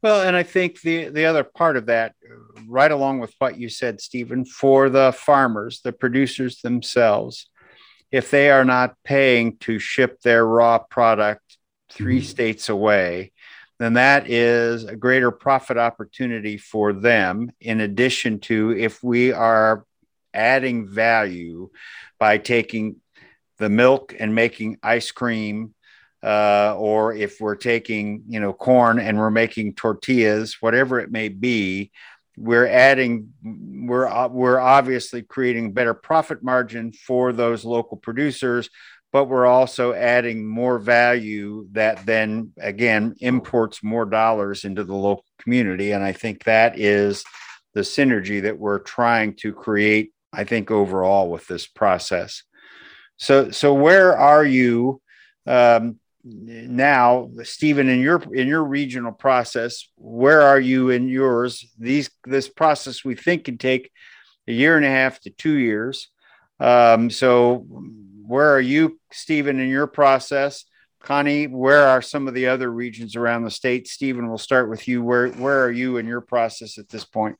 Well, 0.02 0.26
and 0.26 0.34
I 0.34 0.42
think 0.42 0.80
the 0.80 1.10
the 1.10 1.26
other 1.26 1.44
part 1.44 1.76
of 1.76 1.86
that, 1.86 2.14
right 2.66 2.90
along 2.90 3.20
with 3.20 3.34
what 3.38 3.56
you 3.56 3.68
said, 3.68 4.00
Stephen, 4.00 4.44
for 4.44 4.90
the 4.90 5.12
farmers, 5.16 5.80
the 5.80 5.92
producers 5.92 6.60
themselves, 6.60 7.48
if 8.10 8.30
they 8.30 8.50
are 8.50 8.64
not 8.64 8.96
paying 9.04 9.56
to 9.58 9.78
ship 9.78 10.20
their 10.20 10.44
raw 10.44 10.78
product 10.78 11.56
3 11.90 12.16
mm-hmm. 12.16 12.24
states 12.24 12.68
away, 12.68 13.32
then 13.78 13.94
that 13.94 14.28
is 14.28 14.84
a 14.84 14.96
greater 14.96 15.30
profit 15.30 15.78
opportunity 15.78 16.58
for 16.58 16.92
them. 16.92 17.52
In 17.60 17.80
addition 17.80 18.40
to 18.40 18.72
if 18.76 19.02
we 19.04 19.32
are 19.32 19.84
adding 20.34 20.88
value 20.88 21.70
by 22.18 22.38
taking 22.38 22.96
the 23.58 23.68
milk 23.68 24.14
and 24.18 24.34
making 24.34 24.78
ice 24.82 25.10
cream 25.10 25.74
uh, 26.22 26.74
or 26.76 27.12
if 27.14 27.40
we're 27.40 27.56
taking 27.56 28.22
you 28.28 28.40
know 28.40 28.52
corn 28.52 28.98
and 28.98 29.18
we're 29.18 29.30
making 29.30 29.74
tortillas 29.74 30.56
whatever 30.60 31.00
it 31.00 31.10
may 31.10 31.28
be 31.28 31.90
we're 32.36 32.66
adding 32.66 33.32
we're 33.42 34.06
uh, 34.06 34.28
we're 34.28 34.58
obviously 34.58 35.22
creating 35.22 35.72
better 35.72 35.94
profit 35.94 36.42
margin 36.42 36.92
for 36.92 37.32
those 37.32 37.64
local 37.64 37.96
producers 37.96 38.70
but 39.12 39.26
we're 39.26 39.46
also 39.46 39.92
adding 39.92 40.46
more 40.46 40.78
value 40.78 41.68
that 41.72 42.04
then 42.06 42.52
again 42.58 43.14
imports 43.20 43.82
more 43.82 44.06
dollars 44.06 44.64
into 44.64 44.84
the 44.84 44.94
local 44.94 45.24
community. 45.38 45.92
And 45.92 46.02
i 46.02 46.12
think 46.12 46.44
that 46.44 46.78
is 46.78 47.24
the 47.74 47.80
synergy 47.80 48.42
that 48.42 48.58
we're 48.58 48.80
trying 48.80 49.34
to 49.36 49.52
create 49.52 50.11
I 50.32 50.44
think 50.44 50.70
overall 50.70 51.30
with 51.30 51.46
this 51.46 51.66
process. 51.66 52.42
So 53.16 53.50
so 53.50 53.74
where 53.74 54.16
are 54.16 54.44
you 54.44 55.00
um, 55.46 55.98
now, 56.24 57.30
Stephen? 57.42 57.88
In 57.88 58.00
your 58.00 58.22
in 58.34 58.48
your 58.48 58.64
regional 58.64 59.12
process, 59.12 59.88
where 59.96 60.42
are 60.42 60.60
you 60.60 60.90
in 60.90 61.08
yours? 61.08 61.66
These 61.78 62.10
this 62.24 62.48
process 62.48 63.04
we 63.04 63.14
think 63.14 63.44
can 63.44 63.58
take 63.58 63.90
a 64.48 64.52
year 64.52 64.76
and 64.76 64.86
a 64.86 64.90
half 64.90 65.20
to 65.20 65.30
two 65.30 65.54
years. 65.54 66.08
Um, 66.58 67.10
so 67.10 67.66
where 68.26 68.54
are 68.54 68.60
you, 68.60 68.98
Stephen, 69.10 69.60
in 69.60 69.68
your 69.68 69.86
process? 69.86 70.64
Connie, 71.02 71.48
where 71.48 71.86
are 71.88 72.00
some 72.00 72.28
of 72.28 72.34
the 72.34 72.46
other 72.46 72.70
regions 72.70 73.16
around 73.16 73.42
the 73.42 73.50
state? 73.50 73.88
Stephen, 73.88 74.28
we'll 74.28 74.38
start 74.38 74.70
with 74.70 74.86
you. 74.86 75.02
Where 75.02 75.28
where 75.28 75.64
are 75.64 75.70
you 75.70 75.96
in 75.96 76.06
your 76.06 76.20
process 76.20 76.78
at 76.78 76.88
this 76.88 77.04
point? 77.04 77.36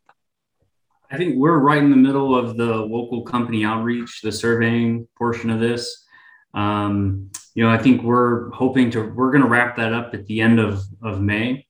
I 1.12 1.18
think 1.18 1.36
we're 1.36 1.58
right 1.58 1.82
in 1.82 1.90
the 1.90 1.96
middle 1.96 2.34
of 2.34 2.56
the 2.56 2.74
local 2.74 3.22
company 3.22 3.66
outreach, 3.66 4.22
the 4.22 4.32
surveying 4.32 5.06
portion 5.18 5.50
of 5.50 5.60
this. 5.60 6.06
Um, 6.54 7.30
you 7.54 7.62
know, 7.62 7.70
I 7.70 7.76
think 7.76 8.02
we're 8.02 8.50
hoping 8.50 8.90
to, 8.92 9.12
we're 9.14 9.30
going 9.30 9.42
to 9.42 9.48
wrap 9.48 9.76
that 9.76 9.92
up 9.92 10.14
at 10.14 10.24
the 10.24 10.40
end 10.40 10.58
of, 10.58 10.82
of 11.02 11.20
May. 11.20 11.66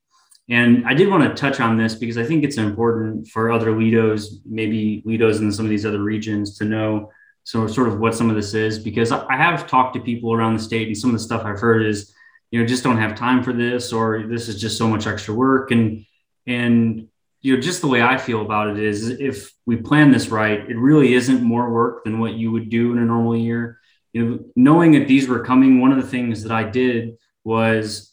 And 0.48 0.86
I 0.86 0.94
did 0.94 1.08
want 1.08 1.24
to 1.24 1.34
touch 1.34 1.58
on 1.58 1.76
this 1.76 1.96
because 1.96 2.18
I 2.18 2.24
think 2.24 2.44
it's 2.44 2.56
important 2.56 3.26
for 3.28 3.50
other 3.50 3.72
LEDOs, 3.72 4.42
maybe 4.46 5.02
LEDOs 5.04 5.40
in 5.40 5.50
some 5.50 5.66
of 5.66 5.70
these 5.70 5.86
other 5.86 6.02
regions 6.02 6.56
to 6.58 6.64
know 6.64 7.10
so 7.42 7.66
sort 7.66 7.88
of 7.88 7.98
what 7.98 8.14
some 8.14 8.30
of 8.30 8.36
this 8.36 8.54
is 8.54 8.78
because 8.78 9.10
I 9.10 9.36
have 9.36 9.66
talked 9.66 9.94
to 9.94 10.00
people 10.00 10.32
around 10.32 10.54
the 10.54 10.62
state 10.62 10.86
and 10.86 10.96
some 10.96 11.10
of 11.10 11.14
the 11.14 11.22
stuff 11.24 11.44
I've 11.44 11.58
heard 11.58 11.84
is, 11.84 12.14
you 12.52 12.60
know, 12.60 12.66
just 12.66 12.84
don't 12.84 12.98
have 12.98 13.16
time 13.16 13.42
for 13.42 13.52
this 13.52 13.92
or 13.92 14.28
this 14.28 14.48
is 14.48 14.60
just 14.60 14.78
so 14.78 14.86
much 14.86 15.08
extra 15.08 15.34
work. 15.34 15.72
And 15.72 16.06
and 16.46 17.08
you 17.42 17.54
know, 17.54 17.60
just 17.60 17.80
the 17.80 17.88
way 17.88 18.00
I 18.00 18.18
feel 18.18 18.40
about 18.40 18.70
it 18.70 18.78
is 18.78 19.08
if 19.08 19.52
we 19.66 19.76
plan 19.76 20.12
this 20.12 20.28
right, 20.28 20.60
it 20.60 20.78
really 20.78 21.14
isn't 21.14 21.42
more 21.42 21.72
work 21.72 22.04
than 22.04 22.20
what 22.20 22.34
you 22.34 22.52
would 22.52 22.70
do 22.70 22.92
in 22.92 22.98
a 22.98 23.04
normal 23.04 23.36
year. 23.36 23.78
You 24.12 24.24
know, 24.24 24.38
knowing 24.54 24.92
that 24.92 25.08
these 25.08 25.28
were 25.28 25.44
coming, 25.44 25.80
one 25.80 25.90
of 25.90 26.00
the 26.00 26.08
things 26.08 26.44
that 26.44 26.52
I 26.52 26.62
did 26.62 27.16
was 27.42 28.12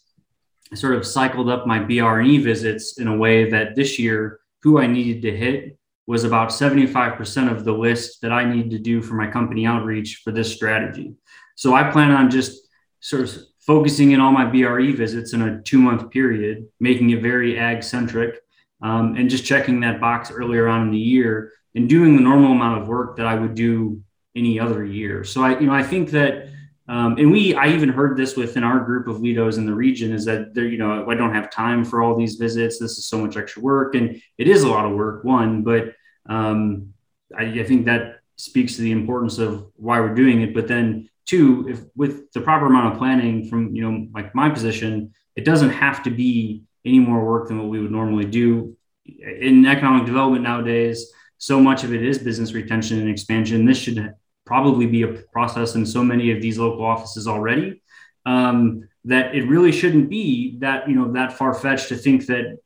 I 0.72 0.76
sort 0.76 0.96
of 0.96 1.06
cycled 1.06 1.48
up 1.48 1.66
my 1.66 1.78
BRE 1.78 2.38
visits 2.42 2.98
in 2.98 3.06
a 3.06 3.16
way 3.16 3.50
that 3.50 3.76
this 3.76 3.98
year, 3.98 4.40
who 4.62 4.80
I 4.80 4.86
needed 4.86 5.22
to 5.22 5.36
hit 5.36 5.78
was 6.06 6.24
about 6.24 6.48
75% 6.48 7.52
of 7.52 7.64
the 7.64 7.72
list 7.72 8.22
that 8.22 8.32
I 8.32 8.44
need 8.44 8.70
to 8.72 8.78
do 8.78 9.00
for 9.00 9.14
my 9.14 9.28
company 9.28 9.64
outreach 9.64 10.22
for 10.24 10.32
this 10.32 10.52
strategy. 10.52 11.14
So 11.54 11.74
I 11.74 11.90
plan 11.90 12.10
on 12.10 12.30
just 12.30 12.68
sort 12.98 13.22
of 13.22 13.38
focusing 13.60 14.10
in 14.10 14.20
all 14.20 14.32
my 14.32 14.44
BRE 14.44 14.90
visits 14.92 15.34
in 15.34 15.42
a 15.42 15.62
two 15.62 15.78
month 15.78 16.10
period, 16.10 16.66
making 16.80 17.10
it 17.10 17.22
very 17.22 17.58
ag 17.58 17.84
centric 17.84 18.40
um, 18.82 19.16
and 19.16 19.30
just 19.30 19.44
checking 19.44 19.80
that 19.80 20.00
box 20.00 20.30
earlier 20.30 20.68
on 20.68 20.82
in 20.82 20.90
the 20.90 20.98
year 20.98 21.52
and 21.74 21.88
doing 21.88 22.16
the 22.16 22.22
normal 22.22 22.52
amount 22.52 22.82
of 22.82 22.88
work 22.88 23.16
that 23.16 23.26
I 23.26 23.34
would 23.34 23.54
do 23.54 24.02
any 24.34 24.58
other 24.58 24.84
year. 24.84 25.24
So 25.24 25.42
I, 25.42 25.58
you 25.58 25.66
know, 25.66 25.74
I 25.74 25.82
think 25.82 26.10
that, 26.10 26.48
um, 26.88 27.16
and 27.18 27.30
we, 27.30 27.54
I 27.54 27.68
even 27.68 27.88
heard 27.88 28.16
this 28.16 28.36
within 28.36 28.64
our 28.64 28.80
group 28.80 29.06
of 29.06 29.16
LEDOs 29.18 29.58
in 29.58 29.66
the 29.66 29.74
region 29.74 30.12
is 30.12 30.24
that 30.24 30.54
there, 30.54 30.66
you 30.66 30.78
know, 30.78 31.08
I 31.08 31.14
don't 31.14 31.34
have 31.34 31.50
time 31.50 31.84
for 31.84 32.02
all 32.02 32.16
these 32.16 32.36
visits. 32.36 32.78
This 32.78 32.98
is 32.98 33.06
so 33.06 33.18
much 33.18 33.36
extra 33.36 33.62
work, 33.62 33.94
and 33.94 34.20
it 34.38 34.48
is 34.48 34.64
a 34.64 34.68
lot 34.68 34.86
of 34.86 34.92
work. 34.92 35.22
One, 35.22 35.62
but 35.62 35.94
um, 36.28 36.92
I, 37.36 37.44
I 37.44 37.64
think 37.64 37.86
that 37.86 38.20
speaks 38.36 38.74
to 38.76 38.82
the 38.82 38.92
importance 38.92 39.38
of 39.38 39.70
why 39.76 40.00
we're 40.00 40.14
doing 40.14 40.42
it. 40.42 40.52
But 40.52 40.66
then 40.66 41.08
two, 41.26 41.68
if 41.68 41.80
with 41.94 42.32
the 42.32 42.40
proper 42.40 42.66
amount 42.66 42.92
of 42.92 42.98
planning 42.98 43.48
from 43.48 43.74
you 43.74 43.82
know 43.82 44.08
like 44.12 44.34
my 44.34 44.50
position, 44.50 45.14
it 45.36 45.44
doesn't 45.44 45.70
have 45.70 46.02
to 46.04 46.10
be 46.10 46.64
any 46.84 46.98
more 46.98 47.24
work 47.24 47.48
than 47.48 47.58
what 47.58 47.68
we 47.68 47.80
would 47.80 47.90
normally 47.90 48.24
do 48.24 48.76
in 49.04 49.66
economic 49.66 50.06
development 50.06 50.44
nowadays. 50.44 51.12
So 51.38 51.60
much 51.60 51.84
of 51.84 51.92
it 51.94 52.02
is 52.02 52.18
business 52.18 52.52
retention 52.52 53.00
and 53.00 53.08
expansion. 53.08 53.64
This 53.64 53.78
should 53.78 54.14
probably 54.44 54.86
be 54.86 55.02
a 55.02 55.08
process 55.32 55.74
in 55.74 55.86
so 55.86 56.02
many 56.02 56.32
of 56.32 56.42
these 56.42 56.58
local 56.58 56.84
offices 56.84 57.26
already 57.26 57.82
um, 58.26 58.88
that 59.04 59.34
it 59.34 59.48
really 59.48 59.72
shouldn't 59.72 60.10
be 60.10 60.58
that 60.58 60.88
you 60.88 60.94
know 60.94 61.12
that 61.12 61.32
far 61.32 61.54
fetched 61.54 61.88
to 61.88 61.96
think 61.96 62.26
that 62.26 62.58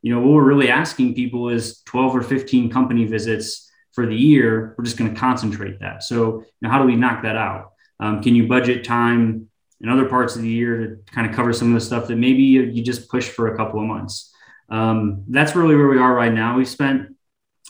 you 0.00 0.14
know 0.14 0.20
what 0.20 0.34
we're 0.34 0.44
really 0.44 0.70
asking 0.70 1.14
people 1.14 1.48
is 1.48 1.82
12 1.82 2.16
or 2.16 2.22
15 2.22 2.70
company 2.70 3.04
visits 3.04 3.70
for 3.92 4.06
the 4.06 4.16
year. 4.16 4.74
We're 4.76 4.84
just 4.84 4.96
going 4.96 5.12
to 5.12 5.20
concentrate 5.20 5.80
that. 5.80 6.02
So 6.02 6.40
you 6.40 6.62
know, 6.62 6.70
how 6.70 6.78
do 6.78 6.86
we 6.86 6.96
knock 6.96 7.22
that 7.22 7.36
out? 7.36 7.72
Um, 8.00 8.22
can 8.22 8.34
you 8.34 8.48
budget 8.48 8.84
time 8.84 9.48
in 9.82 9.88
other 9.88 10.08
parts 10.08 10.36
of 10.36 10.42
the 10.42 10.48
year 10.48 10.78
to 10.78 11.12
kind 11.12 11.28
of 11.28 11.34
cover 11.34 11.52
some 11.52 11.68
of 11.68 11.74
the 11.74 11.84
stuff 11.84 12.06
that 12.08 12.16
maybe 12.16 12.42
you, 12.42 12.62
you 12.62 12.82
just 12.82 13.08
push 13.08 13.28
for 13.28 13.52
a 13.52 13.56
couple 13.56 13.80
of 13.80 13.86
months. 13.86 14.32
Um, 14.68 15.24
that's 15.28 15.56
really 15.56 15.76
where 15.76 15.88
we 15.88 15.98
are 15.98 16.14
right 16.14 16.32
now. 16.32 16.56
We've 16.56 16.68
spent 16.68 17.14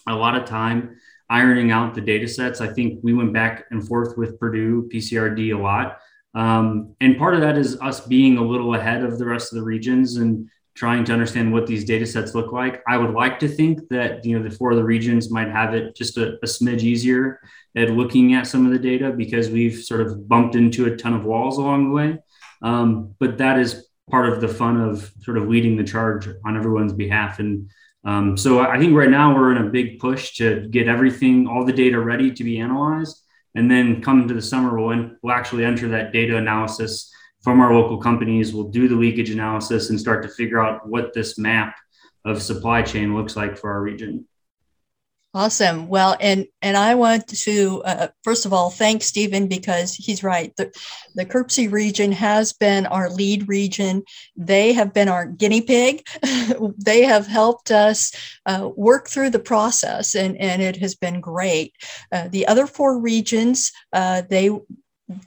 a 0.07 0.15
lot 0.15 0.37
of 0.37 0.45
time 0.45 0.97
ironing 1.31 1.71
out 1.71 1.95
the 1.95 2.01
data 2.01 2.29
sets. 2.29 2.61
I 2.61 2.69
think 2.69 3.01
we 3.03 3.15
went 3.15 3.33
back 3.33 3.65
and 3.71 3.87
forth 3.87 4.19
with 4.19 4.39
Purdue 4.39 4.89
PCRD 4.93 5.57
a 5.57 5.59
lot. 5.59 5.99
Um, 6.35 6.95
and 7.01 7.19
part 7.19 7.35
of 7.35 7.41
that 7.41 7.57
is 7.57 7.81
us 7.81 8.01
being 8.07 8.39
a 8.39 8.45
little 8.45 8.75
ahead 8.75 9.03
of 9.03 9.19
the 9.19 9.25
rest 9.25 9.53
of 9.53 9.59
the 9.59 9.65
regions 9.65 10.17
and 10.17 10.49
trying 10.75 11.05
to 11.05 11.13
understand 11.13 11.53
what 11.53 11.67
these 11.67 11.85
data 11.85 12.07
sets 12.07 12.35
look 12.35 12.53
like. 12.53 12.83
I 12.89 12.97
would 12.97 13.15
like 13.15 13.39
to 13.41 13.49
think 13.49 13.89
that 13.91 14.25
you 14.25 14.39
know 14.39 14.49
the 14.49 14.55
four 14.55 14.71
of 14.71 14.77
the 14.77 14.85
regions 14.85 15.31
might 15.31 15.49
have 15.49 15.75
it 15.75 15.95
just 15.95 16.17
a, 16.17 16.35
a 16.37 16.47
smidge 16.47 16.83
easier 16.83 17.41
at 17.77 17.91
looking 17.91 18.35
at 18.35 18.47
some 18.47 18.67
of 18.67 18.73
the 18.73 18.79
data 18.79 19.11
because 19.11 19.51
we've 19.51 19.83
sort 19.83 20.01
of 20.01 20.29
bumped 20.29 20.55
into 20.55 20.87
a 20.87 20.97
ton 20.97 21.15
of 21.15 21.25
walls 21.25 21.59
along 21.59 21.89
the 21.89 21.95
way. 21.95 22.19
Um, 22.63 23.15
but 23.19 23.39
that 23.39 23.59
is 23.59 23.87
part 24.11 24.29
of 24.29 24.41
the 24.41 24.49
fun 24.49 24.81
of 24.81 25.13
sort 25.23 25.39
of 25.39 25.49
leading 25.49 25.77
the 25.77 25.85
charge 25.85 26.29
on 26.45 26.57
everyone's 26.57 26.93
behalf. 26.93 27.39
And 27.39 27.71
um, 28.05 28.37
so 28.37 28.61
I 28.61 28.79
think 28.79 28.95
right 28.95 29.11
now 29.11 29.35
we're 29.35 29.55
in 29.55 29.67
a 29.67 29.71
big 29.71 29.99
push 30.01 30.37
to 30.37 30.69
get 30.69 30.89
everything, 30.89 31.47
all 31.47 31.65
the 31.65 31.73
data 31.73 31.99
ready 32.01 32.33
to 32.33 32.45
be 32.45 32.59
analyzed. 32.59 33.19
And 33.55 33.71
then 33.71 34.03
come 34.03 34.27
to 34.27 34.35
the 34.35 34.43
summer, 34.43 34.77
we'll, 34.79 35.11
we'll 35.23 35.35
actually 35.35 35.65
enter 35.65 35.89
that 35.89 36.13
data 36.13 36.37
analysis 36.37 37.12
from 37.43 37.61
our 37.61 37.75
local 37.75 37.99
companies. 37.99 38.55
We'll 38.55 38.69
do 38.69 38.89
the 38.89 38.97
leakage 38.97 39.31
analysis 39.31 39.91
and 39.91 40.01
start 40.01 40.23
to 40.23 40.29
figure 40.29 40.61
out 40.61 40.89
what 40.89 41.13
this 41.13 41.39
map 41.39 41.77
of 42.25 42.43
supply 42.43 42.83
chain 42.83 43.15
looks 43.15 43.37
like 43.37 43.57
for 43.57 43.73
our 43.73 43.83
region. 43.83 44.27
Awesome. 45.35 45.89
Well, 45.89 46.15
and 46.21 46.47
and 46.61 46.77
I 46.77 46.95
want 46.95 47.27
to 47.27 47.83
uh, 47.87 48.09
first 48.23 48.45
of 48.45 48.53
all 48.53 48.69
thank 48.69 49.03
Stephen 49.03 49.49
because 49.49 49.95
he's 49.95 50.23
right. 50.23 50.55
The 50.57 50.71
the 51.15 51.25
KIRPC 51.25 51.73
region 51.73 52.13
has 52.13 52.53
been 52.53 52.85
our 52.85 53.09
lead 53.09 53.49
region. 53.49 54.03
They 54.37 54.75
have 54.75 54.93
been 54.93 55.09
our 55.09 55.25
guinea 55.25 55.63
pig. 55.63 56.07
they 56.77 57.05
have 57.05 57.27
helped 57.27 57.71
us 57.71 58.13
uh, 58.45 58.69
work 58.77 59.09
through 59.09 59.31
the 59.31 59.39
process, 59.39 60.15
and 60.15 60.37
and 60.37 60.61
it 60.61 60.77
has 60.77 60.95
been 60.95 61.23
great. 61.23 61.73
Uh, 62.13 62.29
the 62.29 62.47
other 62.47 62.67
four 62.67 62.99
regions, 62.99 63.73
uh, 63.95 64.21
they 64.29 64.51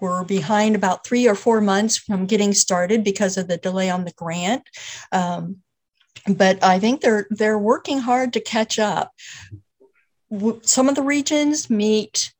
were 0.02 0.24
behind 0.24 0.76
about 0.76 1.06
three 1.06 1.28
or 1.28 1.36
four 1.36 1.62
months 1.62 1.98
from 1.98 2.26
getting 2.26 2.54
started 2.54 3.04
because 3.04 3.38
of 3.38 3.48
the 3.48 3.58
delay 3.58 3.90
on 3.90 4.06
the 4.06 4.14
grant. 4.14 4.64
Um, 5.12 5.58
but 6.28 6.64
I 6.64 6.80
think 6.80 7.02
they're 7.02 7.28
they're 7.30 7.60
working 7.60 8.00
hard 8.00 8.34
to 8.34 8.40
catch 8.40 8.80
up. 8.80 9.12
Some 10.64 10.90
of 10.90 10.96
the 10.96 11.04
regions 11.04 11.70
meet 11.70 12.34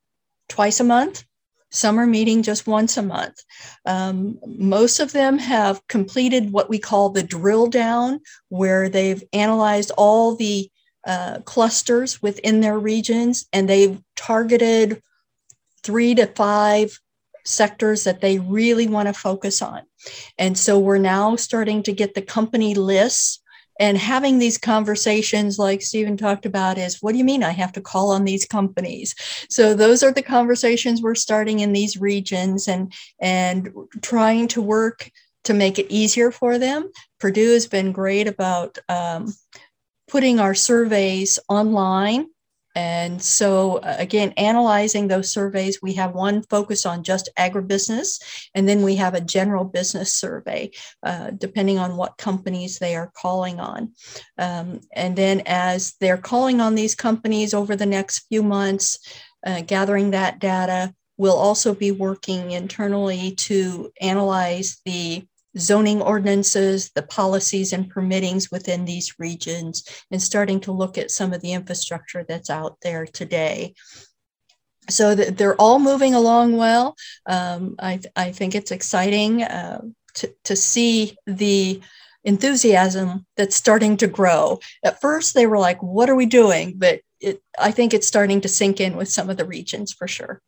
twice 0.48 0.80
a 0.80 0.84
month. 0.84 1.24
Some 1.70 1.98
are 2.00 2.06
meeting 2.06 2.42
just 2.42 2.66
once 2.66 2.96
a 2.96 3.02
month. 3.02 3.42
Um, 3.84 4.38
most 4.46 4.98
of 4.98 5.12
them 5.12 5.38
have 5.38 5.86
completed 5.88 6.52
what 6.52 6.70
we 6.70 6.78
call 6.78 7.10
the 7.10 7.22
drill 7.22 7.66
down 7.66 8.20
where 8.48 8.88
they've 8.88 9.22
analyzed 9.32 9.92
all 9.96 10.36
the 10.36 10.70
uh, 11.06 11.40
clusters 11.40 12.22
within 12.22 12.60
their 12.60 12.78
regions 12.78 13.46
and 13.52 13.68
they've 13.68 14.00
targeted 14.16 15.02
three 15.82 16.14
to 16.14 16.26
five 16.26 16.98
sectors 17.46 18.04
that 18.04 18.20
they 18.20 18.38
really 18.38 18.86
want 18.86 19.08
to 19.08 19.14
focus 19.14 19.62
on. 19.62 19.82
And 20.38 20.58
so 20.58 20.78
we're 20.78 20.98
now 20.98 21.36
starting 21.36 21.82
to 21.84 21.92
get 21.92 22.14
the 22.14 22.22
company 22.22 22.74
lists 22.74 23.40
and 23.78 23.98
having 23.98 24.38
these 24.38 24.56
conversations 24.56 25.58
like 25.58 25.82
stephen 25.82 26.16
talked 26.16 26.46
about 26.46 26.78
is 26.78 27.02
what 27.02 27.12
do 27.12 27.18
you 27.18 27.24
mean 27.24 27.42
i 27.42 27.50
have 27.50 27.72
to 27.72 27.80
call 27.80 28.10
on 28.10 28.24
these 28.24 28.46
companies? 28.46 29.14
So 29.50 29.74
those 29.74 30.02
are 30.02 30.12
the 30.12 30.22
conversations 30.22 31.02
we're 31.02 31.14
starting 31.14 31.60
in 31.60 31.72
these 31.72 31.96
regions 31.96 32.68
and 32.68 32.92
and 33.20 33.70
trying 34.02 34.48
to 34.48 34.62
work 34.62 35.10
to 35.44 35.54
make 35.54 35.78
it 35.78 35.86
easier 35.90 36.32
for 36.32 36.58
them. 36.58 36.90
Purdue 37.20 37.52
has 37.52 37.66
been 37.66 37.92
great 37.92 38.26
about 38.26 38.78
um, 38.88 39.32
putting 40.08 40.40
our 40.40 40.54
surveys 40.54 41.38
online 41.48 42.26
and 42.76 43.22
so, 43.22 43.78
uh, 43.78 43.96
again, 43.98 44.34
analyzing 44.36 45.08
those 45.08 45.32
surveys, 45.32 45.80
we 45.80 45.94
have 45.94 46.14
one 46.14 46.42
focus 46.42 46.84
on 46.84 47.02
just 47.02 47.30
agribusiness, 47.38 48.20
and 48.54 48.68
then 48.68 48.82
we 48.82 48.96
have 48.96 49.14
a 49.14 49.20
general 49.22 49.64
business 49.64 50.12
survey, 50.12 50.70
uh, 51.02 51.30
depending 51.30 51.78
on 51.78 51.96
what 51.96 52.18
companies 52.18 52.78
they 52.78 52.94
are 52.94 53.10
calling 53.16 53.60
on. 53.60 53.94
Um, 54.36 54.82
and 54.92 55.16
then, 55.16 55.42
as 55.46 55.94
they're 56.02 56.18
calling 56.18 56.60
on 56.60 56.74
these 56.74 56.94
companies 56.94 57.54
over 57.54 57.76
the 57.76 57.86
next 57.86 58.26
few 58.28 58.42
months, 58.42 58.98
uh, 59.46 59.62
gathering 59.62 60.10
that 60.10 60.38
data, 60.38 60.92
we'll 61.16 61.32
also 61.32 61.74
be 61.74 61.92
working 61.92 62.50
internally 62.50 63.30
to 63.36 63.90
analyze 64.02 64.82
the 64.84 65.26
zoning 65.58 66.02
ordinances, 66.02 66.90
the 66.90 67.02
policies 67.02 67.72
and 67.72 67.92
permittings 67.92 68.50
within 68.50 68.84
these 68.84 69.18
regions, 69.18 69.84
and 70.10 70.22
starting 70.22 70.60
to 70.60 70.72
look 70.72 70.98
at 70.98 71.10
some 71.10 71.32
of 71.32 71.40
the 71.40 71.52
infrastructure 71.52 72.24
that's 72.28 72.50
out 72.50 72.78
there 72.82 73.06
today. 73.06 73.74
So 74.88 75.14
they're 75.14 75.60
all 75.60 75.78
moving 75.78 76.14
along 76.14 76.56
well. 76.56 76.96
Um, 77.26 77.74
I, 77.80 78.00
I, 78.14 78.30
think 78.30 78.54
it's 78.54 78.70
exciting 78.70 79.42
uh, 79.42 79.82
to, 80.14 80.32
to 80.44 80.54
see 80.54 81.16
the 81.26 81.80
enthusiasm 82.22 83.26
that's 83.36 83.56
starting 83.56 83.96
to 83.96 84.06
grow. 84.06 84.60
At 84.84 85.00
first, 85.00 85.34
they 85.34 85.46
were 85.46 85.58
like, 85.58 85.82
What 85.82 86.08
are 86.08 86.14
we 86.14 86.26
doing? 86.26 86.74
But 86.76 87.00
it, 87.20 87.42
I 87.58 87.72
think 87.72 87.94
it's 87.94 88.06
starting 88.06 88.42
to 88.42 88.48
sink 88.48 88.80
in 88.80 88.96
with 88.96 89.08
some 89.08 89.28
of 89.28 89.36
the 89.36 89.44
regions 89.44 89.92
for 89.92 90.06
sure. 90.06 90.40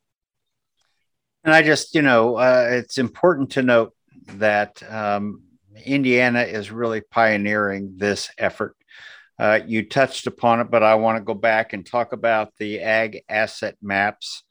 And 1.45 1.55
I 1.55 1.63
just, 1.63 1.95
you 1.95 2.03
know, 2.03 2.37
uh, 2.37 2.69
it's 2.71 2.99
important 2.99 3.51
to 3.53 3.63
note 3.63 3.95
that 4.35 4.83
um, 4.91 5.43
Indiana 5.85 6.43
is 6.43 6.71
really 6.71 7.01
pioneering 7.01 7.95
this 7.97 8.31
effort. 8.39 8.77
Uh, 9.39 9.61
you 9.67 9.89
touched 9.89 10.27
upon 10.27 10.61
it, 10.61 10.71
but 10.71 10.83
I 10.83 10.97
want 10.97 11.19
to 11.19 11.25
go 11.25 11.35
back 11.35 11.73
and 11.73 11.87
talk 11.87 12.13
about 12.13 12.53
the 12.59 12.81
ag 12.81 13.23
asset 13.29 13.77
maps. 13.81 14.43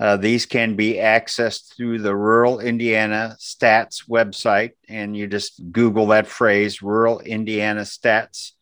Uh, 0.00 0.16
these 0.16 0.46
can 0.46 0.76
be 0.76 0.94
accessed 0.94 1.74
through 1.76 1.98
the 1.98 2.14
Rural 2.14 2.60
Indiana 2.60 3.36
Stats 3.40 4.08
website, 4.08 4.72
and 4.88 5.16
you 5.16 5.26
just 5.26 5.60
Google 5.72 6.06
that 6.08 6.28
phrase, 6.28 6.82
Rural 6.82 7.18
Indiana 7.18 7.80
Stats, 7.80 8.52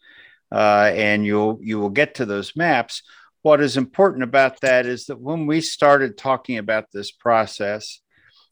uh, 0.51 0.91
and 0.95 1.27
you'll 1.27 1.59
you 1.61 1.79
will 1.79 1.91
get 1.91 2.15
to 2.15 2.25
those 2.25 2.57
maps. 2.57 3.03
What 3.43 3.61
is 3.61 3.77
important 3.77 4.25
about 4.25 4.63
that 4.63 4.87
is 4.87 5.07
that 5.07 5.21
when 5.21 5.47
we 5.47 5.61
started 5.61 6.17
talking 6.17 6.57
about 6.57 6.87
this 6.91 7.13
process, 7.13 8.01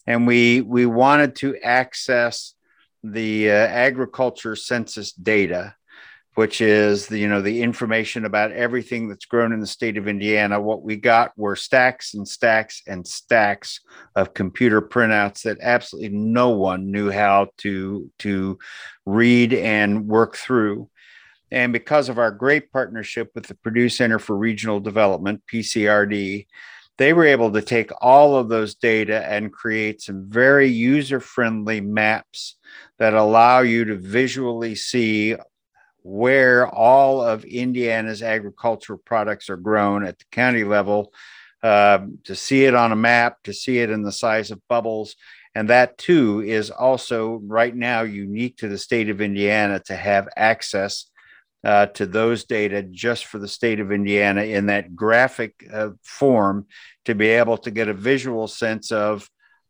and 0.06 0.26
we 0.26 0.60
we 0.60 0.86
wanted 0.86 1.36
to 1.36 1.56
access 1.58 2.54
the 3.02 3.50
uh, 3.50 3.54
agriculture 3.54 4.56
census 4.56 5.12
data 5.12 5.74
which 6.34 6.60
is 6.60 7.06
the 7.06 7.18
you 7.18 7.28
know 7.28 7.40
the 7.40 7.62
information 7.62 8.24
about 8.24 8.52
everything 8.52 9.08
that's 9.08 9.24
grown 9.24 9.52
in 9.52 9.60
the 9.60 9.66
state 9.66 9.96
of 9.96 10.08
Indiana. 10.08 10.60
What 10.60 10.82
we 10.82 10.96
got 10.96 11.32
were 11.36 11.56
stacks 11.56 12.14
and 12.14 12.26
stacks 12.26 12.82
and 12.86 13.06
stacks 13.06 13.80
of 14.16 14.34
computer 14.34 14.82
printouts 14.82 15.42
that 15.42 15.58
absolutely 15.60 16.16
no 16.16 16.50
one 16.50 16.90
knew 16.90 17.10
how 17.10 17.48
to 17.58 18.10
to 18.20 18.58
read 19.06 19.54
and 19.54 20.08
work 20.08 20.36
through. 20.36 20.90
And 21.50 21.72
because 21.72 22.08
of 22.08 22.18
our 22.18 22.32
great 22.32 22.72
partnership 22.72 23.30
with 23.34 23.46
the 23.46 23.54
Purdue 23.54 23.88
Center 23.88 24.18
for 24.18 24.36
Regional 24.36 24.80
Development 24.80 25.40
(PCRD), 25.52 26.46
they 26.96 27.12
were 27.12 27.26
able 27.26 27.52
to 27.52 27.62
take 27.62 27.90
all 28.00 28.36
of 28.36 28.48
those 28.48 28.74
data 28.74 29.24
and 29.26 29.52
create 29.52 30.00
some 30.00 30.28
very 30.28 30.68
user 30.68 31.20
friendly 31.20 31.80
maps 31.80 32.56
that 32.98 33.14
allow 33.14 33.60
you 33.60 33.84
to 33.84 33.96
visually 33.96 34.74
see 34.74 35.34
where 36.02 36.68
all 36.68 37.22
of 37.22 37.44
Indiana's 37.44 38.22
agricultural 38.22 39.00
products 39.04 39.48
are 39.48 39.56
grown 39.56 40.04
at 40.04 40.18
the 40.18 40.24
county 40.30 40.62
level, 40.62 41.12
uh, 41.62 41.98
to 42.24 42.34
see 42.34 42.64
it 42.66 42.74
on 42.74 42.92
a 42.92 42.96
map, 42.96 43.42
to 43.42 43.52
see 43.52 43.78
it 43.78 43.90
in 43.90 44.02
the 44.02 44.12
size 44.12 44.50
of 44.50 44.60
bubbles. 44.68 45.16
And 45.54 45.70
that 45.70 45.96
too 45.96 46.42
is 46.42 46.70
also 46.70 47.40
right 47.44 47.74
now 47.74 48.02
unique 48.02 48.58
to 48.58 48.68
the 48.68 48.78
state 48.78 49.08
of 49.08 49.20
Indiana 49.20 49.80
to 49.86 49.96
have 49.96 50.28
access 50.36 51.10
uh, 51.64 51.86
to 51.86 52.06
those 52.06 52.44
data 52.44 52.82
just 52.82 53.24
for 53.24 53.38
the 53.38 53.48
state 53.48 53.80
of 53.80 53.90
Indiana 53.90 54.42
in 54.42 54.66
that 54.66 54.94
graphic 54.94 55.66
uh, 55.72 55.90
form 56.02 56.66
to 57.06 57.14
be 57.14 57.28
able 57.28 57.56
to 57.58 57.70
get 57.70 57.88
a 57.88 57.94
visual 57.94 58.46
sense 58.46 58.92
of, 58.92 59.28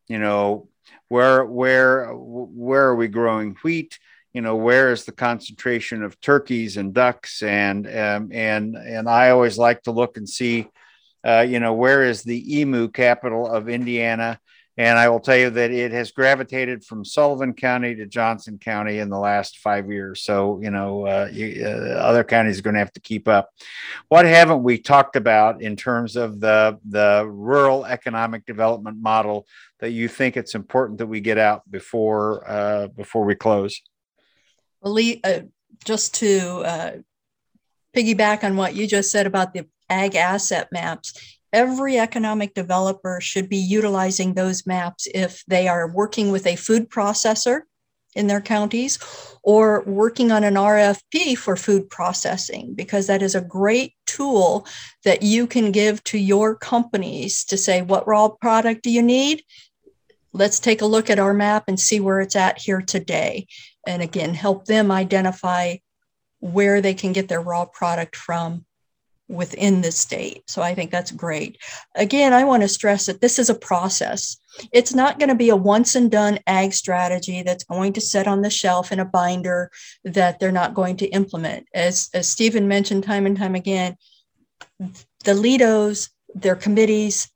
you 0.08 0.18
know, 0.18 0.68
where 1.08 1.44
where 1.44 2.12
where 2.12 2.86
are 2.86 2.96
we 2.96 3.08
growing 3.08 3.56
wheat? 3.62 3.98
You 4.32 4.40
know, 4.40 4.56
where 4.56 4.90
is 4.90 5.04
the 5.04 5.12
concentration 5.12 6.02
of 6.02 6.20
turkeys 6.20 6.76
and 6.76 6.92
ducks? 6.92 7.42
And 7.42 7.86
um, 7.86 8.30
and 8.32 8.74
and 8.74 9.08
I 9.08 9.30
always 9.30 9.56
like 9.56 9.82
to 9.82 9.92
look 9.92 10.16
and 10.16 10.28
see, 10.28 10.66
uh, 11.24 11.46
you 11.48 11.60
know, 11.60 11.74
where 11.74 12.02
is 12.02 12.24
the 12.24 12.60
emu 12.60 12.88
capital 12.88 13.46
of 13.46 13.68
Indiana? 13.68 14.40
And 14.76 14.98
I 14.98 15.08
will 15.08 15.20
tell 15.20 15.36
you 15.36 15.50
that 15.50 15.70
it 15.70 15.92
has 15.92 16.10
gravitated 16.10 16.84
from 16.84 17.04
Sullivan 17.04 17.54
County 17.54 17.94
to 17.94 18.06
Johnson 18.06 18.58
County 18.58 18.98
in 18.98 19.08
the 19.08 19.18
last 19.18 19.58
five 19.58 19.88
years. 19.88 20.22
So, 20.22 20.60
you 20.60 20.70
know, 20.70 21.06
uh, 21.06 21.28
you, 21.32 21.62
uh, 21.64 21.68
other 21.68 22.24
counties 22.24 22.58
are 22.58 22.62
going 22.62 22.74
to 22.74 22.80
have 22.80 22.92
to 22.94 23.00
keep 23.00 23.28
up. 23.28 23.50
What 24.08 24.26
haven't 24.26 24.64
we 24.64 24.78
talked 24.78 25.14
about 25.14 25.62
in 25.62 25.76
terms 25.76 26.16
of 26.16 26.40
the, 26.40 26.78
the 26.88 27.24
rural 27.24 27.84
economic 27.84 28.46
development 28.46 29.00
model 29.00 29.46
that 29.78 29.90
you 29.90 30.08
think 30.08 30.36
it's 30.36 30.56
important 30.56 30.98
that 30.98 31.06
we 31.06 31.20
get 31.20 31.38
out 31.38 31.62
before, 31.70 32.42
uh, 32.50 32.88
before 32.88 33.24
we 33.24 33.36
close? 33.36 33.80
Well, 34.80 34.94
Lee, 34.94 35.20
uh, 35.22 35.42
just 35.84 36.14
to 36.14 36.38
uh, 36.64 36.92
piggyback 37.96 38.42
on 38.42 38.56
what 38.56 38.74
you 38.74 38.88
just 38.88 39.12
said 39.12 39.26
about 39.26 39.54
the 39.54 39.66
ag 39.88 40.16
asset 40.16 40.68
maps, 40.72 41.33
every 41.54 41.98
economic 41.98 42.52
developer 42.52 43.20
should 43.20 43.48
be 43.48 43.56
utilizing 43.56 44.34
those 44.34 44.66
maps 44.66 45.06
if 45.14 45.44
they 45.46 45.68
are 45.68 45.88
working 45.88 46.32
with 46.32 46.46
a 46.46 46.56
food 46.56 46.90
processor 46.90 47.62
in 48.16 48.26
their 48.26 48.40
counties 48.40 48.98
or 49.42 49.82
working 49.82 50.32
on 50.32 50.42
an 50.44 50.54
RFP 50.54 51.38
for 51.38 51.56
food 51.56 51.88
processing, 51.88 52.74
because 52.74 53.06
that 53.06 53.22
is 53.22 53.34
a 53.34 53.40
great 53.40 53.94
tool 54.06 54.66
that 55.04 55.22
you 55.22 55.46
can 55.46 55.70
give 55.70 56.02
to 56.04 56.18
your 56.18 56.56
companies 56.56 57.44
to 57.44 57.56
say, 57.56 57.82
what 57.82 58.06
raw 58.06 58.28
product 58.28 58.82
do 58.82 58.90
you 58.90 59.02
need? 59.02 59.42
Let's 60.32 60.58
take 60.58 60.82
a 60.82 60.86
look 60.86 61.08
at 61.08 61.20
our 61.20 61.34
map 61.34 61.64
and 61.68 61.78
see 61.78 62.00
where 62.00 62.20
it's 62.20 62.36
at 62.36 62.58
here 62.58 62.82
today. 62.82 63.46
And 63.86 64.02
again, 64.02 64.34
help 64.34 64.64
them 64.66 64.90
identify 64.90 65.76
where 66.40 66.80
they 66.80 66.94
can 66.94 67.12
get 67.12 67.28
their 67.28 67.40
raw 67.40 67.64
product 67.64 68.16
from 68.16 68.64
within 69.28 69.80
the 69.80 69.90
state. 69.90 70.42
So 70.46 70.62
I 70.62 70.74
think 70.74 70.90
that's 70.90 71.10
great. 71.10 71.58
Again, 71.94 72.32
I 72.32 72.44
want 72.44 72.62
to 72.62 72.68
stress 72.68 73.06
that 73.06 73.20
this 73.20 73.38
is 73.38 73.48
a 73.48 73.54
process. 73.54 74.36
It's 74.72 74.94
not 74.94 75.18
going 75.18 75.30
to 75.30 75.34
be 75.34 75.48
a 75.48 75.56
once 75.56 75.94
and 75.94 76.10
done 76.10 76.38
ag 76.46 76.72
strategy 76.72 77.42
that's 77.42 77.64
going 77.64 77.94
to 77.94 78.00
sit 78.00 78.26
on 78.26 78.42
the 78.42 78.50
shelf 78.50 78.92
in 78.92 79.00
a 79.00 79.04
binder 79.04 79.70
that 80.04 80.38
they're 80.38 80.52
not 80.52 80.74
going 80.74 80.96
to 80.98 81.06
implement. 81.06 81.66
As, 81.74 82.10
as 82.12 82.28
Stephen 82.28 82.68
mentioned 82.68 83.04
time 83.04 83.26
and 83.26 83.36
time 83.36 83.54
again, 83.54 83.96
the 84.78 85.34
LEDOs, 85.34 86.10
their 86.34 86.56
committees, 86.56 87.30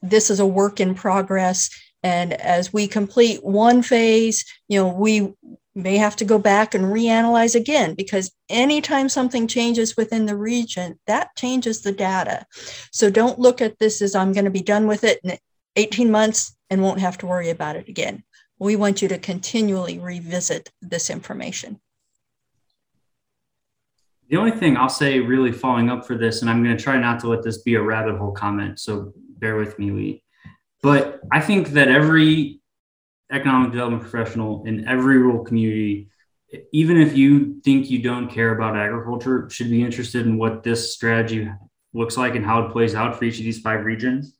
this 0.00 0.30
is 0.30 0.40
a 0.40 0.46
work 0.46 0.80
in 0.80 0.94
progress. 0.94 1.70
And 2.02 2.32
as 2.32 2.72
we 2.72 2.88
complete 2.88 3.44
one 3.44 3.82
phase, 3.82 4.44
you 4.68 4.78
know, 4.78 4.88
we 4.88 5.32
may 5.74 5.96
have 5.96 6.16
to 6.16 6.24
go 6.24 6.38
back 6.38 6.74
and 6.74 6.84
reanalyze 6.84 7.54
again 7.54 7.94
because 7.94 8.30
anytime 8.48 9.08
something 9.08 9.46
changes 9.46 9.96
within 9.96 10.26
the 10.26 10.36
region, 10.36 10.98
that 11.06 11.34
changes 11.36 11.80
the 11.80 11.92
data. 11.92 12.46
So 12.92 13.10
don't 13.10 13.38
look 13.38 13.60
at 13.60 13.78
this 13.78 14.02
as 14.02 14.14
I'm 14.14 14.32
going 14.32 14.44
to 14.44 14.50
be 14.50 14.62
done 14.62 14.86
with 14.86 15.04
it 15.04 15.20
in 15.24 15.38
18 15.76 16.10
months 16.10 16.54
and 16.68 16.82
won't 16.82 17.00
have 17.00 17.18
to 17.18 17.26
worry 17.26 17.50
about 17.50 17.76
it 17.76 17.88
again. 17.88 18.22
We 18.58 18.76
want 18.76 19.02
you 19.02 19.08
to 19.08 19.18
continually 19.18 19.98
revisit 19.98 20.70
this 20.80 21.10
information. 21.10 21.80
The 24.28 24.36
only 24.36 24.52
thing 24.52 24.76
I'll 24.76 24.88
say, 24.88 25.20
really 25.20 25.52
following 25.52 25.90
up 25.90 26.06
for 26.06 26.16
this, 26.16 26.40
and 26.40 26.50
I'm 26.50 26.62
going 26.62 26.76
to 26.76 26.82
try 26.82 26.98
not 26.98 27.20
to 27.20 27.28
let 27.28 27.42
this 27.42 27.58
be 27.58 27.74
a 27.74 27.82
rabbit 27.82 28.16
hole 28.16 28.32
comment, 28.32 28.80
so 28.80 29.12
bear 29.38 29.56
with 29.56 29.78
me, 29.78 29.90
Lee. 29.90 30.24
But 30.82 31.20
I 31.30 31.40
think 31.40 31.68
that 31.70 31.88
every 31.88 32.61
economic 33.32 33.72
development 33.72 34.02
professional 34.02 34.64
in 34.66 34.86
every 34.86 35.18
rural 35.18 35.44
community, 35.44 36.08
even 36.72 37.00
if 37.00 37.16
you 37.16 37.60
think 37.62 37.90
you 37.90 38.00
don't 38.02 38.28
care 38.28 38.54
about 38.54 38.76
agriculture, 38.76 39.48
should 39.50 39.70
be 39.70 39.82
interested 39.82 40.26
in 40.26 40.36
what 40.38 40.62
this 40.62 40.92
strategy 40.94 41.50
looks 41.94 42.16
like 42.16 42.34
and 42.34 42.44
how 42.44 42.64
it 42.64 42.72
plays 42.72 42.94
out 42.94 43.18
for 43.18 43.24
each 43.24 43.38
of 43.38 43.44
these 43.44 43.60
five 43.60 43.84
regions. 43.84 44.36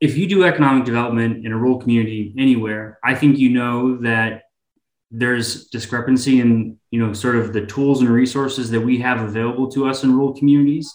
If 0.00 0.16
you 0.16 0.26
do 0.26 0.44
economic 0.44 0.84
development 0.84 1.46
in 1.46 1.52
a 1.52 1.56
rural 1.56 1.78
community 1.78 2.34
anywhere, 2.36 2.98
I 3.04 3.14
think 3.14 3.38
you 3.38 3.50
know 3.50 3.98
that 3.98 4.42
there's 5.12 5.66
discrepancy 5.66 6.40
in 6.40 6.78
you 6.90 6.98
know 6.98 7.12
sort 7.12 7.36
of 7.36 7.52
the 7.52 7.66
tools 7.66 8.00
and 8.00 8.08
resources 8.08 8.70
that 8.70 8.80
we 8.80 8.98
have 8.98 9.20
available 9.20 9.70
to 9.70 9.86
us 9.86 10.02
in 10.02 10.12
rural 10.16 10.32
communities 10.34 10.92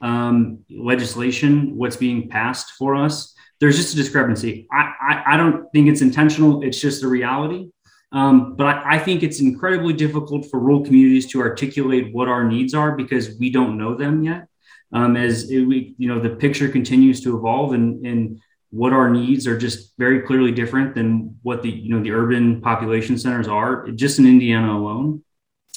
um, 0.00 0.58
legislation 0.68 1.76
what's 1.76 1.96
being 1.96 2.28
passed 2.28 2.72
for 2.72 2.96
us 2.96 3.34
there's 3.62 3.76
just 3.76 3.94
a 3.94 3.96
discrepancy 3.96 4.66
I, 4.70 4.92
I, 5.00 5.22
I 5.34 5.36
don't 5.36 5.70
think 5.72 5.88
it's 5.88 6.02
intentional 6.02 6.62
it's 6.62 6.80
just 6.80 7.02
a 7.02 7.08
reality 7.08 7.70
um, 8.12 8.56
but 8.56 8.66
I, 8.66 8.96
I, 8.96 8.98
think 8.98 9.22
it's 9.22 9.40
incredibly 9.40 9.94
difficult 9.94 10.50
for 10.50 10.60
rural 10.60 10.84
communities 10.84 11.30
to 11.32 11.40
articulate 11.40 12.12
what 12.12 12.28
our 12.28 12.44
needs 12.44 12.74
are 12.74 12.94
because 12.94 13.38
we 13.38 13.48
don't 13.48 13.78
know 13.78 13.94
them 13.94 14.22
yet 14.22 14.48
um, 14.92 15.16
as 15.16 15.50
it, 15.50 15.62
we 15.62 15.94
you 15.96 16.08
know 16.08 16.20
the 16.20 16.36
picture 16.36 16.68
continues 16.68 17.22
to 17.22 17.36
evolve 17.36 17.72
and 17.72 18.04
and 18.04 18.40
what 18.72 18.94
our 18.94 19.10
needs 19.10 19.46
are 19.46 19.58
just 19.58 19.92
very 19.98 20.22
clearly 20.22 20.50
different 20.50 20.94
than 20.94 21.36
what 21.42 21.62
the 21.62 21.70
you 21.70 21.94
know 21.94 22.02
the 22.02 22.10
urban 22.10 22.60
population 22.62 23.18
centers 23.18 23.46
are 23.46 23.88
just 23.90 24.18
in 24.18 24.26
Indiana 24.26 24.76
alone. 24.76 25.22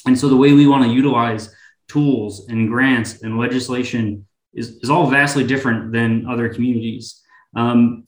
And 0.06 0.18
so 0.18 0.28
the 0.28 0.36
way 0.36 0.52
we 0.52 0.66
want 0.66 0.84
to 0.84 0.90
utilize 0.90 1.54
tools 1.88 2.48
and 2.48 2.68
grants 2.68 3.22
and 3.22 3.38
legislation 3.38 4.26
is, 4.54 4.78
is 4.82 4.88
all 4.88 5.10
vastly 5.10 5.46
different 5.46 5.92
than 5.92 6.26
other 6.26 6.48
communities. 6.48 7.22
Um, 7.56 8.06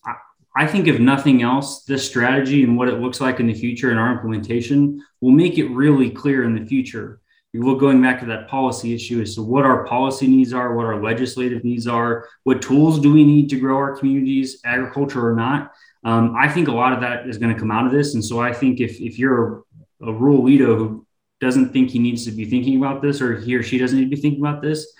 I, 0.55 0.67
think 0.67 0.87
if 0.87 1.01
nothing 1.01 1.43
else, 1.43 1.85
this 1.85 2.07
strategy 2.07 2.63
and 2.63 2.77
what 2.77 2.89
it 2.89 3.01
looks 3.01 3.21
like 3.21 3.41
in 3.41 3.47
the 3.47 3.55
future 3.55 3.91
and 3.91 3.99
our 3.99 4.13
implementation 4.13 5.03
will 5.21 5.33
make 5.33 5.59
it 5.59 5.69
really 5.69 6.11
clear 6.11 6.45
in 6.45 6.55
the 6.55 6.67
future 6.67 7.21
we're 7.55 7.77
going 7.77 8.01
back 8.03 8.21
to 8.21 8.27
that 8.27 8.49
policy 8.49 8.95
issue 8.95 9.21
as 9.21 9.35
to 9.35 9.43
what 9.43 9.65
our 9.65 9.87
policy 9.87 10.27
needs 10.27 10.53
are, 10.53 10.75
what 10.75 10.87
our 10.87 11.03
legislative 11.03 11.65
needs 11.65 11.87
are, 11.87 12.29
what 12.45 12.61
tools 12.61 13.01
do 13.01 13.13
we 13.13 13.25
need 13.25 13.49
to 13.51 13.59
grow 13.59 13.77
our 13.77 13.97
communities, 13.97 14.61
agriculture 14.65 15.27
or 15.27 15.35
not. 15.35 15.73
Um, 16.05 16.37
I 16.37 16.49
think 16.49 16.69
a 16.69 16.73
lot 16.73 16.93
of 16.93 17.01
that 17.01 17.27
is 17.27 17.39
going 17.39 17.53
to 17.53 17.59
come 17.59 17.71
out 17.71 17.87
of 17.87 17.93
this. 17.93 18.15
And 18.15 18.25
so 18.25 18.41
I 18.41 18.53
think 18.53 18.81
if, 18.81 19.01
if 19.01 19.19
you're 19.19 19.65
a, 20.03 20.13
rural 20.13 20.43
leader 20.45 20.77
who 20.77 21.07
doesn't 21.41 21.73
think 21.73 21.91
he 21.91 21.99
needs 21.99 22.25
to 22.27 22.31
be 22.31 22.45
thinking 22.45 22.77
about 22.79 23.03
this 23.03 23.21
or 23.21 23.41
he 23.41 23.55
or 23.55 23.63
she 23.63 23.79
doesn't 23.79 23.99
need 23.99 24.11
to 24.11 24.17
be 24.17 24.21
thinking 24.21 24.41
about 24.41 24.63
this, 24.63 24.93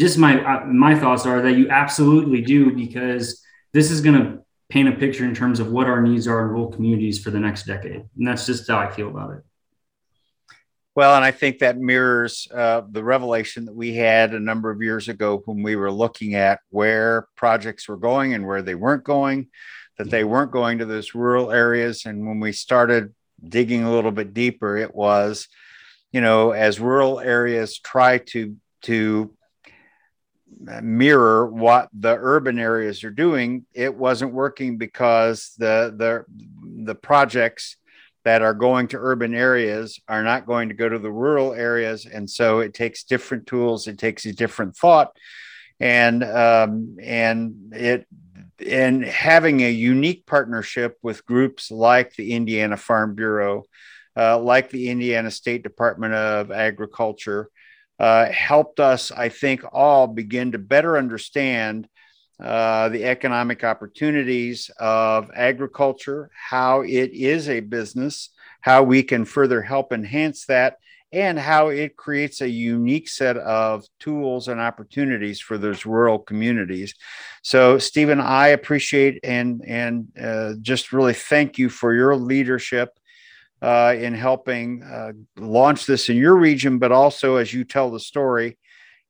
just 0.00 0.16
my, 0.16 0.42
uh, 0.42 0.64
my 0.64 0.98
thoughts 0.98 1.26
are 1.26 1.42
that 1.42 1.52
you 1.52 1.68
absolutely 1.68 2.40
do 2.40 2.74
because 2.74 3.42
this 3.74 3.90
is 3.90 4.00
going 4.00 4.18
to 4.18 4.38
paint 4.70 4.88
a 4.88 4.92
picture 4.92 5.24
in 5.24 5.34
terms 5.34 5.60
of 5.60 5.70
what 5.70 5.86
our 5.86 6.00
needs 6.00 6.26
are 6.26 6.40
in 6.40 6.48
rural 6.48 6.68
communities 6.68 7.22
for 7.22 7.30
the 7.30 7.38
next 7.38 7.66
decade. 7.66 8.02
And 8.16 8.26
that's 8.26 8.46
just 8.46 8.68
how 8.68 8.78
I 8.78 8.90
feel 8.90 9.08
about 9.08 9.32
it. 9.32 9.42
Well, 10.96 11.14
and 11.14 11.24
I 11.24 11.32
think 11.32 11.58
that 11.58 11.78
mirrors 11.78 12.48
uh, 12.52 12.82
the 12.90 13.04
revelation 13.04 13.66
that 13.66 13.74
we 13.74 13.94
had 13.94 14.32
a 14.32 14.40
number 14.40 14.70
of 14.70 14.82
years 14.82 15.08
ago 15.08 15.42
when 15.44 15.62
we 15.62 15.76
were 15.76 15.92
looking 15.92 16.34
at 16.34 16.60
where 16.70 17.28
projects 17.36 17.86
were 17.86 17.96
going 17.96 18.32
and 18.32 18.46
where 18.46 18.62
they 18.62 18.74
weren't 18.74 19.04
going, 19.04 19.48
that 19.98 20.10
they 20.10 20.24
weren't 20.24 20.50
going 20.50 20.78
to 20.78 20.86
those 20.86 21.14
rural 21.14 21.52
areas. 21.52 22.06
And 22.06 22.26
when 22.26 22.40
we 22.40 22.52
started 22.52 23.14
digging 23.46 23.84
a 23.84 23.92
little 23.92 24.10
bit 24.10 24.32
deeper, 24.32 24.76
it 24.78 24.94
was, 24.94 25.46
you 26.10 26.22
know, 26.22 26.52
as 26.52 26.80
rural 26.80 27.20
areas 27.20 27.78
try 27.78 28.18
to 28.18 28.56
to 28.82 29.30
mirror 30.82 31.46
what 31.46 31.88
the 31.92 32.16
urban 32.18 32.58
areas 32.58 33.04
are 33.04 33.10
doing, 33.10 33.64
it 33.72 33.94
wasn't 33.94 34.32
working 34.32 34.76
because 34.76 35.54
the 35.58 35.94
the 35.96 36.24
the 36.84 36.94
projects 36.94 37.76
that 38.24 38.42
are 38.42 38.54
going 38.54 38.88
to 38.88 38.98
urban 38.98 39.34
areas 39.34 39.98
are 40.08 40.22
not 40.22 40.46
going 40.46 40.68
to 40.68 40.74
go 40.74 40.88
to 40.88 40.98
the 40.98 41.10
rural 41.10 41.54
areas. 41.54 42.04
And 42.04 42.28
so 42.28 42.60
it 42.60 42.74
takes 42.74 43.04
different 43.04 43.46
tools, 43.46 43.86
it 43.86 43.98
takes 43.98 44.26
a 44.26 44.32
different 44.32 44.76
thought. 44.76 45.16
And 45.78 46.22
um, 46.22 46.98
and 47.00 47.72
it 47.72 48.06
and 48.66 49.02
having 49.02 49.62
a 49.62 49.70
unique 49.70 50.26
partnership 50.26 50.98
with 51.02 51.24
groups 51.24 51.70
like 51.70 52.14
the 52.14 52.32
Indiana 52.34 52.76
Farm 52.76 53.14
Bureau, 53.14 53.64
uh, 54.14 54.38
like 54.38 54.68
the 54.68 54.90
Indiana 54.90 55.30
State 55.30 55.62
Department 55.62 56.12
of 56.12 56.50
Agriculture, 56.50 57.48
uh, 58.00 58.32
helped 58.32 58.80
us, 58.80 59.12
I 59.12 59.28
think, 59.28 59.62
all 59.72 60.06
begin 60.06 60.52
to 60.52 60.58
better 60.58 60.96
understand 60.96 61.86
uh, 62.42 62.88
the 62.88 63.04
economic 63.04 63.62
opportunities 63.62 64.70
of 64.80 65.30
agriculture, 65.34 66.30
how 66.34 66.80
it 66.80 67.12
is 67.12 67.50
a 67.50 67.60
business, 67.60 68.30
how 68.62 68.82
we 68.82 69.02
can 69.02 69.26
further 69.26 69.60
help 69.60 69.92
enhance 69.92 70.46
that, 70.46 70.78
and 71.12 71.38
how 71.38 71.68
it 71.68 71.96
creates 71.98 72.40
a 72.40 72.48
unique 72.48 73.08
set 73.08 73.36
of 73.36 73.84
tools 73.98 74.48
and 74.48 74.60
opportunities 74.60 75.38
for 75.38 75.58
those 75.58 75.84
rural 75.84 76.18
communities. 76.18 76.94
So, 77.42 77.76
Stephen, 77.78 78.20
I 78.20 78.48
appreciate 78.48 79.20
and 79.22 79.62
and 79.66 80.08
uh, 80.18 80.54
just 80.62 80.94
really 80.94 81.14
thank 81.14 81.58
you 81.58 81.68
for 81.68 81.92
your 81.92 82.16
leadership. 82.16 82.98
Uh, 83.62 83.94
in 83.98 84.14
helping 84.14 84.82
uh, 84.82 85.12
launch 85.36 85.84
this 85.84 86.08
in 86.08 86.16
your 86.16 86.34
region, 86.34 86.78
but 86.78 86.92
also 86.92 87.36
as 87.36 87.52
you 87.52 87.62
tell 87.62 87.90
the 87.90 88.00
story, 88.00 88.56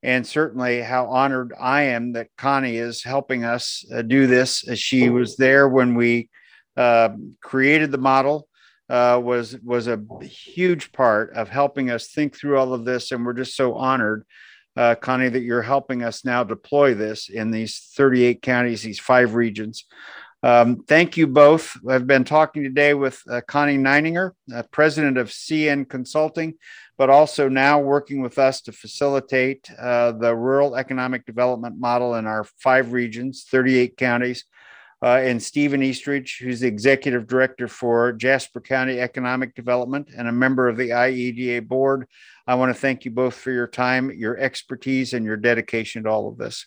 and 0.03 0.27
certainly 0.27 0.81
how 0.81 1.07
honored 1.07 1.53
I 1.59 1.83
am 1.83 2.15
that 2.15 2.31
Connie 2.37 2.77
is 2.77 3.05
helping 3.05 3.45
us 3.45 3.85
uh, 3.95 4.03
do 4.03 4.27
this. 4.27 4.65
She 4.75 5.09
was 5.09 5.37
there 5.37 5.69
when 5.69 5.95
we 5.95 6.31
uh, 6.77 7.11
created 7.43 7.93
the 7.93 7.99
model. 7.99 8.49
Uh, 8.89 9.21
was 9.23 9.57
was 9.63 9.87
a 9.87 10.03
huge 10.21 10.91
part 10.91 11.33
of 11.35 11.49
helping 11.49 11.91
us 11.91 12.09
think 12.09 12.37
through 12.37 12.59
all 12.59 12.75
of 12.75 12.85
this, 12.85 13.13
and 13.13 13.25
we're 13.25 13.33
just 13.35 13.55
so 13.55 13.75
honored, 13.75 14.25
uh, 14.77 14.97
Connie, 14.97 15.29
that 15.29 15.43
you're 15.43 15.63
helping 15.63 16.03
us 16.03 16.25
now 16.25 16.43
deploy 16.43 16.93
this 16.93 17.29
in 17.29 17.53
these 17.53 17.93
38 17.97 18.43
counties, 18.43 18.83
these 18.83 18.99
five 18.99 19.35
regions. 19.35 19.85
Um, 20.43 20.85
thank 20.89 21.17
you 21.17 21.27
both. 21.27 21.77
I've 21.87 22.07
been 22.07 22.25
talking 22.25 22.63
today 22.63 22.95
with 22.95 23.21
uh, 23.29 23.43
Connie 23.47 23.77
Neininger, 23.77 24.33
uh, 24.55 24.63
president 24.71 25.19
of 25.19 25.29
CN 25.29 25.89
Consulting 25.89 26.55
but 27.01 27.09
also 27.09 27.49
now 27.49 27.81
working 27.81 28.21
with 28.21 28.39
us 28.39 28.61
to 28.61 28.73
facilitate 28.73 29.71
uh, 29.79 30.13
the 30.13 30.37
rural 30.37 30.77
economic 30.77 31.25
development 31.25 31.81
model 31.81 32.17
in 32.17 32.27
our 32.27 32.45
five 32.59 32.93
regions, 32.93 33.47
38 33.51 33.97
counties. 33.97 34.45
Uh, 35.03 35.17
and 35.23 35.43
Stephen 35.43 35.83
Eastridge, 35.83 36.41
who's 36.43 36.61
the 36.61 36.69
executive 36.69 37.27
director 37.27 37.69
for 37.69 38.13
Jasper 38.13 38.61
County 38.61 39.01
Economic 39.01 39.55
Development 39.55 40.11
and 40.15 40.29
a 40.29 40.33
member 40.33 40.69
of 40.69 40.77
the 40.77 40.91
IEDA 40.91 41.67
board. 41.67 42.07
I 42.47 42.57
want 42.57 42.69
to 42.69 42.79
thank 42.79 43.07
you 43.07 43.11
both 43.11 43.35
for 43.35 43.51
your 43.51 43.67
time, 43.67 44.11
your 44.11 44.37
expertise, 44.37 45.15
and 45.15 45.25
your 45.25 45.39
dedication 45.39 46.03
to 46.03 46.11
all 46.11 46.29
of 46.29 46.37
this. 46.37 46.67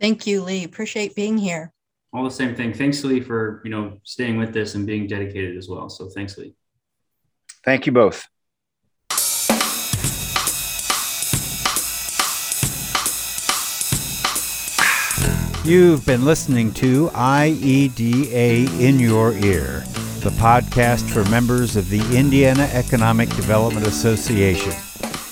Thank 0.00 0.26
you, 0.26 0.42
Lee. 0.42 0.64
Appreciate 0.64 1.14
being 1.14 1.38
here. 1.38 1.72
All 2.12 2.24
the 2.24 2.30
same 2.30 2.54
thing. 2.54 2.74
Thanks, 2.74 3.02
Lee, 3.04 3.20
for 3.20 3.62
you 3.64 3.70
know 3.70 3.98
staying 4.04 4.36
with 4.36 4.52
this 4.52 4.74
and 4.74 4.86
being 4.86 5.06
dedicated 5.06 5.56
as 5.56 5.68
well. 5.68 5.88
So 5.88 6.08
thanks, 6.10 6.36
Lee. 6.36 6.54
Thank 7.64 7.86
you 7.86 7.92
both. 7.92 8.28
You've 15.64 16.04
been 16.04 16.24
listening 16.24 16.74
to 16.74 17.08
IEDA 17.10 18.80
in 18.80 18.98
Your 18.98 19.32
Ear, 19.32 19.84
the 20.18 20.30
podcast 20.30 21.08
for 21.08 21.24
members 21.30 21.76
of 21.76 21.88
the 21.88 22.00
Indiana 22.18 22.68
Economic 22.72 23.28
Development 23.30 23.86
Association. 23.86 24.72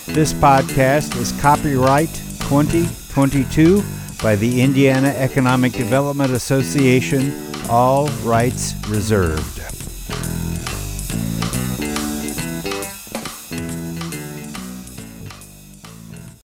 This 0.06 0.32
podcast 0.32 1.16
is 1.16 1.32
copyright 1.40 2.14
2022 2.48 3.82
by 4.22 4.36
the 4.36 4.60
Indiana 4.60 5.08
Economic 5.08 5.72
Development 5.72 6.30
Association, 6.32 7.32
all 7.70 8.08
rights 8.22 8.74
reserved. 8.88 9.59